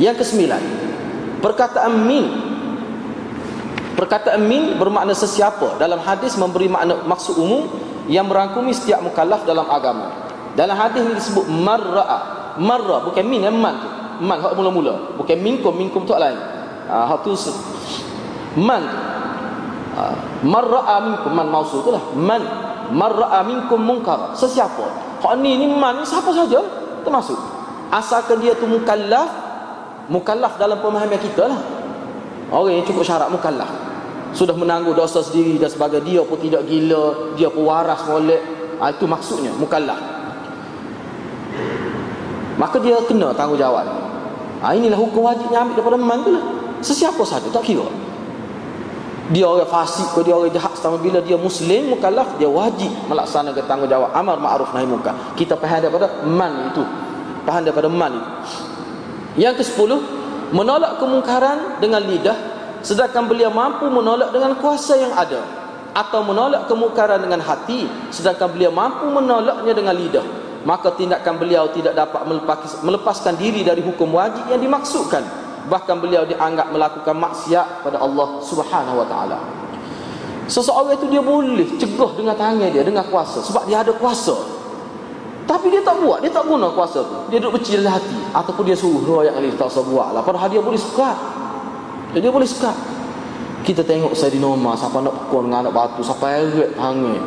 [0.04, 0.62] Yang kesembilan,
[1.40, 2.26] perkataan min.
[3.96, 5.80] Perkataan min bermakna sesiapa.
[5.80, 7.72] Dalam hadis memberi makna maksud umum
[8.12, 10.12] yang merangkumi setiap mukallaf dalam agama.
[10.60, 12.20] Dalam hadis ini disebut marra'a.
[12.60, 13.90] Marra bukan min yang man tu.
[14.28, 15.16] Man hak mula-mula.
[15.16, 16.36] Bukan minkum, minkum tu lain.
[16.92, 17.32] Ah ha, tu
[18.60, 18.84] man.
[19.96, 20.04] Ha,
[20.44, 22.04] marra'a minkum man mausul tu lah.
[22.20, 22.44] Man
[22.91, 24.36] mar'a minkum munkar.
[24.38, 24.86] Sesiapa?
[25.24, 26.62] Hak ni ni man siapa saja
[27.02, 27.38] termasuk.
[27.90, 29.30] Asalkan dia tu mukallaf
[30.10, 31.62] mukallaf dalam pemahaman kita lah.
[32.53, 33.70] Orang yang cukup syarat mukallaf.
[34.36, 38.41] Sudah menanggung dosa sendiri dan sebagai dia pun tidak gila dia pun waras molek.
[38.78, 39.98] Ha, itu maksudnya mukallaf.
[42.60, 43.88] Maka dia kena tanggungjawab.
[44.62, 46.44] Ha, inilah hukum wajib yang ambil daripada man tu lah.
[46.84, 47.88] Sesiapa saja tak kira
[49.34, 53.66] dia orang fasik ke dia orang jahat sama bila dia muslim mukallaf dia wajib melaksanakan
[53.66, 54.14] tanggungjawab.
[54.14, 55.18] Amar ma'ruf nahi munkar.
[55.34, 56.84] Kita faham daripada man itu.
[57.42, 58.32] Faham daripada man itu.
[59.42, 59.92] Yang ke-10
[60.54, 62.38] menolak kemungkaran dengan lidah
[62.86, 65.42] sedangkan beliau mampu menolak dengan kuasa yang ada.
[65.96, 70.26] Atau menolak kemungkaran dengan hati sedangkan beliau mampu menolaknya dengan lidah.
[70.70, 72.26] Maka tindakan beliau tidak dapat
[72.86, 79.02] melepaskan diri dari hukum wajib yang dimaksudkan bahkan beliau dianggap melakukan maksiat pada Allah Subhanahu
[79.02, 79.38] wa taala.
[80.46, 84.34] Seseorang itu dia boleh cegah dengan tangan dia dengan kuasa sebab dia ada kuasa.
[85.46, 87.18] Tapi dia tak buat, dia tak guna kuasa tu.
[87.30, 90.26] Dia duduk bercil hati ataupun dia suruh royak kali tak usah buat lah.
[90.26, 91.14] Padahal dia boleh suka.
[92.18, 92.74] Dia boleh suka.
[93.62, 97.22] Kita tengok Sayyidina Umar siapa nak pukul dengan anak batu sampai eret tangan.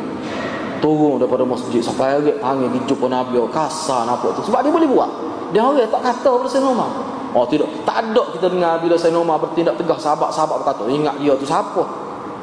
[0.79, 4.87] Turun daripada masjid sampai eret tangan di jumpa Nabi kasar nampak tu sebab dia boleh
[4.87, 5.11] buat.
[5.55, 6.91] Dia orang tak kata pada Sayyidina Umar.
[7.29, 11.37] Oh tidak, tak ada kita dengar bila Sayyidina Umar bertindak tegas sahabat-sahabat berkata, ingat dia
[11.37, 11.85] tu siapa?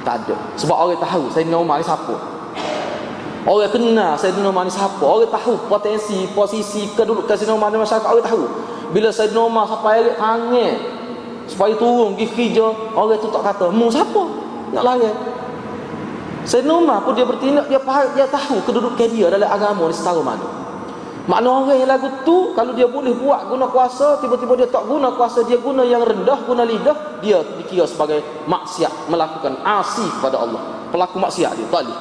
[0.07, 0.39] Tak ada.
[0.55, 2.15] Sebab orang tahu Sayyidina Umar ni siapa.
[3.43, 5.03] Orang kenal Sayyidina Umar ni siapa.
[5.03, 8.07] Orang tahu potensi, posisi, kedudukan Sayyidina Umar di masyarakat.
[8.07, 8.43] Orang tahu.
[8.95, 10.73] Bila Sayyidina Umar sampai erik tangan,
[11.51, 14.23] supaya turun pergi kerja, orang tu tak kata, mu siapa?
[14.71, 15.11] Nak lari.
[16.47, 17.83] Sayyidina Umar pun dia bertindak, dia,
[18.15, 20.66] dia tahu kedudukan dia dalam agama ni setara mana.
[21.27, 25.11] Makna orang yang lagu tu kalau dia boleh buat guna kuasa tiba-tiba dia tak guna
[25.11, 30.63] kuasa dia guna yang rendah guna lidah dia dikira sebagai maksiat melakukan asi kepada Allah.
[30.95, 31.99] Pelaku maksiat dia tak boleh.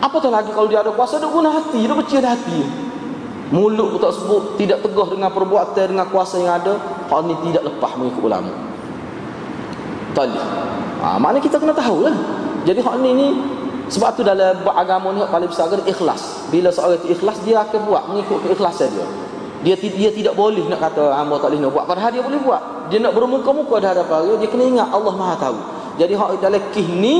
[0.00, 1.18] Apatah lagi kalau dia ada kuasa?
[1.18, 2.60] Dia guna hati dia bercih hati.
[3.50, 6.78] Mulut pun tak sebut tidak tegah dengan perbuatan dengan kuasa yang ada
[7.10, 8.54] hal ni tidak lepas mengikut ulama.
[10.14, 10.46] Tak boleh.
[11.02, 12.14] Ha, maknanya kita kena tahu lah
[12.62, 13.28] jadi hal ni ni
[13.90, 16.46] sebab tu dalam agama ni paling besar kan ikhlas.
[16.54, 19.06] Bila seorang itu ikhlas dia akan buat mengikut keikhlasan dia.
[19.60, 22.62] Dia dia tidak boleh nak kata hamba tak boleh nak buat padahal dia boleh buat.
[22.86, 25.58] Dia nak bermuka-muka di hadapan dia, dia kena ingat Allah Maha tahu.
[25.98, 27.16] Jadi hak dalam kih ni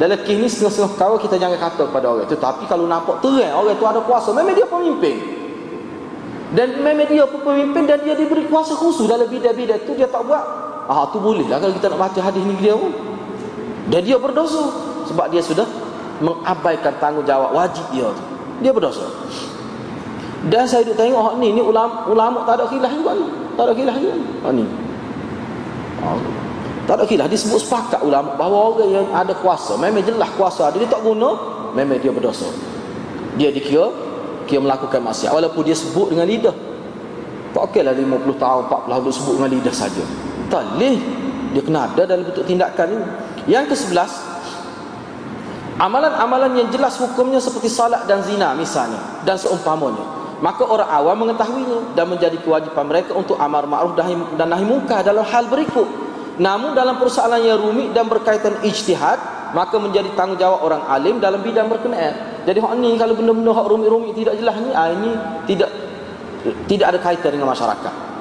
[0.00, 3.54] dalam kih ni setengah-setengah kau kita jangan kata kepada orang tu tapi kalau nampak terang
[3.54, 5.16] orang tu ada kuasa memang dia pemimpin.
[6.54, 10.24] Dan memang dia pun pemimpin dan dia diberi kuasa khusus dalam bidang-bidang tu dia tak
[10.24, 10.44] buat.
[10.88, 13.13] Ah tu boleh lah kalau kita nak baca hadis ni dia pun.
[13.88, 14.64] Dan dia berdosa
[15.08, 15.68] sebab dia sudah
[16.22, 18.24] mengabaikan tanggungjawab wajib dia tu.
[18.64, 19.04] Dia berdosa.
[20.48, 23.26] Dan saya duk tengok hak ni ni ulama ulama tak ada khilaf juga ni.
[23.56, 24.16] Tak ada khilaf juga.
[24.44, 24.64] Hak ni.
[26.04, 26.20] Oh.
[26.84, 30.84] Tak ada khilaf disebut sepakat ulama bahawa orang yang ada kuasa, memang jelas kuasa dia,
[30.84, 31.32] dia tak guna,
[31.72, 32.44] memang dia berdosa.
[33.40, 33.88] Dia dikira
[34.44, 36.52] kira melakukan maksiat walaupun dia sebut dengan lidah.
[37.56, 40.04] Tak okeylah 50 tahun 40 tahun sebut dengan lidah saja.
[40.52, 40.98] Tak leh.
[41.54, 43.06] Dia kena ada dalam bentuk tindakan ini.
[43.44, 44.34] Yang ke-11
[45.74, 50.06] Amalan-amalan yang jelas hukumnya seperti salat dan zina misalnya dan seumpamanya.
[50.38, 55.26] Maka orang awam mengetahuinya dan menjadi kewajipan mereka untuk amar ma'ruf dan nahi munkar dalam
[55.26, 55.88] hal berikut.
[56.38, 59.18] Namun dalam persoalan yang rumit dan berkaitan ijtihad,
[59.50, 62.46] maka menjadi tanggungjawab orang alim dalam bidang berkenaan.
[62.46, 65.10] Jadi hak ni kalau benda-benda hak rumit-rumit tidak jelas ni, ah ini
[65.50, 65.70] tidak
[66.70, 68.13] tidak ada kaitan dengan masyarakat.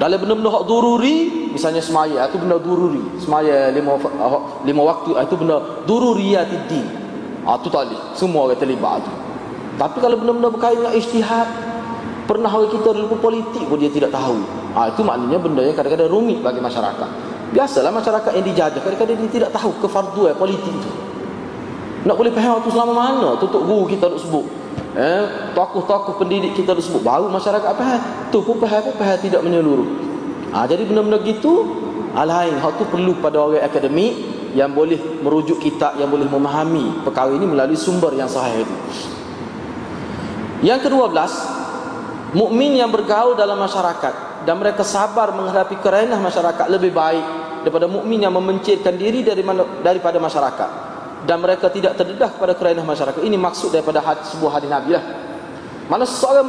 [0.00, 1.16] Dalam benda-benda hak dururi
[1.52, 3.04] misalnya semaya itu benda dururi.
[3.20, 4.00] Semaya lima
[4.64, 6.72] lima waktu itu benda dururiyatid
[7.44, 8.00] ah tu tak boleh.
[8.16, 9.12] Semua orang terlibat tu.
[9.76, 11.48] Tapi kalau benda-benda berkaitan dengan ijtihad
[12.24, 14.40] pernah orang kita dulu politik pun dia tidak tahu.
[14.72, 17.10] Ah itu maknanya benda yang kadang-kadang rumit bagi masyarakat.
[17.52, 21.10] Biasalah masyarakat yang dijajah kadang-kadang dia tidak tahu kefarduan politik itu
[22.00, 24.46] nak boleh faham waktu selama mana tutup guru kita nak sebut
[24.96, 27.84] eh, tokoh-tokoh pendidik kita tersebut baru masyarakat apa
[28.34, 29.88] tu pun faham faham tidak menyeluruh.
[30.50, 31.78] Ha, jadi benda-benda gitu
[32.10, 34.18] alain hal tu perlu pada orang akademik
[34.50, 38.76] yang boleh merujuk kita yang boleh memahami perkara ini melalui sumber yang sahih itu.
[40.66, 41.30] Yang kedua belas
[42.34, 47.26] mukmin yang bergaul dalam masyarakat dan mereka sabar menghadapi kerenah masyarakat lebih baik
[47.62, 50.89] daripada mukmin yang memencirkan diri daripada masyarakat
[51.28, 53.20] dan mereka tidak terdedah kepada kerenah masyarakat.
[53.20, 55.04] Ini maksud daripada had, sebuah hadis Nabi lah.
[55.90, 56.46] Mana seseorang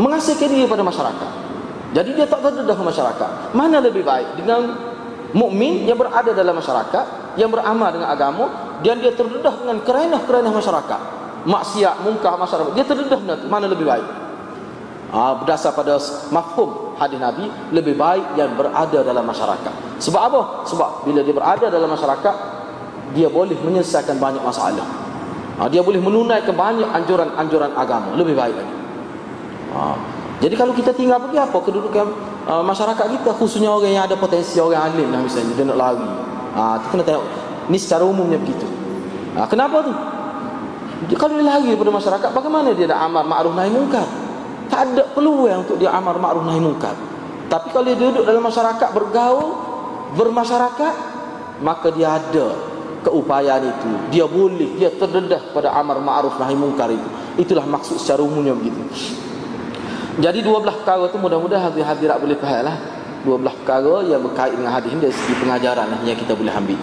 [0.00, 1.30] mengasihkan diri kepada masyarakat.
[1.92, 3.30] Jadi dia tak terdedah ke masyarakat.
[3.52, 4.72] Mana lebih baik dengan
[5.36, 8.44] mukmin yang berada dalam masyarakat, yang beramal dengan agama,
[8.80, 11.00] dan dia terdedah dengan kerenah-kerenah masyarakat.
[11.44, 12.72] Maksiat, mungkar masyarakat.
[12.72, 14.08] Dia terdedah dengan mana lebih baik.
[15.12, 16.00] Ha, berdasar pada
[16.32, 20.00] mafhum hadis Nabi lebih baik yang berada dalam masyarakat.
[20.00, 20.40] Sebab apa?
[20.64, 22.34] Sebab bila dia berada dalam masyarakat
[23.12, 24.84] dia boleh menyelesaikan banyak masalah.
[25.60, 28.76] Ha, dia boleh menunaikan banyak anjuran-anjuran agama lebih baik lagi.
[29.72, 29.80] Ha,
[30.42, 32.06] jadi kalau kita tinggal pergi apa kedudukan
[32.50, 36.08] uh, masyarakat kita khususnya orang yang ada potensi orang alim lah misalnya dia nak lari.
[36.56, 37.26] Ha, tu kena tengok.
[37.70, 38.66] Ni secara umumnya begitu.
[39.38, 39.92] Ha, kenapa tu?
[41.06, 44.06] Dia, kalau dia lari daripada masyarakat bagaimana dia nak amar ma'ruf nahi mungkar?
[44.66, 46.96] Tak ada peluang untuk dia amar ma'ruf nahi mungkar.
[47.46, 49.50] Tapi kalau dia duduk dalam masyarakat bergaul,
[50.16, 50.94] bermasyarakat,
[51.60, 52.71] maka dia ada
[53.02, 53.90] keupayaan itu.
[54.14, 57.08] Dia boleh dia terdedah pada amar ma'ruf nahi mungkar itu.
[57.36, 58.80] Itulah maksud secara umumnya begitu.
[60.20, 62.76] Jadi dua belah perkara itu mudah-mudahan hadirat boleh faham lah.
[63.24, 66.52] Dua belah perkara yang berkait dengan hadis ini dari segi pengajaran lah yang kita boleh
[66.52, 66.78] ambil.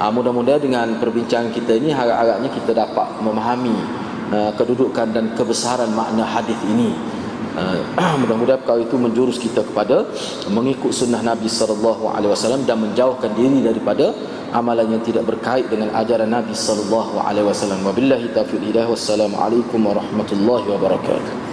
[0.00, 3.76] Uh, mudah-mudahan dengan perbincangan kita ini harap-harapnya kita dapat memahami
[4.32, 6.96] uh, kedudukan dan kebesaran makna hadis ini.
[7.52, 7.84] Uh,
[8.24, 10.08] mudah-mudahan perkara itu menjurus kita kepada
[10.48, 14.16] mengikut sunnah Nabi SAW dan menjauhkan diri daripada
[14.54, 17.82] amalan yang tidak berkait dengan ajaran Nabi sallallahu alaihi wasallam.
[17.82, 18.90] Wabillahi taufiq hidayah.
[18.90, 21.49] Wassalamualaikum warahmatullahi wabarakatuh.